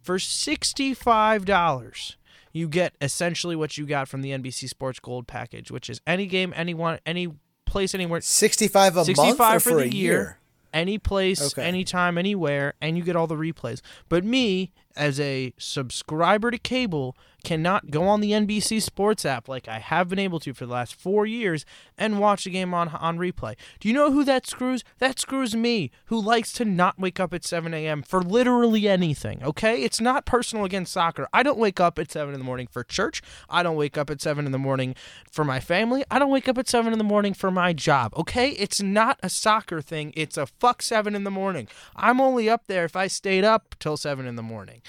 For 0.02 0.16
$65, 0.18 2.16
you 2.52 2.68
get 2.68 2.94
essentially 3.00 3.54
what 3.54 3.78
you 3.78 3.86
got 3.86 4.08
from 4.08 4.22
the 4.22 4.30
NBC 4.30 4.68
Sports 4.68 4.98
Gold 4.98 5.28
package, 5.28 5.70
which 5.70 5.88
is 5.88 6.00
any 6.08 6.26
game, 6.26 6.52
anyone, 6.56 6.98
any 7.06 7.28
place, 7.66 7.94
anywhere. 7.94 8.20
65 8.20 8.96
a 8.96 9.04
65 9.04 9.38
month 9.38 9.56
or 9.56 9.60
for 9.60 9.70
for, 9.70 9.76
the 9.76 9.82
a 9.84 9.86
year. 9.86 10.12
year? 10.12 10.36
Any 10.72 10.98
place, 10.98 11.42
Okay. 11.52 11.64
anytime, 11.66 12.16
anywhere, 12.16 12.74
and 12.80 12.96
you 12.96 13.02
get 13.02 13.16
all 13.16 13.26
the 13.26 13.34
replays. 13.34 13.80
But 14.08 14.24
me, 14.24 14.72
as 15.01 15.18
a 15.18 15.55
subscriber 15.57 16.51
to 16.51 16.59
cable, 16.59 17.16
cannot 17.42 17.90
go 17.90 18.05
on 18.05 18.20
the 18.20 18.32
NBC 18.32 18.82
Sports 18.82 19.24
app 19.24 19.48
like 19.48 19.66
I 19.66 19.78
have 19.78 20.09
been 20.09 20.18
able 20.18 20.40
to 20.40 20.53
for 20.53 20.66
the 20.66 20.72
last 20.72 20.94
four 20.94 21.24
years 21.24 21.64
and 21.96 22.20
watch 22.20 22.44
the 22.44 22.51
game 22.51 22.74
on 22.74 22.88
on 22.88 23.18
replay. 23.18 23.57
Do 23.80 23.88
you 23.88 23.94
know 23.94 24.12
who 24.12 24.24
that 24.24 24.46
screws? 24.46 24.84
That 24.98 25.18
screws 25.18 25.57
me, 25.57 25.90
who 26.07 26.20
likes 26.20 26.53
to 26.55 26.64
not 26.64 26.98
wake 26.98 27.18
up 27.18 27.32
at 27.32 27.44
7 27.44 27.72
a.m. 27.72 28.03
for 28.03 28.22
literally 28.22 28.88
anything. 28.88 29.42
Okay, 29.42 29.82
it's 29.82 30.01
not 30.01 30.26
personal 30.26 30.64
against 30.64 30.92
soccer. 30.92 31.28
I 31.32 31.42
don't 31.42 31.59
wake 31.59 31.80
up 31.80 31.98
at 31.98 32.11
7 32.11 32.34
in 32.34 32.38
the 32.38 32.44
morning 32.44 32.66
for 32.66 32.84
church. 32.84 33.22
I 33.48 33.62
don't 33.62 33.76
wake 33.76 33.96
up 33.96 34.11
at 34.11 34.20
7 34.20 34.44
in 34.44 34.53
the 34.53 34.59
morning 34.59 34.94
for 35.30 35.44
my 35.44 35.61
family. 35.61 36.05
I 36.11 36.18
don't 36.18 36.30
wake 36.30 36.48
up 36.48 36.59
at 36.59 36.68
7 36.68 36.92
in 36.92 36.98
the 36.98 37.05
morning 37.05 37.32
for 37.32 37.51
my 37.51 37.72
job. 37.72 38.12
Okay, 38.16 38.51
it's 38.51 38.82
not 38.82 39.18
a 39.22 39.30
soccer 39.30 39.80
thing. 39.80 40.12
It's 40.14 40.36
a 40.36 40.46
fuck 40.46 40.82
7 40.82 41.14
in 41.14 41.24
the 41.24 41.30
morning. 41.30 41.68
I'm 41.96 42.20
only 42.20 42.51
up 42.51 42.66
there 42.66 42.84
if 42.84 42.96
I 42.96 43.07
stayed 43.07 43.44
up 43.44 43.74
till 43.78 43.96
7 43.96 44.26
in 44.26 44.36
the 44.36 44.42
morning. 44.42 44.82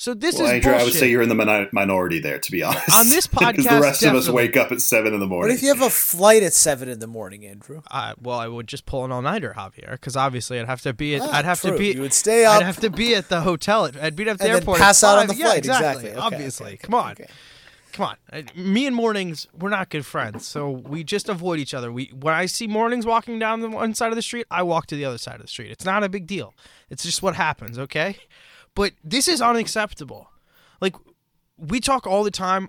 So 0.00 0.14
this 0.14 0.36
Well, 0.36 0.44
is 0.46 0.52
Andrew, 0.52 0.70
bullshit. 0.70 0.80
I 0.80 0.84
would 0.84 0.94
say 0.94 1.10
you're 1.10 1.22
in 1.22 1.28
the 1.28 1.34
mini- 1.34 1.66
minority 1.72 2.20
there, 2.20 2.38
to 2.38 2.52
be 2.52 2.62
honest. 2.62 2.94
On 2.96 3.08
this 3.08 3.26
because 3.26 3.56
the 3.56 3.62
podcast, 3.64 3.80
rest 3.80 4.02
of 4.04 4.14
us 4.14 4.28
wake 4.28 4.56
up 4.56 4.70
at 4.70 4.80
seven 4.80 5.12
in 5.12 5.18
the 5.18 5.26
morning. 5.26 5.48
What 5.50 5.56
if 5.56 5.60
you 5.60 5.70
have 5.74 5.82
a 5.82 5.90
flight 5.90 6.44
at 6.44 6.52
7 6.52 6.88
in 6.88 7.00
the 7.00 7.08
morning, 7.08 7.44
Andrew? 7.44 7.82
Uh, 7.90 8.14
well, 8.22 8.38
I 8.38 8.46
would 8.46 8.68
just 8.68 8.86
pull 8.86 9.04
an 9.04 9.10
all-nighter, 9.10 9.54
Javier, 9.58 9.90
because 9.90 10.14
obviously 10.14 10.60
I'd 10.60 10.66
have 10.68 10.82
to 10.82 10.92
be 10.92 11.16
at. 11.16 11.22
Ah, 11.22 11.30
I'd 11.38 11.44
have 11.44 11.60
true. 11.60 11.72
to 11.72 11.78
be. 11.78 11.94
You 11.94 12.02
would 12.02 12.12
stay 12.12 12.44
up. 12.44 12.58
I'd 12.58 12.62
have 12.62 12.78
to 12.78 12.90
be 12.90 13.16
at 13.16 13.28
the 13.28 13.40
hotel. 13.40 13.86
At, 13.86 13.96
I'd 13.96 14.14
be 14.14 14.22
at 14.28 14.38
the 14.38 14.44
And 14.44 14.54
then 14.54 14.60
airport. 14.60 14.78
pass 14.78 15.02
out 15.02 15.18
on 15.18 15.26
five. 15.26 15.36
the 15.36 15.40
Yeah, 15.40 15.46
flight, 15.46 15.58
exactly. 15.58 15.88
exactly. 15.88 16.10
Okay, 16.10 16.20
Obviously, 16.36 16.66
okay, 16.74 16.76
come 16.76 16.94
on, 16.94 17.10
okay. 17.12 17.26
come 17.92 18.06
on. 18.32 18.44
Me 18.54 18.86
and 18.86 18.94
mornings, 18.94 19.48
we're 19.58 19.68
not 19.68 19.88
good 19.90 20.06
friends, 20.06 20.46
so 20.46 20.70
we 20.70 21.02
just 21.02 21.28
avoid 21.28 21.58
each 21.58 21.74
other. 21.74 21.90
We 21.90 22.12
when 22.14 22.34
I 22.34 22.46
see 22.46 22.68
mornings 22.68 23.04
walking 23.04 23.40
down 23.40 23.62
the 23.62 23.68
one 23.68 23.94
side 23.94 24.10
of 24.10 24.14
the 24.16 24.22
street, 24.22 24.46
I 24.48 24.62
walk 24.62 24.86
to 24.86 24.94
the 24.94 25.04
other 25.04 25.18
side 25.18 25.34
of 25.36 25.42
the 25.42 25.48
street. 25.48 25.72
It's 25.72 25.84
not 25.84 26.04
a 26.04 26.08
big 26.08 26.28
deal. 26.28 26.54
It's 26.88 27.02
just 27.02 27.20
what 27.20 27.34
happens, 27.34 27.80
okay? 27.80 28.18
But 28.78 28.92
this 29.02 29.26
is 29.26 29.42
unacceptable. 29.42 30.30
Like 30.80 30.94
we 31.56 31.80
talk 31.80 32.06
all 32.06 32.22
the 32.22 32.30
time 32.30 32.68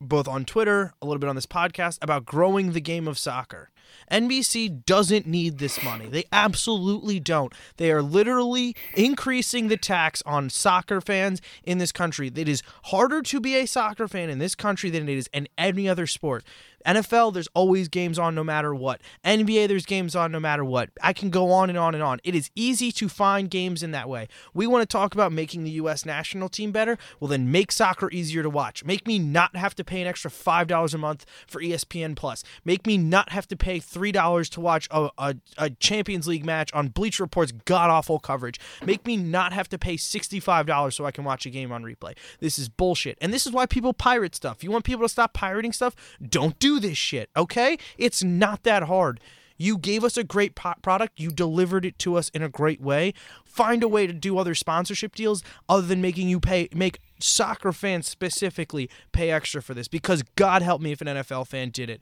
both 0.00 0.26
on 0.26 0.44
Twitter, 0.44 0.94
a 1.00 1.06
little 1.06 1.20
bit 1.20 1.28
on 1.28 1.36
this 1.36 1.46
podcast, 1.46 1.98
about 2.02 2.24
growing 2.24 2.72
the 2.72 2.80
game 2.80 3.06
of 3.06 3.16
soccer. 3.16 3.70
NBC 4.10 4.84
doesn't 4.84 5.24
need 5.26 5.58
this 5.58 5.84
money. 5.84 6.08
They 6.08 6.24
absolutely 6.32 7.20
don't. 7.20 7.54
They 7.76 7.92
are 7.92 8.02
literally 8.02 8.74
increasing 8.96 9.68
the 9.68 9.76
tax 9.76 10.22
on 10.26 10.50
soccer 10.50 11.00
fans 11.00 11.40
in 11.62 11.78
this 11.78 11.92
country. 11.92 12.32
It 12.34 12.48
is 12.48 12.64
harder 12.86 13.22
to 13.22 13.40
be 13.40 13.54
a 13.54 13.66
soccer 13.66 14.08
fan 14.08 14.28
in 14.28 14.40
this 14.40 14.56
country 14.56 14.90
than 14.90 15.08
it 15.08 15.16
is 15.16 15.30
in 15.32 15.46
any 15.56 15.88
other 15.88 16.08
sport. 16.08 16.44
NFL, 16.86 17.34
there's 17.34 17.48
always 17.54 17.88
games 17.88 18.18
on 18.18 18.34
no 18.34 18.44
matter 18.44 18.74
what. 18.74 19.00
NBA, 19.24 19.68
there's 19.68 19.86
games 19.86 20.14
on 20.16 20.32
no 20.32 20.40
matter 20.40 20.64
what. 20.64 20.90
I 21.02 21.12
can 21.12 21.30
go 21.30 21.50
on 21.50 21.68
and 21.68 21.78
on 21.78 21.94
and 21.94 22.02
on. 22.02 22.20
It 22.24 22.34
is 22.34 22.50
easy 22.54 22.92
to 22.92 23.08
find 23.08 23.50
games 23.50 23.82
in 23.82 23.90
that 23.92 24.08
way. 24.08 24.28
We 24.54 24.66
want 24.66 24.82
to 24.82 24.86
talk 24.86 25.14
about 25.14 25.32
making 25.32 25.64
the 25.64 25.70
U.S. 25.72 26.04
national 26.04 26.48
team 26.48 26.72
better. 26.72 26.98
Well, 27.20 27.28
then 27.28 27.50
make 27.50 27.72
soccer 27.72 28.10
easier 28.10 28.42
to 28.42 28.50
watch. 28.50 28.84
Make 28.84 29.06
me 29.06 29.18
not 29.18 29.56
have 29.56 29.74
to 29.76 29.84
pay 29.84 30.00
an 30.00 30.06
extra 30.06 30.30
$5 30.30 30.94
a 30.94 30.98
month 30.98 31.26
for 31.46 31.60
ESPN 31.60 32.16
Plus. 32.16 32.44
Make 32.64 32.86
me 32.86 32.98
not 32.98 33.30
have 33.30 33.46
to 33.48 33.56
pay 33.56 33.78
$3 33.78 34.48
to 34.50 34.60
watch 34.60 34.88
a, 34.90 35.10
a, 35.18 35.34
a 35.58 35.70
Champions 35.70 36.26
League 36.26 36.44
match 36.44 36.72
on 36.72 36.88
Bleacher 36.88 37.22
Report's 37.22 37.52
god 37.64 37.90
awful 37.90 38.18
coverage. 38.18 38.58
Make 38.84 39.06
me 39.06 39.16
not 39.16 39.52
have 39.52 39.68
to 39.70 39.78
pay 39.78 39.96
$65 39.96 40.92
so 40.92 41.04
I 41.04 41.10
can 41.10 41.24
watch 41.24 41.46
a 41.46 41.50
game 41.50 41.72
on 41.72 41.82
replay. 41.82 42.16
This 42.40 42.58
is 42.58 42.68
bullshit. 42.68 43.18
And 43.20 43.32
this 43.32 43.46
is 43.46 43.52
why 43.52 43.66
people 43.66 43.92
pirate 43.92 44.34
stuff. 44.34 44.64
You 44.64 44.70
want 44.70 44.84
people 44.84 45.04
to 45.04 45.08
stop 45.08 45.32
pirating 45.32 45.72
stuff? 45.72 45.94
Don't 46.26 46.58
do 46.58 46.71
this 46.80 46.98
shit, 46.98 47.30
okay? 47.36 47.76
It's 47.98 48.22
not 48.22 48.62
that 48.64 48.84
hard. 48.84 49.20
You 49.56 49.78
gave 49.78 50.02
us 50.02 50.16
a 50.16 50.24
great 50.24 50.54
po- 50.56 50.74
product. 50.82 51.20
You 51.20 51.30
delivered 51.30 51.84
it 51.84 51.98
to 52.00 52.16
us 52.16 52.30
in 52.30 52.42
a 52.42 52.48
great 52.48 52.80
way. 52.80 53.14
Find 53.44 53.82
a 53.82 53.88
way 53.88 54.06
to 54.06 54.12
do 54.12 54.38
other 54.38 54.54
sponsorship 54.54 55.14
deals 55.14 55.44
other 55.68 55.86
than 55.86 56.00
making 56.00 56.28
you 56.28 56.40
pay 56.40 56.68
make 56.74 56.98
soccer 57.20 57.72
fans 57.72 58.08
specifically 58.08 58.90
pay 59.12 59.30
extra 59.30 59.62
for 59.62 59.74
this 59.74 59.86
because 59.86 60.24
God 60.34 60.62
help 60.62 60.82
me 60.82 60.90
if 60.90 61.00
an 61.00 61.06
NFL 61.06 61.46
fan 61.46 61.70
did 61.70 61.88
it. 61.90 62.00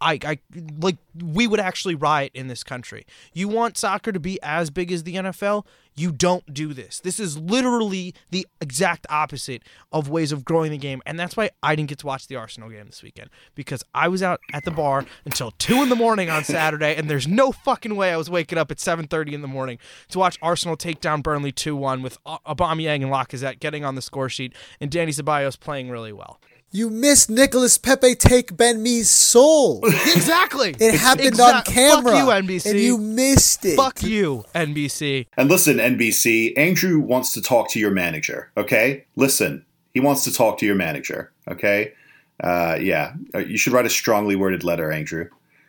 I, 0.00 0.18
I 0.24 0.38
like 0.78 0.96
we 1.22 1.46
would 1.46 1.60
actually 1.60 1.94
riot 1.94 2.32
in 2.34 2.48
this 2.48 2.62
country. 2.62 3.06
You 3.32 3.48
want 3.48 3.78
soccer 3.78 4.12
to 4.12 4.20
be 4.20 4.40
as 4.42 4.70
big 4.70 4.92
as 4.92 5.04
the 5.04 5.14
NFL? 5.14 5.64
You 5.98 6.12
don't 6.12 6.52
do 6.52 6.74
this. 6.74 7.00
This 7.00 7.18
is 7.18 7.38
literally 7.38 8.14
the 8.30 8.46
exact 8.60 9.06
opposite 9.08 9.62
of 9.90 10.10
ways 10.10 10.30
of 10.30 10.44
growing 10.44 10.70
the 10.70 10.76
game, 10.76 11.00
and 11.06 11.18
that's 11.18 11.38
why 11.38 11.50
I 11.62 11.74
didn't 11.74 11.88
get 11.88 11.98
to 12.00 12.06
watch 12.06 12.26
the 12.26 12.36
Arsenal 12.36 12.68
game 12.68 12.84
this 12.84 13.02
weekend 13.02 13.30
because 13.54 13.82
I 13.94 14.08
was 14.08 14.22
out 14.22 14.40
at 14.52 14.64
the 14.64 14.70
bar 14.70 15.06
until 15.24 15.52
two 15.52 15.82
in 15.82 15.88
the 15.88 15.96
morning 15.96 16.28
on 16.28 16.44
Saturday, 16.44 16.94
and 16.94 17.08
there's 17.08 17.26
no 17.26 17.50
fucking 17.50 17.96
way 17.96 18.12
I 18.12 18.18
was 18.18 18.28
waking 18.28 18.58
up 18.58 18.70
at 18.70 18.78
seven 18.78 19.06
thirty 19.06 19.34
in 19.34 19.40
the 19.40 19.48
morning 19.48 19.78
to 20.10 20.18
watch 20.18 20.38
Arsenal 20.42 20.76
take 20.76 21.00
down 21.00 21.22
Burnley 21.22 21.52
two 21.52 21.74
one 21.74 22.02
with 22.02 22.22
Aubameyang 22.24 23.02
and 23.02 23.10
Lacazette 23.10 23.58
getting 23.60 23.84
on 23.84 23.94
the 23.94 24.02
score 24.02 24.28
sheet 24.28 24.52
and 24.80 24.90
Dani 24.90 25.08
Ceballos 25.08 25.58
playing 25.58 25.88
really 25.88 26.12
well. 26.12 26.38
You 26.72 26.90
missed 26.90 27.30
Nicolas 27.30 27.78
Pepe 27.78 28.14
take 28.16 28.56
Ben 28.56 28.82
Mee's 28.82 29.08
soul. 29.10 29.82
Exactly. 30.16 30.74
It 30.78 30.94
happened 30.94 31.38
on 31.40 31.62
camera. 31.62 32.12
Fuck 32.12 32.18
you, 32.18 32.26
NBC. 32.56 32.70
And 32.70 32.80
you 32.80 32.98
missed 32.98 33.64
it. 33.64 33.76
Fuck 33.76 34.02
you, 34.02 34.44
NBC. 34.54 35.26
And 35.36 35.48
listen, 35.48 35.76
NBC, 35.76 36.56
Andrew 36.56 36.98
wants 37.00 37.32
to 37.34 37.42
talk 37.42 37.70
to 37.70 37.78
your 37.78 37.90
manager, 37.90 38.50
okay? 38.56 39.04
Listen, 39.14 39.64
he 39.94 40.00
wants 40.00 40.24
to 40.24 40.32
talk 40.32 40.58
to 40.58 40.66
your 40.66 40.74
manager, 40.74 41.32
okay? 41.48 41.92
Uh, 42.42 42.76
yeah, 42.80 43.14
Uh, 43.34 43.38
you 43.38 43.56
should 43.58 43.72
write 43.72 43.86
a 43.86 43.90
strongly 43.90 44.36
worded 44.36 44.64
letter, 44.64 44.90
Andrew. 44.90 45.28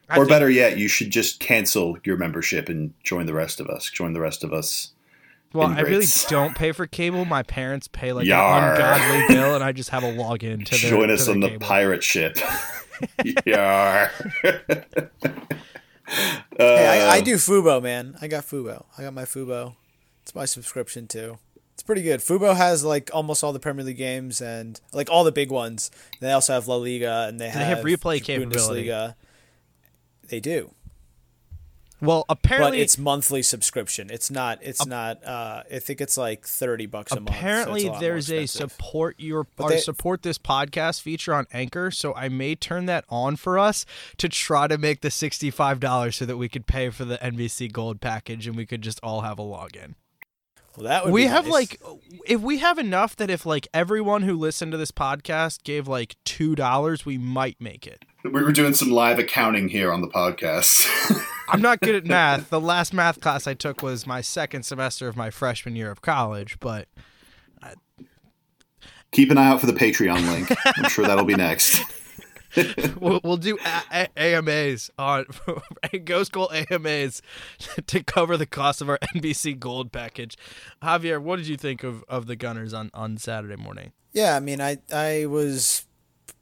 I 0.10 0.18
or 0.18 0.26
better 0.26 0.50
yet, 0.50 0.78
you 0.78 0.88
should 0.88 1.12
just 1.12 1.40
cancel 1.40 1.98
your 2.04 2.18
membership 2.18 2.70
and 2.70 2.94
join 3.04 3.26
the 3.26 3.34
rest 3.34 3.60
of 3.60 3.68
us. 3.68 3.90
Join 3.90 4.14
the 4.14 4.22
rest 4.22 4.44
of 4.44 4.54
us. 4.54 4.92
Well, 5.58 5.68
I 5.70 5.82
really 5.82 6.06
don't 6.30 6.56
pay 6.56 6.72
for 6.72 6.86
cable. 6.88 7.26
My 7.26 7.44
parents 7.44 7.88
pay 7.88 8.14
like 8.14 8.26
Yar. 8.26 8.76
an 8.76 8.82
ungodly 8.82 9.36
bill, 9.36 9.56
and 9.56 9.64
I 9.64 9.72
just 9.72 9.90
have 9.90 10.04
a 10.04 10.12
login 10.12 10.66
to 10.66 10.82
their, 10.82 10.90
Join 10.92 11.08
to 11.10 11.16
us 11.16 11.26
their 11.26 11.36
on 11.36 11.42
the 11.42 11.50
cable. 11.50 11.66
pirate 11.66 12.04
ship. 12.04 12.38
yeah. 13.46 14.10
Hey, 14.44 14.62
I, 16.88 17.08
Uh, 17.08 17.12
I 17.12 17.22
do 17.22 17.36
Fubo, 17.36 17.82
man. 17.82 18.16
I 18.22 18.28
got 18.28 18.44
Fubo. 18.46 18.86
I 18.98 19.04
got 19.04 19.14
my 19.14 19.24
Fubo. 19.26 19.76
It's 20.24 20.34
my 20.34 20.46
subscription 20.46 21.08
too. 21.08 21.38
It's 21.74 21.84
pretty 21.84 22.02
good. 22.02 22.22
Fubo 22.22 22.56
has 22.56 22.84
like 22.84 23.12
almost 23.14 23.44
all 23.44 23.54
the 23.54 23.60
Premier 23.60 23.86
League 23.86 23.98
games 23.98 24.42
and 24.42 24.80
like 24.94 25.10
all 25.12 25.24
the 25.24 25.32
big 25.32 25.52
ones. 25.52 25.92
They 26.22 26.32
also 26.32 26.54
have 26.54 26.68
La 26.68 26.76
Liga 26.76 27.26
and 27.28 27.40
they 27.40 27.46
they 27.46 27.52
have 27.52 27.78
have 27.80 27.86
replay 27.86 28.24
capability? 28.24 28.92
They 30.30 30.40
do, 30.40 30.72
Well, 32.00 32.26
but 32.28 32.38
apparently, 32.38 32.82
it's 32.82 32.98
monthly 32.98 33.42
subscription. 33.42 34.10
It's 34.12 34.30
not. 34.30 34.60
It's 34.62 34.86
not. 34.86 35.24
Uh, 35.26 35.64
I 35.72 35.80
think 35.80 36.00
it's 36.00 36.16
like 36.18 36.46
thirty 36.46 36.86
bucks 36.86 37.12
a 37.12 37.16
month. 37.16 37.30
so 37.30 37.34
apparently 37.36 37.88
a 37.88 38.00
there's 38.00 38.32
a 38.32 38.46
support 38.46 39.16
your 39.20 39.48
But 39.56 39.64
or 39.64 39.70
they- 39.72 39.78
support 39.80 40.22
this 40.22 40.38
podcast 40.38 41.02
feature 41.02 41.34
on 41.34 41.48
Anchor, 41.52 41.90
so 41.90 42.14
I 42.14 42.30
may 42.30 42.54
turn 42.56 42.86
that 42.86 43.06
on 43.10 43.36
for 43.36 43.58
us 43.58 43.86
to 44.18 44.30
try 44.30 44.68
to 44.68 44.78
make 44.78 45.02
the 45.02 45.10
sixty 45.10 45.50
five 45.50 45.80
dollars 45.80 46.18
so 46.18 46.26
that 46.26 46.38
we 46.38 46.48
could 46.48 46.68
pay 46.68 46.92
for 46.92 47.04
the 47.04 47.18
NBC 47.18 47.72
Gold 47.72 48.00
package 48.00 48.46
and 48.48 48.56
we 48.56 48.66
could 48.68 48.84
just 48.84 49.00
all 49.02 49.22
have 49.22 49.40
a 49.40 49.44
login. 49.44 49.96
Well, 50.76 50.84
that 50.86 51.06
would 51.06 51.14
we 51.16 51.24
have 51.26 51.46
nice. 51.46 51.52
like 51.52 51.82
if 52.28 52.40
we 52.42 52.60
have 52.60 52.78
enough 52.78 53.16
that 53.16 53.32
if 53.32 53.44
like 53.48 53.68
everyone 53.74 54.22
who 54.22 54.38
listened 54.38 54.72
to 54.74 54.78
this 54.78 54.92
podcast 54.92 55.64
gave 55.64 55.88
like 55.88 56.16
two 56.24 56.54
dollars, 56.54 57.04
we 57.08 57.18
might 57.18 57.60
make 57.60 57.88
it. 57.88 58.06
We 58.32 58.44
were 58.44 58.52
doing 58.52 58.74
some 58.74 58.90
live 58.92 59.20
accounting 59.20 59.70
here 59.70 59.92
on 59.92 60.02
the 60.02 60.08
podcast. 60.08 60.86
I'm 61.50 61.62
not 61.62 61.80
good 61.80 61.96
at 61.96 62.06
math. 62.06 62.50
The 62.50 62.60
last 62.60 62.94
math 62.94 63.22
class 63.22 63.48
I 63.48 63.54
took 63.54 63.82
was 63.82 64.06
my 64.06 64.22
second 64.22 64.64
semester 64.64 65.08
of 65.08 65.16
my 65.16 65.30
freshman 65.30 65.76
year 65.76 65.90
of 65.92 66.02
college, 66.02 66.58
but 66.60 66.88
Keep 69.12 69.32
an 69.32 69.38
eye 69.38 69.48
out 69.48 69.62
for 69.62 69.66
the 69.68 69.74
Patreon 69.74 70.30
link. 70.32 70.52
I'm 70.78 70.90
sure 70.90 71.06
that'll 71.06 71.24
be 71.26 71.36
next. 71.36 71.82
we'll, 73.00 73.22
we'll 73.24 73.38
do 73.38 73.58
a- 73.66 74.10
a- 74.18 74.36
AMAs 74.36 74.92
on 75.00 75.26
Ghost 76.04 76.34
Goal 76.34 76.52
AMAs 76.70 77.22
to 77.88 78.04
cover 78.04 78.36
the 78.36 78.46
cost 78.46 78.82
of 78.82 78.90
our 78.90 79.00
NBC 79.16 79.58
Gold 79.58 79.92
package. 79.94 80.38
Javier, 80.84 81.22
what 81.22 81.38
did 81.38 81.48
you 81.48 81.56
think 81.58 81.84
of, 81.84 82.04
of 82.10 82.28
the 82.28 82.36
Gunners 82.36 82.74
on, 82.74 82.92
on 82.94 83.18
Saturday 83.18 83.56
morning? 83.56 83.94
Yeah, 84.12 84.36
I 84.36 84.40
mean, 84.40 84.60
I 84.60 84.80
I 84.94 85.26
was 85.26 85.87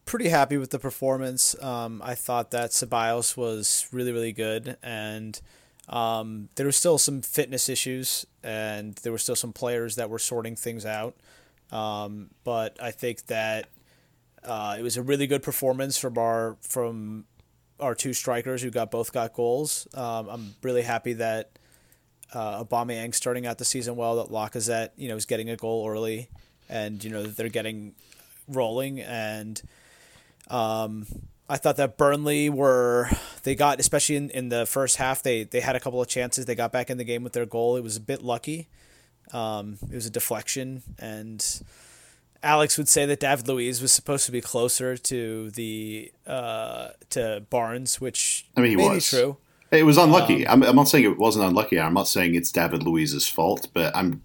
pretty 0.05 0.29
happy 0.29 0.57
with 0.57 0.69
the 0.69 0.79
performance. 0.79 1.61
Um, 1.61 2.01
I 2.03 2.15
thought 2.15 2.51
that 2.51 2.71
Ceballos 2.71 3.35
was 3.35 3.87
really 3.91 4.11
really 4.11 4.31
good, 4.31 4.77
and 4.81 5.39
um, 5.89 6.49
there 6.55 6.65
were 6.65 6.71
still 6.71 6.97
some 6.97 7.21
fitness 7.21 7.69
issues, 7.69 8.25
and 8.43 8.95
there 8.95 9.11
were 9.11 9.17
still 9.17 9.35
some 9.35 9.53
players 9.53 9.95
that 9.95 10.09
were 10.09 10.19
sorting 10.19 10.55
things 10.55 10.85
out. 10.85 11.15
Um, 11.71 12.29
but 12.43 12.77
I 12.81 12.91
think 12.91 13.25
that 13.27 13.69
uh, 14.43 14.75
it 14.79 14.83
was 14.83 14.97
a 14.97 15.01
really 15.01 15.27
good 15.27 15.43
performance 15.43 15.97
from 15.97 16.17
our 16.17 16.57
from 16.61 17.25
our 17.79 17.95
two 17.95 18.13
strikers 18.13 18.61
who 18.61 18.71
got 18.71 18.91
both 18.91 19.11
got 19.11 19.33
goals. 19.33 19.87
Um, 19.93 20.29
I'm 20.29 20.55
really 20.61 20.83
happy 20.83 21.13
that 21.13 21.57
uh, 22.33 22.63
Aubameyang 22.63 23.13
starting 23.13 23.45
out 23.45 23.57
the 23.57 23.65
season 23.65 23.95
well. 23.95 24.15
That 24.17 24.31
Lacazette, 24.31 24.89
you 24.95 25.07
know, 25.07 25.15
is 25.15 25.25
getting 25.25 25.49
a 25.49 25.55
goal 25.55 25.87
early, 25.89 26.29
and 26.69 27.03
you 27.03 27.09
know 27.09 27.23
they're 27.23 27.49
getting 27.49 27.93
rolling. 28.47 29.01
And 29.01 29.61
um, 30.49 31.05
I 31.47 31.57
thought 31.57 31.77
that 31.77 31.97
Burnley 31.97 32.49
were 32.49 33.09
they 33.43 33.55
got 33.55 33.79
especially 33.79 34.15
in, 34.15 34.29
in 34.31 34.49
the 34.49 34.65
first 34.65 34.97
half 34.97 35.21
they 35.23 35.43
they 35.43 35.59
had 35.59 35.75
a 35.75 35.79
couple 35.79 36.01
of 36.01 36.07
chances. 36.07 36.45
They 36.45 36.55
got 36.55 36.71
back 36.71 36.89
in 36.89 36.97
the 36.97 37.03
game 37.03 37.23
with 37.23 37.33
their 37.33 37.45
goal. 37.45 37.75
It 37.75 37.83
was 37.83 37.97
a 37.97 38.01
bit 38.01 38.21
lucky. 38.21 38.67
Um, 39.33 39.77
it 39.89 39.95
was 39.95 40.05
a 40.05 40.11
deflection 40.11 40.83
and. 40.99 41.45
Alex 42.43 42.77
would 42.77 42.87
say 42.87 43.07
that 43.07 43.19
David 43.19 43.47
Luiz 43.47 43.81
was 43.81 43.91
supposed 43.91 44.27
to 44.27 44.31
be 44.31 44.39
closer 44.39 44.95
to 44.95 45.49
the 45.51 46.11
uh, 46.27 46.89
to 47.09 47.43
Barnes, 47.49 47.99
which 47.99 48.45
I 48.55 48.61
mean, 48.61 48.69
he 48.69 48.75
was. 48.77 49.09
true. 49.09 49.37
It 49.71 49.83
was 49.83 49.97
unlucky. 49.97 50.47
I'm, 50.47 50.61
I'm 50.61 50.75
not 50.75 50.87
saying 50.87 51.05
it 51.05 51.17
wasn't 51.17 51.45
unlucky. 51.45 51.79
I'm 51.79 51.95
not 51.95 52.07
saying 52.07 52.35
it's 52.35 52.51
David 52.51 52.83
Luiz's 52.83 53.27
fault, 53.27 53.67
but 53.73 53.95
I'm. 53.95 54.21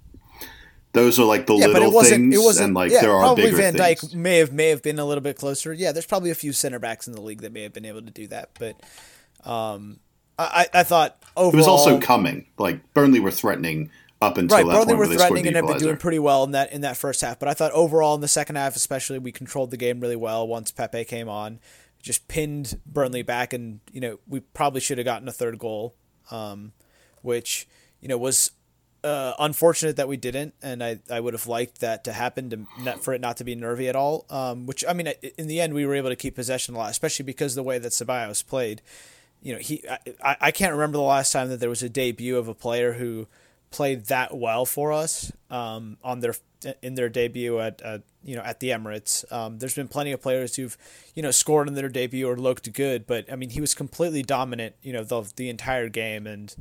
Those 0.92 1.20
are 1.20 1.24
like 1.24 1.46
the 1.46 1.54
Yeah, 1.54 1.66
but 1.66 1.74
little 1.74 1.90
it 1.90 1.94
wasn't. 1.94 2.20
things, 2.22 2.34
It 2.34 2.44
wasn't. 2.44 2.64
and 2.66 2.74
like 2.74 2.90
yeah, 2.90 3.00
there 3.02 3.12
are 3.12 3.22
probably 3.22 3.44
bigger 3.44 3.56
Van 3.58 3.74
Dijk 3.74 4.00
things. 4.00 4.14
may 4.14 4.38
have 4.38 4.52
may 4.52 4.68
have 4.70 4.82
been 4.82 4.98
a 4.98 5.04
little 5.04 5.22
bit 5.22 5.36
closer. 5.36 5.72
Yeah, 5.72 5.92
there's 5.92 6.06
probably 6.06 6.30
a 6.30 6.34
few 6.34 6.52
center 6.52 6.78
backs 6.78 7.06
in 7.06 7.12
the 7.12 7.20
league 7.20 7.42
that 7.42 7.52
may 7.52 7.62
have 7.62 7.72
been 7.72 7.84
able 7.84 8.02
to 8.02 8.10
do 8.10 8.26
that, 8.28 8.50
but 8.58 8.76
um, 9.48 10.00
I 10.38 10.66
I 10.74 10.82
thought 10.82 11.22
overall 11.36 11.54
It 11.54 11.56
was 11.56 11.68
also 11.68 12.00
coming. 12.00 12.46
Like 12.58 12.92
Burnley 12.92 13.20
were 13.20 13.30
threatening 13.30 13.90
up 14.22 14.36
until 14.36 14.58
right. 14.58 14.66
that 14.66 14.72
Burnley 14.72 14.94
point 14.96 14.98
were 14.98 15.14
threatening 15.14 15.46
and 15.46 15.56
have 15.56 15.66
been 15.66 15.78
doing 15.78 15.96
pretty 15.96 16.18
well 16.18 16.44
in 16.44 16.50
that 16.52 16.72
in 16.72 16.80
that 16.80 16.96
first 16.96 17.20
half. 17.20 17.38
But 17.38 17.48
I 17.48 17.54
thought 17.54 17.72
overall 17.72 18.14
in 18.16 18.20
the 18.20 18.28
second 18.28 18.56
half, 18.56 18.74
especially, 18.76 19.18
we 19.18 19.32
controlled 19.32 19.70
the 19.70 19.76
game 19.76 20.00
really 20.00 20.16
well 20.16 20.46
once 20.46 20.70
Pepe 20.72 21.04
came 21.04 21.28
on. 21.28 21.60
Just 22.02 22.28
pinned 22.28 22.80
Burnley 22.86 23.22
back, 23.22 23.52
and 23.52 23.80
you 23.92 24.00
know 24.00 24.18
we 24.26 24.40
probably 24.40 24.80
should 24.80 24.98
have 24.98 25.04
gotten 25.04 25.28
a 25.28 25.32
third 25.32 25.58
goal, 25.58 25.94
um, 26.30 26.72
which 27.22 27.68
you 28.00 28.08
know 28.08 28.18
was 28.18 28.50
uh, 29.02 29.34
unfortunate 29.38 29.96
that 29.96 30.08
we 30.08 30.16
didn't, 30.16 30.54
and 30.62 30.82
I, 30.82 30.98
I 31.10 31.20
would 31.20 31.34
have 31.34 31.46
liked 31.46 31.80
that 31.80 32.04
to 32.04 32.12
happen 32.12 32.50
to 32.50 32.66
not, 32.82 33.02
for 33.02 33.14
it 33.14 33.20
not 33.20 33.36
to 33.38 33.44
be 33.44 33.54
nervy 33.54 33.88
at 33.88 33.96
all. 33.96 34.26
Um, 34.30 34.66
which 34.66 34.84
I 34.88 34.92
mean, 34.92 35.08
in 35.38 35.46
the 35.46 35.60
end, 35.60 35.74
we 35.74 35.86
were 35.86 35.94
able 35.94 36.10
to 36.10 36.16
keep 36.16 36.34
possession 36.34 36.74
a 36.74 36.78
lot, 36.78 36.90
especially 36.90 37.24
because 37.24 37.54
the 37.54 37.62
way 37.62 37.78
that 37.78 37.92
Ceballos 37.92 38.46
played. 38.46 38.82
You 39.42 39.54
know, 39.54 39.58
he 39.58 39.82
I, 40.22 40.36
I- 40.40 40.50
can't 40.50 40.72
remember 40.72 40.98
the 40.98 41.02
last 41.02 41.32
time 41.32 41.48
that 41.48 41.60
there 41.60 41.70
was 41.70 41.82
a 41.82 41.88
debut 41.88 42.36
of 42.36 42.46
a 42.48 42.54
player 42.54 42.92
who 42.94 43.26
played 43.70 44.06
that 44.06 44.36
well 44.36 44.66
for 44.66 44.92
us 44.92 45.32
um, 45.50 45.96
on 46.04 46.20
their 46.20 46.34
in 46.82 46.94
their 46.94 47.08
debut 47.08 47.58
at, 47.58 47.80
at 47.80 48.02
you 48.22 48.36
know 48.36 48.42
at 48.42 48.60
the 48.60 48.68
Emirates. 48.68 49.30
Um, 49.32 49.58
there's 49.58 49.74
been 49.74 49.88
plenty 49.88 50.12
of 50.12 50.20
players 50.20 50.56
who've 50.56 50.76
you 51.14 51.22
know 51.22 51.30
scored 51.30 51.68
in 51.68 51.74
their 51.74 51.88
debut 51.88 52.28
or 52.28 52.36
looked 52.36 52.70
good, 52.74 53.06
but 53.06 53.32
I 53.32 53.36
mean 53.36 53.48
he 53.50 53.62
was 53.62 53.72
completely 53.72 54.22
dominant 54.22 54.74
you 54.82 54.92
know 54.92 55.04
the 55.04 55.22
the 55.36 55.48
entire 55.48 55.88
game 55.88 56.26
and 56.26 56.54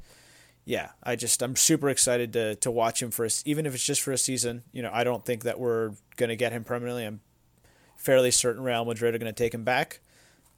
yeah, 0.70 0.90
I 1.02 1.16
just 1.16 1.42
I'm 1.42 1.56
super 1.56 1.90
excited 1.90 2.32
to 2.34 2.54
to 2.58 2.70
watch 2.70 3.02
him 3.02 3.10
for 3.10 3.26
a, 3.26 3.30
even 3.44 3.66
if 3.66 3.74
it's 3.74 3.84
just 3.84 4.02
for 4.02 4.12
a 4.12 4.20
season. 4.20 4.62
You 4.72 4.84
know, 4.84 4.92
I 4.94 5.04
don't 5.04 5.26
think 5.26 5.44
that 5.46 5.60
we're 5.60 5.94
gonna 6.16 6.36
get 6.36 6.52
him 6.52 6.64
permanently. 6.64 7.06
I'm 7.06 7.22
fairly 7.98 8.30
certain 8.30 8.62
Real 8.62 8.86
Madrid 8.86 9.16
are 9.16 9.18
gonna 9.18 9.34
take 9.34 9.52
him 9.52 9.64
back, 9.64 10.00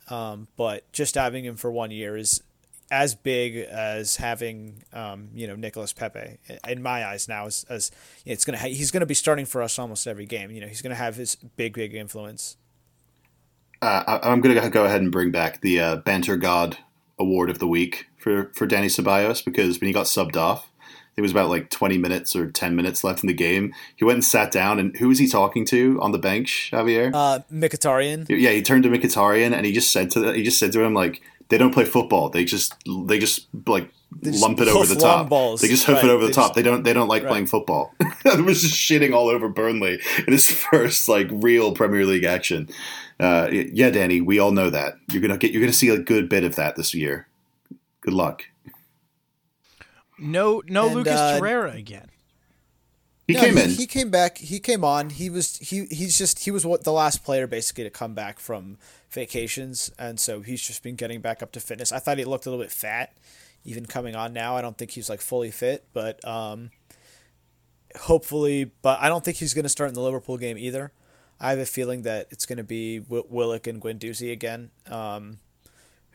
um, 0.10 0.50
but 0.58 0.92
just 0.92 1.16
having 1.16 1.46
him 1.46 1.56
for 1.56 1.72
one 1.72 1.92
year 1.92 2.18
is 2.18 2.44
as 2.92 3.16
big 3.16 3.56
as 3.56 4.18
having 4.18 4.84
um, 4.92 5.30
you 5.34 5.48
know 5.48 5.56
Nicolas 5.56 5.94
Pepe 5.94 6.40
in 6.68 6.84
my 6.84 7.06
eyes 7.06 7.30
now. 7.30 7.46
As, 7.46 7.66
as 7.70 7.90
it's 8.26 8.44
gonna 8.44 8.58
ha- 8.58 8.68
he's 8.68 8.92
gonna 8.92 9.06
be 9.06 9.14
starting 9.14 9.46
for 9.46 9.62
us 9.62 9.80
almost 9.80 10.06
every 10.08 10.26
game. 10.26 10.52
You 10.52 10.60
know, 10.60 10.68
he's 10.68 10.82
gonna 10.82 10.94
have 10.94 11.16
his 11.16 11.36
big 11.36 11.74
big 11.74 11.96
influence. 11.96 12.58
Uh, 13.82 14.04
I, 14.06 14.30
I'm 14.30 14.42
going 14.42 14.62
to 14.62 14.70
go 14.70 14.86
ahead 14.86 15.02
and 15.02 15.12
bring 15.12 15.32
back 15.32 15.62
the 15.62 15.80
uh, 15.80 15.96
Banter 15.96 16.38
God 16.38 16.78
Award 17.22 17.50
of 17.50 17.60
the 17.60 17.68
Week 17.68 18.08
for, 18.18 18.52
for 18.54 18.68
Dani 18.68 18.88
Ceballos 18.88 19.44
because 19.44 19.80
when 19.80 19.88
he 19.88 19.94
got 19.94 20.06
subbed 20.06 20.36
off, 20.36 20.68
it 21.18 21.22
was 21.22 21.32
about 21.32 21.50
like 21.50 21.70
20 21.70 21.98
minutes 21.98 22.36
or 22.36 22.50
10 22.50 22.76
minutes 22.76 23.04
left 23.04 23.24
in 23.24 23.28
the 23.28 23.34
game. 23.34 23.74
He 23.96 24.06
went 24.06 24.16
and 24.16 24.26
sat 24.26 24.52
down, 24.52 24.80
and 24.80 24.96
who 24.98 25.10
was 25.10 25.20
he 25.20 25.28
talking 25.28 25.66
to 25.66 26.00
on 26.02 26.14
the 26.14 26.18
bench, 26.18 26.70
Javier? 26.72 27.12
Uh, 27.14 27.40
Mkhitaryan. 27.52 28.28
yeah, 28.30 28.52
he 28.52 28.62
turned 28.62 28.84
to 28.84 28.90
Mkhitaryan 28.90 29.54
and 29.54 29.66
he 29.66 29.74
just 29.74 29.92
said 29.92 30.10
to 30.12 30.20
the, 30.20 30.34
he 30.34 30.44
just 30.44 30.58
said 30.58 30.72
to 30.72 30.82
him 30.82 30.94
like 30.94 31.22
they 31.50 31.58
don't 31.58 31.74
play 31.74 31.86
football. 31.86 32.30
They 32.30 32.46
just 32.46 32.74
they 33.08 33.20
just 33.20 33.48
like 33.68 33.92
lump 34.24 34.60
it 34.60 34.68
over 34.68 34.86
the 34.86 34.96
top. 35.00 35.30
balls. 35.30 35.62
They 35.62 35.68
just 35.68 35.86
hoof 35.86 35.96
Right, 35.98 36.06
it 36.06 36.10
over 36.10 36.22
the 36.24 36.28
they 36.28 36.34
top. 36.34 36.44
just- 36.50 36.54
they 36.56 36.62
don't 36.64 36.84
they 36.84 36.94
don't 36.94 37.08
like 37.08 37.24
Right. 37.24 37.30
playing 37.30 37.48
football. 37.48 37.94
it 38.26 38.44
was 38.46 38.62
just 38.62 38.76
shitting 38.76 39.14
all 39.14 39.30
over 39.30 39.48
Burnley 39.50 40.00
in 40.28 40.34
his 40.34 40.50
first 40.72 41.08
like 41.08 41.28
real 41.32 41.74
Premier 41.74 42.06
League 42.06 42.24
action. 42.24 42.70
Uh, 43.20 43.48
yeah, 43.52 43.90
Dani, 43.92 44.24
we 44.26 44.40
all 44.40 44.52
know 44.52 44.70
that 44.70 44.96
you're 45.12 45.22
gonna 45.22 45.38
get 45.38 45.52
you're 45.52 45.62
gonna 45.62 45.72
see 45.74 45.90
a 45.90 45.98
good 46.00 46.28
bit 46.30 46.44
of 46.44 46.56
that 46.56 46.76
this 46.76 46.94
year. 46.94 47.28
Good 48.02 48.14
luck. 48.14 48.44
No, 50.20 50.62
no 50.68 50.88
And, 50.88 50.96
Lucas 50.96 51.14
uh, 51.20 51.40
Torreira 51.40 51.76
again. 51.76 52.08
He 53.28 53.34
No, 53.34 53.42
came 53.42 53.58
he, 53.58 53.64
in. 53.64 53.70
He 53.72 53.88
came 53.88 54.10
back. 54.10 54.38
He 54.38 54.60
came 54.60 54.84
on. 54.84 55.10
He 55.12 55.30
was 55.30 55.58
he 55.58 55.86
he's 55.86 56.18
just 56.18 56.40
he 56.40 56.52
was 56.52 56.66
what 56.66 56.84
the 56.84 56.92
last 56.92 57.24
player 57.24 57.48
basically 57.48 57.84
to 57.86 57.90
come 57.90 58.14
back 58.14 58.40
from 58.40 58.78
vacations, 59.12 59.92
and 59.98 60.20
so 60.20 60.42
he's 60.42 60.62
just 60.62 60.84
been 60.84 60.96
getting 60.96 61.22
back 61.22 61.42
up 61.42 61.52
to 61.54 61.60
fitness. 61.60 61.92
I 61.92 62.00
thought 62.00 62.18
he 62.18 62.26
looked 62.26 62.46
a 62.46 62.50
little 62.50 62.64
bit 62.64 62.72
fat, 62.72 63.14
even 63.64 63.86
coming 63.86 64.16
on 64.16 64.34
now. 64.34 64.56
I 64.58 64.62
don't 64.62 64.78
think 64.78 64.92
he's 64.92 65.10
like 65.10 65.22
fully 65.22 65.52
fit, 65.52 65.86
but 65.94 66.24
um, 66.28 66.72
hopefully, 68.02 68.72
but 68.82 69.00
I 69.02 69.10
don't 69.10 69.24
think 69.24 69.38
he's 69.38 69.54
going 69.54 69.64
to 69.64 69.70
start 69.70 69.90
in 69.90 69.94
the 69.94 70.02
Liverpool 70.02 70.38
game 70.38 70.58
either. 70.58 70.92
I 71.40 71.50
have 71.52 71.60
a 71.60 71.66
feeling 71.66 72.04
that 72.04 72.28
it's 72.30 72.46
going 72.46 72.58
to 72.58 72.64
be 72.64 73.00
Wi- 73.00 73.26
Willock 73.30 73.68
and 73.68 73.82
Guendouzi 73.82 74.32
again. 74.32 74.70
Um, 74.88 75.40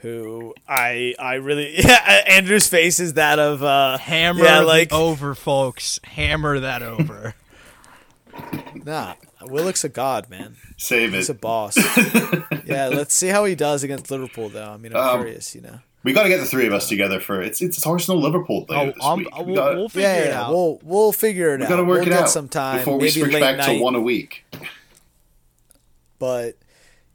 who 0.01 0.55
I 0.69 1.15
I 1.19 1.35
really 1.35 1.75
yeah 1.79 2.23
Andrew's 2.29 2.69
face 2.69 3.01
is 3.01 3.15
that 3.15 3.39
of 3.39 3.63
uh 3.65 3.97
Hammer 3.97 4.45
yeah, 4.45 4.61
like 4.61 4.93
over, 4.93 5.35
folks. 5.35 5.99
Hammer 6.05 6.61
that 6.61 6.83
over. 6.83 7.35
nah 8.85 9.15
Willock's 9.43 9.85
a 9.85 9.89
god 9.89 10.29
man 10.29 10.57
Save 10.77 11.15
it. 11.15 11.17
He's 11.17 11.31
a 11.31 11.35
boss. 11.35 11.77
yeah, 12.67 12.89
let's 12.89 13.15
see 13.15 13.29
how 13.29 13.47
he 13.47 13.55
does 13.55 13.83
against 13.83 14.11
Liverpool, 14.11 14.51
though. 14.51 14.71
I 14.73 14.77
mean, 14.77 14.95
I'm 14.95 15.03
Um, 15.03 15.19
curious, 15.21 15.55
you 15.55 15.63
know. 15.63 15.79
We 16.07 16.13
got 16.13 16.23
to 16.23 16.29
get 16.29 16.39
the 16.39 16.47
three 16.47 16.67
of 16.69 16.73
us 16.73 16.89
together 16.89 17.19
for 17.21 17.43
it's 17.43 17.61
it's 17.61 17.85
Arsenal 17.85 18.21
Liverpool 18.21 18.65
thing. 18.65 18.95
oh, 19.01 19.17
this 19.17 19.27
week. 19.27 19.47
we'll, 19.47 19.55
gotta- 19.57 19.77
we'll 19.77 19.89
figure 19.89 20.09
Yeah, 20.09 20.15
it 20.17 20.33
out. 20.33 20.51
we'll 20.53 20.81
we'll 20.85 21.13
figure 21.13 21.53
it 21.55 21.59
we 21.59 21.65
out. 21.67 21.69
got 21.69 21.77
to 21.77 21.85
work 21.85 22.05
we'll 22.05 22.13
it 22.13 22.19
out 22.21 22.31
sometime 22.31 22.79
before 22.79 22.95
we 22.95 23.01
maybe 23.07 23.11
switch 23.21 23.33
late 23.33 23.41
back 23.41 23.57
night. 23.59 23.77
to 23.79 23.83
one 23.83 23.95
a 23.97 24.01
week. 24.01 24.45
But 26.19 26.57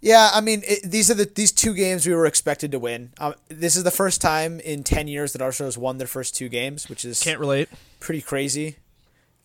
yeah, 0.01 0.29
I 0.33 0.41
mean, 0.41 0.61
it, 0.67 0.81
these 0.83 1.09
are 1.09 1.13
the 1.13 1.25
these 1.25 1.51
two 1.51 1.73
games 1.73 2.05
we 2.05 2.13
were 2.13 2.25
expected 2.25 2.71
to 2.71 2.79
win. 2.79 3.11
Um, 3.17 3.33
this 3.49 3.75
is 3.75 3.83
the 3.83 3.91
first 3.91 4.21
time 4.21 4.59
in 4.59 4.83
ten 4.83 5.07
years 5.07 5.33
that 5.33 5.41
Arsenal 5.41 5.67
has 5.67 5.77
won 5.77 5.97
their 5.97 6.07
first 6.07 6.35
two 6.35 6.49
games, 6.49 6.89
which 6.89 7.05
is 7.05 7.21
Can't 7.21 7.39
relate. 7.39 7.69
pretty 7.99 8.21
crazy. 8.21 8.75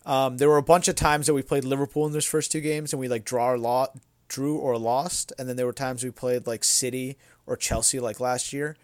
Um, 0.05 0.37
there 0.37 0.47
were 0.49 0.57
a 0.57 0.63
bunch 0.63 0.87
of 0.87 0.95
times 0.95 1.27
that 1.27 1.33
we 1.33 1.41
played 1.41 1.63
Liverpool 1.65 2.05
in 2.05 2.13
those 2.13 2.25
first 2.25 2.51
two 2.51 2.61
games 2.61 2.93
and 2.93 2.99
we 2.99 3.07
like 3.09 3.25
draw 3.25 3.51
or 3.51 3.57
lo- 3.57 3.87
drew 4.27 4.57
or 4.57 4.77
lost, 4.77 5.33
and 5.39 5.47
then 5.49 5.55
there 5.57 5.65
were 5.65 5.73
times 5.73 6.03
we 6.03 6.11
played 6.11 6.47
like 6.47 6.63
City 6.63 7.17
or 7.45 7.55
Chelsea 7.57 7.99
like 7.99 8.19
last 8.19 8.51
year. 8.53 8.75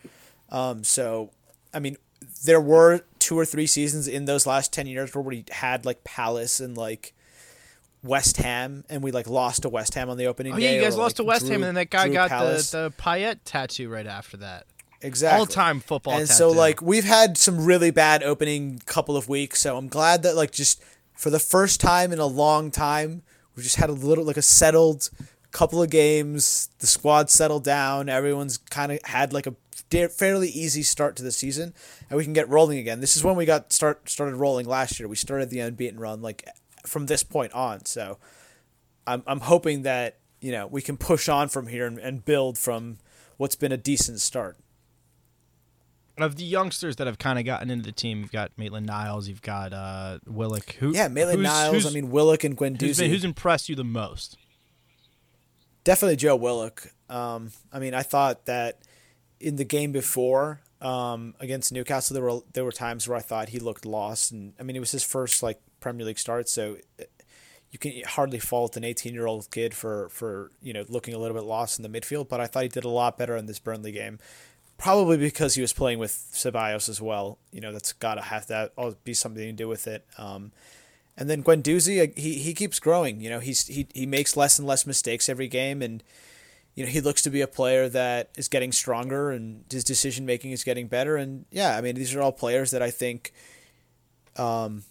Um, 0.53 0.83
so, 0.85 1.31
I 1.73 1.79
mean, 1.79 1.97
there 2.45 2.61
were 2.61 3.01
two 3.19 3.37
or 3.37 3.43
three 3.45 3.67
seasons 3.67 4.07
in 4.07 4.25
those 4.25 4.45
last 4.47 4.71
ten 4.71 4.87
years 4.87 5.13
where 5.13 5.21
we 5.23 5.43
had 5.51 5.85
like 5.85 6.03
Palace 6.05 6.59
and 6.61 6.77
like 6.77 7.13
West 8.03 8.37
Ham, 8.37 8.83
and 8.89 9.01
we 9.01 9.11
like 9.11 9.27
lost 9.27 9.63
to 9.63 9.69
West 9.69 9.93
Ham 9.95 10.09
on 10.09 10.17
the 10.17 10.27
opening 10.27 10.53
Oh 10.53 10.57
day. 10.57 10.63
yeah, 10.63 10.71
you 10.75 10.81
guys 10.81 10.95
or, 10.95 10.99
lost 10.99 11.13
like, 11.19 11.23
to 11.25 11.27
West 11.27 11.41
drew- 11.41 11.49
Ham, 11.51 11.63
and 11.63 11.67
then 11.69 11.75
that 11.75 11.89
guy 11.89 12.05
drew 12.05 12.13
got 12.13 12.29
Palace. 12.29 12.71
the 12.71 12.93
the 12.97 13.01
Payet 13.01 13.39
tattoo 13.45 13.89
right 13.89 14.05
after 14.07 14.37
that. 14.37 14.65
exactly 15.01 15.39
All 15.39 15.45
time 15.45 15.79
football. 15.79 16.17
and 16.17 16.29
so 16.29 16.49
like 16.51 16.81
we've 16.81 17.03
had 17.05 17.37
some 17.37 17.65
really 17.65 17.91
bad 17.91 18.23
opening 18.23 18.79
couple 18.85 19.17
of 19.17 19.27
weeks 19.27 19.59
so 19.59 19.75
i'm 19.77 19.89
glad 19.89 20.23
that 20.23 20.33
like 20.37 20.51
just 20.51 20.81
for 21.13 21.29
the 21.29 21.39
first 21.39 21.81
time 21.81 22.13
in 22.13 22.19
a 22.19 22.25
long 22.25 22.71
time 22.71 23.21
we 23.55 23.63
just 23.63 23.75
had 23.75 23.89
a 23.89 23.93
little 23.93 24.23
like 24.23 24.37
a 24.37 24.41
settled 24.41 25.09
couple 25.51 25.81
of 25.83 25.89
games 25.89 26.69
the 26.79 26.87
squad 26.87 27.29
settled 27.29 27.65
down 27.65 28.07
everyone's 28.07 28.57
kind 28.57 28.93
of 28.93 28.99
had 29.03 29.33
like 29.33 29.45
a 29.45 29.53
da- 29.93 30.07
fairly 30.09 30.49
easy 30.49 30.83
start 30.83 31.15
to 31.15 31.23
the 31.23 31.31
season 31.31 31.73
and 32.09 32.17
we 32.17 32.23
can 32.23 32.33
get 32.33 32.47
rolling 32.49 32.77
again 32.79 32.99
this 32.99 33.15
is 33.15 33.23
when 33.23 33.35
we 33.35 33.45
got 33.45 33.71
start 33.71 34.09
started 34.09 34.35
rolling 34.35 34.65
last 34.67 34.99
year 34.99 35.07
we 35.07 35.15
started 35.15 35.49
the 35.49 35.59
unbeaten 35.59 35.99
run 35.99 36.21
like 36.21 36.47
from 36.85 37.05
this 37.05 37.23
point 37.23 37.51
on 37.53 37.85
so 37.85 38.17
i'm, 39.07 39.23
I'm 39.27 39.39
hoping 39.41 39.83
that 39.83 40.17
you 40.41 40.51
know 40.51 40.67
we 40.67 40.81
can 40.81 40.97
push 40.97 41.29
on 41.29 41.47
from 41.49 41.67
here 41.67 41.85
and, 41.87 41.97
and 41.99 42.25
build 42.25 42.57
from 42.57 42.97
what's 43.37 43.55
been 43.55 43.71
a 43.71 43.77
decent 43.77 44.19
start 44.19 44.57
of 46.19 46.35
the 46.35 46.43
youngsters 46.43 46.97
that 46.97 47.07
have 47.07 47.17
kind 47.17 47.39
of 47.39 47.45
gotten 47.45 47.71
into 47.71 47.85
the 47.85 47.91
team, 47.91 48.19
you've 48.19 48.31
got 48.31 48.51
Maitland 48.55 48.85
Niles, 48.85 49.27
you've 49.27 49.41
got 49.41 49.73
uh, 49.73 50.19
Willock. 50.27 50.73
Who, 50.75 50.91
Yeah, 50.93 51.07
Maitland 51.07 51.39
who's- 51.39 51.51
Niles. 51.51 51.73
who's- 51.73 51.85
I 51.87 51.89
mean, 51.89 52.11
Willock 52.11 52.43
and 52.43 52.53
who's, 52.59 52.77
Guendouzi. 52.77 52.99
been, 52.99 53.09
who's 53.09 53.23
impressed 53.25 53.67
you 53.67 53.75
the 53.75 53.83
most? 53.83 54.37
Definitely 55.83 56.17
Joe 56.17 56.35
Willock. 56.35 56.93
Um, 57.09 57.51
I 57.71 57.79
mean, 57.79 57.95
I 57.95 58.03
thought 58.03 58.45
that 58.45 58.77
in 59.43 59.57
the 59.57 59.65
game 59.65 59.91
before 59.91 60.61
um, 60.81 61.35
against 61.39 61.71
Newcastle, 61.71 62.13
there 62.13 62.23
were 62.23 62.39
there 62.53 62.65
were 62.65 62.71
times 62.71 63.07
where 63.07 63.17
I 63.17 63.21
thought 63.21 63.49
he 63.49 63.59
looked 63.59 63.85
lost, 63.85 64.31
and 64.31 64.53
I 64.59 64.63
mean, 64.63 64.75
it 64.75 64.79
was 64.79 64.91
his 64.91 65.03
first 65.03 65.43
like 65.43 65.59
Premier 65.79 66.05
League 66.05 66.19
start, 66.19 66.49
so 66.49 66.77
you 67.71 67.79
can 67.79 68.03
hardly 68.05 68.39
fault 68.39 68.77
an 68.77 68.83
18 68.83 69.13
year 69.13 69.25
old 69.25 69.49
kid 69.51 69.73
for 69.73 70.09
for 70.09 70.51
you 70.61 70.73
know 70.73 70.85
looking 70.87 71.13
a 71.13 71.17
little 71.17 71.35
bit 71.35 71.45
lost 71.45 71.79
in 71.79 71.83
the 71.83 71.99
midfield. 71.99 72.29
But 72.29 72.39
I 72.39 72.47
thought 72.47 72.63
he 72.63 72.69
did 72.69 72.85
a 72.85 72.89
lot 72.89 73.17
better 73.17 73.35
in 73.35 73.45
this 73.45 73.59
Burnley 73.59 73.91
game, 73.91 74.19
probably 74.77 75.17
because 75.17 75.55
he 75.55 75.61
was 75.61 75.73
playing 75.73 75.99
with 75.99 76.11
Ceballos 76.11 76.87
as 76.87 77.01
well. 77.01 77.37
You 77.51 77.61
know 77.61 77.71
that's 77.71 77.93
got 77.93 78.15
to 78.15 78.21
have 78.21 78.47
that 78.47 78.73
be 79.03 79.13
something 79.13 79.43
to 79.43 79.51
do 79.51 79.67
with 79.67 79.87
it. 79.87 80.05
Um, 80.17 80.51
and 81.15 81.29
then 81.29 81.43
Guendouzi, 81.43 82.17
he 82.17 82.35
he 82.39 82.53
keeps 82.53 82.79
growing. 82.79 83.21
You 83.21 83.29
know 83.29 83.39
he's 83.39 83.67
he 83.67 83.87
he 83.93 84.05
makes 84.05 84.37
less 84.37 84.59
and 84.59 84.67
less 84.67 84.85
mistakes 84.85 85.29
every 85.29 85.47
game, 85.47 85.81
and 85.81 86.03
you 86.75 86.83
know 86.83 86.89
he 86.89 87.01
looks 87.01 87.21
to 87.23 87.29
be 87.29 87.41
a 87.41 87.47
player 87.47 87.87
that 87.89 88.29
is 88.37 88.47
getting 88.47 88.71
stronger, 88.71 89.31
and 89.31 89.63
his 89.69 89.83
decision 89.83 90.25
making 90.25 90.51
is 90.51 90.63
getting 90.63 90.87
better. 90.87 91.15
And 91.15 91.45
yeah, 91.51 91.77
I 91.77 91.81
mean 91.81 91.95
these 91.95 92.15
are 92.15 92.21
all 92.21 92.31
players 92.31 92.71
that 92.71 92.81
I 92.81 92.91
think. 92.91 93.33
Um, 94.35 94.83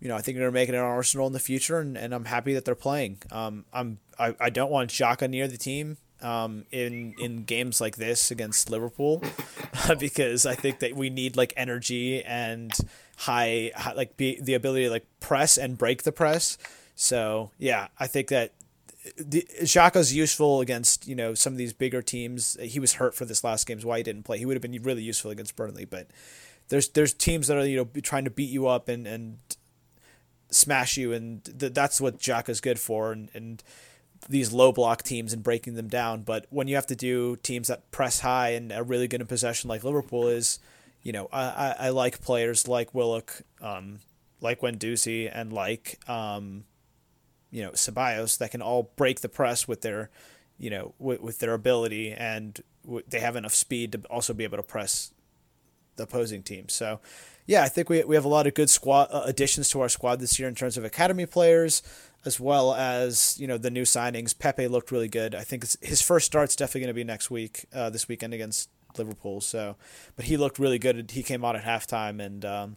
you 0.00 0.08
know, 0.08 0.16
I 0.16 0.20
think 0.20 0.36
they're 0.36 0.50
making 0.50 0.74
an 0.74 0.82
Arsenal 0.82 1.26
in 1.26 1.32
the 1.32 1.40
future, 1.40 1.78
and, 1.78 1.96
and 1.96 2.14
I'm 2.14 2.26
happy 2.26 2.52
that 2.54 2.66
they're 2.66 2.74
playing. 2.74 3.18
Um, 3.32 3.64
I'm 3.72 3.98
I, 4.18 4.34
I 4.38 4.50
don't 4.50 4.70
want 4.70 4.90
Xhaka 4.90 5.28
near 5.28 5.48
the 5.48 5.56
team 5.56 5.96
um, 6.22 6.64
in 6.70 7.14
in 7.18 7.44
games 7.44 7.80
like 7.80 7.96
this 7.96 8.30
against 8.30 8.70
Liverpool 8.70 9.22
because 9.98 10.46
I 10.46 10.54
think 10.54 10.80
that 10.80 10.94
we 10.94 11.10
need 11.10 11.36
like 11.36 11.52
energy 11.56 12.22
and 12.24 12.72
high, 13.18 13.72
high 13.74 13.92
like 13.92 14.16
be, 14.16 14.38
the 14.40 14.54
ability 14.54 14.84
to 14.84 14.90
like 14.90 15.06
press 15.20 15.56
and 15.58 15.76
break 15.76 16.02
the 16.02 16.12
press. 16.12 16.58
So 16.94 17.50
yeah, 17.58 17.88
I 17.98 18.06
think 18.06 18.28
that 18.28 18.52
the, 19.16 19.46
Xhaka's 19.62 20.14
useful 20.14 20.60
against 20.60 21.06
you 21.06 21.14
know 21.14 21.34
some 21.34 21.52
of 21.52 21.58
these 21.58 21.72
bigger 21.72 22.02
teams. 22.02 22.56
He 22.60 22.80
was 22.80 22.94
hurt 22.94 23.14
for 23.14 23.24
this 23.24 23.44
last 23.44 23.66
game, 23.66 23.78
is 23.78 23.84
why 23.84 23.98
he 23.98 24.02
didn't 24.02 24.24
play. 24.24 24.38
He 24.38 24.46
would 24.46 24.54
have 24.54 24.62
been 24.62 24.82
really 24.82 25.02
useful 25.02 25.30
against 25.30 25.56
Burnley, 25.56 25.84
but 25.84 26.08
there's 26.68 26.88
there's 26.90 27.12
teams 27.12 27.48
that 27.48 27.56
are 27.56 27.66
you 27.66 27.76
know 27.76 28.00
trying 28.02 28.24
to 28.24 28.30
beat 28.30 28.50
you 28.50 28.66
up 28.66 28.88
and 28.88 29.06
and 29.06 29.38
smash 30.50 30.96
you, 30.96 31.12
and 31.12 31.44
th- 31.58 31.74
that's 31.74 32.00
what 32.00 32.18
Xhaka's 32.18 32.60
good 32.60 32.78
for, 32.78 33.12
and, 33.12 33.30
and 33.34 33.62
these 34.28 34.52
low 34.52 34.72
block 34.72 35.02
teams 35.02 35.32
and 35.32 35.42
breaking 35.42 35.74
them 35.74 35.88
down. 35.88 36.22
But 36.22 36.46
when 36.50 36.68
you 36.68 36.74
have 36.74 36.86
to 36.86 36.96
do 36.96 37.36
teams 37.36 37.68
that 37.68 37.90
press 37.90 38.20
high 38.20 38.50
and 38.50 38.72
are 38.72 38.82
really 38.82 39.08
good 39.08 39.20
in 39.20 39.26
possession, 39.26 39.68
like 39.68 39.84
Liverpool 39.84 40.28
is, 40.28 40.58
you 41.02 41.12
know, 41.12 41.28
I, 41.32 41.42
I, 41.42 41.74
I 41.78 41.88
like 41.90 42.20
players 42.20 42.66
like 42.66 42.94
Willock, 42.94 43.42
um, 43.60 44.00
like 44.40 44.60
Guendouzi, 44.60 45.30
and 45.32 45.52
like, 45.52 45.98
um, 46.08 46.64
you 47.50 47.62
know, 47.62 47.70
Ceballos 47.70 48.38
that 48.38 48.50
can 48.50 48.62
all 48.62 48.92
break 48.96 49.20
the 49.20 49.28
press 49.28 49.68
with 49.68 49.82
their, 49.82 50.10
you 50.58 50.70
know, 50.70 50.94
with, 50.98 51.20
with 51.20 51.38
their 51.38 51.54
ability, 51.54 52.12
and 52.12 52.60
w- 52.84 53.04
they 53.08 53.20
have 53.20 53.36
enough 53.36 53.54
speed 53.54 53.92
to 53.92 54.02
also 54.10 54.34
be 54.34 54.44
able 54.44 54.56
to 54.56 54.62
press 54.62 55.12
the 55.96 56.04
opposing 56.04 56.42
team. 56.42 56.68
So, 56.68 57.00
yeah, 57.46 57.62
I 57.62 57.68
think 57.68 57.88
we, 57.88 58.02
we 58.04 58.16
have 58.16 58.24
a 58.24 58.28
lot 58.28 58.46
of 58.46 58.54
good 58.54 58.70
squad 58.70 59.08
uh, 59.10 59.22
additions 59.24 59.68
to 59.70 59.80
our 59.80 59.88
squad 59.88 60.20
this 60.20 60.38
year 60.38 60.48
in 60.48 60.54
terms 60.54 60.76
of 60.76 60.84
academy 60.84 61.26
players, 61.26 61.82
as 62.24 62.40
well 62.40 62.74
as 62.74 63.36
you 63.38 63.46
know 63.46 63.56
the 63.56 63.70
new 63.70 63.84
signings. 63.84 64.36
Pepe 64.36 64.66
looked 64.66 64.90
really 64.90 65.08
good. 65.08 65.34
I 65.34 65.42
think 65.42 65.64
his 65.80 66.02
first 66.02 66.26
start's 66.26 66.56
definitely 66.56 66.80
going 66.82 66.88
to 66.88 66.94
be 66.94 67.04
next 67.04 67.30
week, 67.30 67.66
uh, 67.72 67.88
this 67.90 68.08
weekend 68.08 68.34
against 68.34 68.68
Liverpool. 68.98 69.40
So, 69.40 69.76
but 70.16 70.24
he 70.24 70.36
looked 70.36 70.58
really 70.58 70.78
good. 70.78 71.12
He 71.12 71.22
came 71.22 71.44
out 71.44 71.56
at 71.56 71.62
halftime, 71.62 72.24
and 72.24 72.44
um, 72.44 72.76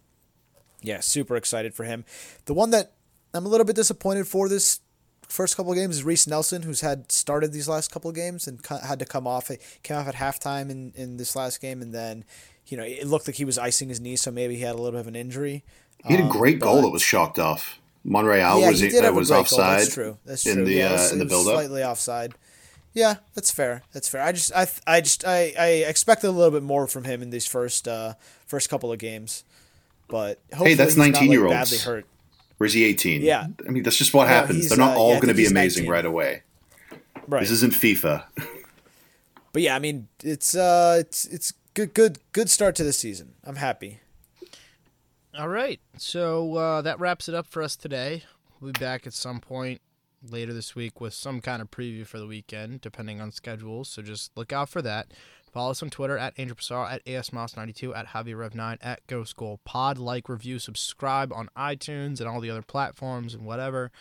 yeah, 0.82 1.00
super 1.00 1.36
excited 1.36 1.74
for 1.74 1.84
him. 1.84 2.06
The 2.46 2.54
one 2.54 2.70
that 2.70 2.94
I'm 3.34 3.46
a 3.46 3.50
little 3.50 3.66
bit 3.66 3.76
disappointed 3.76 4.28
for 4.28 4.50
this 4.50 4.80
first 5.28 5.56
couple 5.56 5.72
of 5.72 5.78
games 5.78 5.98
is 5.98 6.04
Reiss 6.04 6.28
Nelson, 6.28 6.64
who's 6.64 6.82
had 6.82 7.12
started 7.12 7.54
these 7.54 7.68
last 7.68 7.92
couple 7.92 8.10
of 8.10 8.16
games 8.16 8.48
and 8.48 8.60
had 8.84 9.00
to 9.00 9.06
come 9.06 9.28
off. 9.28 9.48
He 9.48 9.58
came 9.84 9.98
off 9.98 10.08
at 10.08 10.16
halftime 10.16 10.70
in, 10.70 10.92
in 10.96 11.18
this 11.18 11.36
last 11.36 11.62
game, 11.62 11.82
and 11.82 11.94
then 11.94 12.26
you 12.68 12.78
know, 12.78 12.84
it 12.84 13.08
looked 13.08 13.28
like 13.28 13.36
he 13.36 13.46
was 13.46 13.58
icing 13.58 13.90
his 13.90 14.00
knee, 14.00 14.16
so 14.16 14.32
maybe 14.32 14.56
he 14.56 14.62
had 14.62 14.76
a 14.76 14.78
little 14.78 14.92
bit 14.92 15.02
of 15.02 15.08
an 15.08 15.16
injury. 15.16 15.64
He 16.06 16.16
had 16.16 16.26
a 16.26 16.30
great 16.30 16.56
um, 16.56 16.60
goal 16.60 16.82
that 16.84 16.90
was 16.90 17.02
shocked 17.02 17.40
off. 17.40 17.80
Monreal 18.04 18.62
yeah, 18.62 18.70
was, 18.70 18.80
he 18.80 18.90
did 18.90 19.04
have 19.04 19.16
was 19.16 19.32
offside. 19.32 19.82
That's 19.82 19.94
true. 19.94 20.18
That's 20.26 20.44
true. 20.44 20.54
In 20.54 20.64
the 20.64 20.74
yeah, 20.74 20.94
uh, 20.94 21.10
in 21.12 21.20
the 21.20 21.26
build 21.26 21.48
up, 21.48 21.54
slightly 21.54 21.84
offside. 21.84 22.34
Yeah, 22.94 23.16
that's 23.34 23.52
fair. 23.52 23.84
That's 23.92 24.08
fair. 24.08 24.22
I 24.22 24.32
just 24.32 24.54
I 24.56 24.68
I 24.88 25.02
just 25.02 25.26
I, 25.26 25.54
I 25.60 25.68
expected 25.88 26.28
a 26.28 26.32
little 26.32 26.52
bit 26.52 26.64
more 26.64 26.88
from 26.88 27.04
him 27.04 27.22
in 27.22 27.30
these 27.30 27.46
first 27.46 27.88
uh 27.88 28.14
first 28.48 28.70
couple 28.70 28.92
of 28.92 29.00
games, 29.00 29.44
but 30.08 30.40
hey, 30.54 30.76
that's 30.76 30.96
nineteen 30.96 31.32
year 31.32 31.46
olds. 31.46 31.54
Badly 31.54 31.78
hurt. 31.80 32.06
Or 32.60 32.66
is 32.66 32.74
he 32.74 32.84
eighteen? 32.84 33.22
Yeah. 33.22 33.47
I 33.68 33.72
mean, 33.72 33.84
that's 33.84 33.97
just 33.97 34.14
what 34.14 34.28
happens. 34.28 34.70
They're 34.70 34.78
not 34.78 34.97
uh, 34.97 34.99
all 34.99 35.14
yeah, 35.14 35.20
going 35.20 35.30
to 35.30 35.34
be 35.34 35.45
amazing 35.45 35.84
19. 35.84 35.91
right 35.91 36.05
away. 36.05 36.43
Right. 37.28 37.41
This 37.41 37.51
isn't 37.51 37.74
FIFA. 37.74 38.26
But 39.51 39.64
yeah, 39.64 39.76
I 39.76 39.80
mean, 39.80 40.07
it's 40.24 40.55
uh, 40.55 40.97
it's 40.99 41.26
it's 41.26 41.53
good, 41.74 41.93
good, 41.93 42.20
good 42.34 42.49
start 42.49 42.76
to 42.76 42.84
the 42.84 42.93
season. 42.93 43.34
I'm 43.43 43.55
happy. 43.55 43.99
All 45.38 45.49
right, 45.49 45.80
so 45.97 46.55
uh, 46.55 46.82
that 46.82 46.99
wraps 46.99 47.30
it 47.30 47.36
up 47.36 47.47
for 47.47 47.64
us 47.64 47.76
today. 47.76 48.24
We'll 48.60 48.74
be 48.74 48.80
back 48.80 49.07
at 49.07 49.14
some 49.14 49.39
point 49.39 49.82
later 50.28 50.53
this 50.53 50.76
week 50.76 50.99
with 50.99 51.14
some 51.14 51.39
kind 51.39 51.62
of 51.62 51.72
preview 51.72 52.05
for 52.05 52.20
the 52.20 52.28
weekend, 52.28 52.82
depending 52.82 53.22
on 53.22 53.32
schedules. 53.32 53.89
So 53.89 54.01
just 54.01 54.36
look 54.36 54.51
out 54.51 54.70
for 54.70 54.82
that. 54.82 55.14
Follow 55.52 55.72
us 55.72 55.82
on 55.82 55.89
Twitter 55.89 56.18
at 56.18 56.34
Angel 56.38 56.56
Pissarro, 56.56 56.91
at 56.91 57.04
ASMoss92, 57.06 57.95
at 57.95 58.08
JavierRev9, 58.08 58.78
at 58.82 59.06
Ghost 59.08 59.36
Goal 59.36 59.60
Pod. 59.66 59.97
Like, 59.97 60.30
review, 60.30 60.60
subscribe 60.60 61.34
on 61.34 61.50
iTunes 61.58 62.20
and 62.20 62.30
all 62.30 62.39
the 62.39 62.52
other 62.52 62.62
platforms 62.62 63.34
and 63.34 63.45
whatever. 63.45 63.91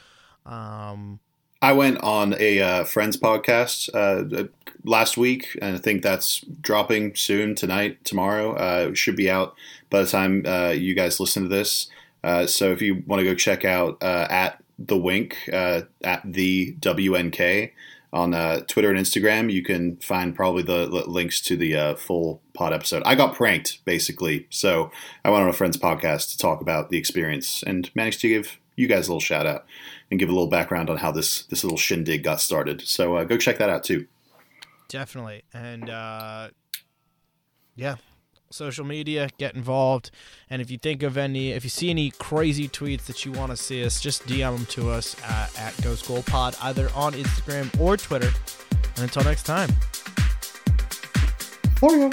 Um, 0.45 1.21
I 1.61 1.73
went 1.73 2.03
on 2.03 2.35
a 2.39 2.61
uh, 2.61 2.85
friends 2.85 3.17
podcast 3.17 3.89
uh, 3.95 4.49
last 4.85 5.17
week, 5.17 5.59
and 5.61 5.77
I 5.77 5.79
think 5.79 6.03
that's 6.03 6.43
dropping 6.61 7.17
soon 7.17 7.55
tonight, 7.55 8.05
tomorrow. 8.05 8.55
Uh, 8.55 8.95
should 8.95 9.17
be 9.17 9.31
out 9.31 9.57
by 9.91 10.03
the 10.03 10.09
time 10.09 10.45
uh, 10.47 10.71
you 10.71 10.95
guys 10.95 11.19
listen 11.19 11.45
to 11.45 11.49
this. 11.49 11.89
Uh, 12.23 12.47
so 12.47 12.73
if 12.73 12.83
you 12.83 13.03
want 13.07 13.21
to 13.21 13.25
go 13.25 13.35
check 13.35 13.65
out 13.65 14.03
uh, 14.03 14.27
at 14.29 14.63
the 14.79 14.97
Wink 14.97 15.37
at 15.53 15.89
the 16.25 16.77
WNK 16.81 17.73
on 18.13 18.33
Twitter 18.67 18.91
and 18.91 18.99
Instagram, 18.99 19.53
you 19.53 19.63
can 19.63 19.97
find 19.97 20.35
probably 20.35 20.63
the, 20.63 20.89
the 20.89 21.09
links 21.09 21.41
to 21.43 21.57
the 21.57 21.97
full 21.99 22.41
pod 22.55 22.73
episode. 22.73 23.03
I 23.05 23.15
got 23.15 23.35
pranked 23.35 23.85
basically, 23.85 24.47
so 24.51 24.91
I 25.25 25.31
went 25.31 25.43
on 25.43 25.49
a 25.51 25.53
friends 25.53 25.77
podcast 25.77 26.31
to 26.31 26.39
talk 26.39 26.61
about 26.61 26.91
the 26.91 26.99
experience 26.99 27.63
and 27.63 27.91
managed 27.95 28.21
to 28.23 28.29
give 28.29 28.59
you 28.77 28.87
guys 28.87 29.09
a 29.09 29.11
little 29.11 29.21
shout 29.21 29.47
out 29.47 29.67
and 30.11 30.19
give 30.19 30.29
a 30.29 30.33
little 30.33 30.49
background 30.49 30.89
on 30.89 30.99
how 30.99 31.11
this 31.11 31.43
this 31.45 31.65
little 31.65 31.79
shindig 31.79 32.23
got 32.23 32.41
started. 32.41 32.81
So 32.87 33.17
uh, 33.17 33.25
go 33.25 33.37
check 33.37 33.59
that 33.59 33.69
out 33.69 33.85
too. 33.85 34.07
Definitely, 34.89 35.43
and 35.53 35.91
uh, 35.91 36.49
yeah, 37.75 37.97
social 38.51 38.85
media, 38.85 39.29
get 39.39 39.55
involved, 39.55 40.11
and 40.51 40.63
if 40.63 40.71
you 40.71 40.79
think 40.79 41.03
of 41.03 41.17
any, 41.17 41.51
if 41.53 41.65
you 41.65 41.71
see 41.71 41.91
any 41.91 42.11
crazy 42.11 42.69
tweets 42.69 43.07
that 43.07 43.25
you 43.25 43.33
want 43.33 43.51
to 43.51 43.57
see 43.57 43.85
us, 43.85 44.01
just 44.01 44.27
DM 44.27 44.57
them 44.57 44.67
to 44.67 44.91
us 44.91 45.17
at, 45.25 45.59
at 45.59 45.83
Ghost 45.83 46.07
Goal 46.07 46.23
Pod, 46.23 46.57
either 46.63 46.91
on 46.95 47.13
Instagram 47.13 47.79
or 47.81 47.97
Twitter. 47.97 48.31
And 48.97 49.05
until 49.05 49.25
next 49.25 49.45
time. 49.45 49.71
You. 51.83 52.11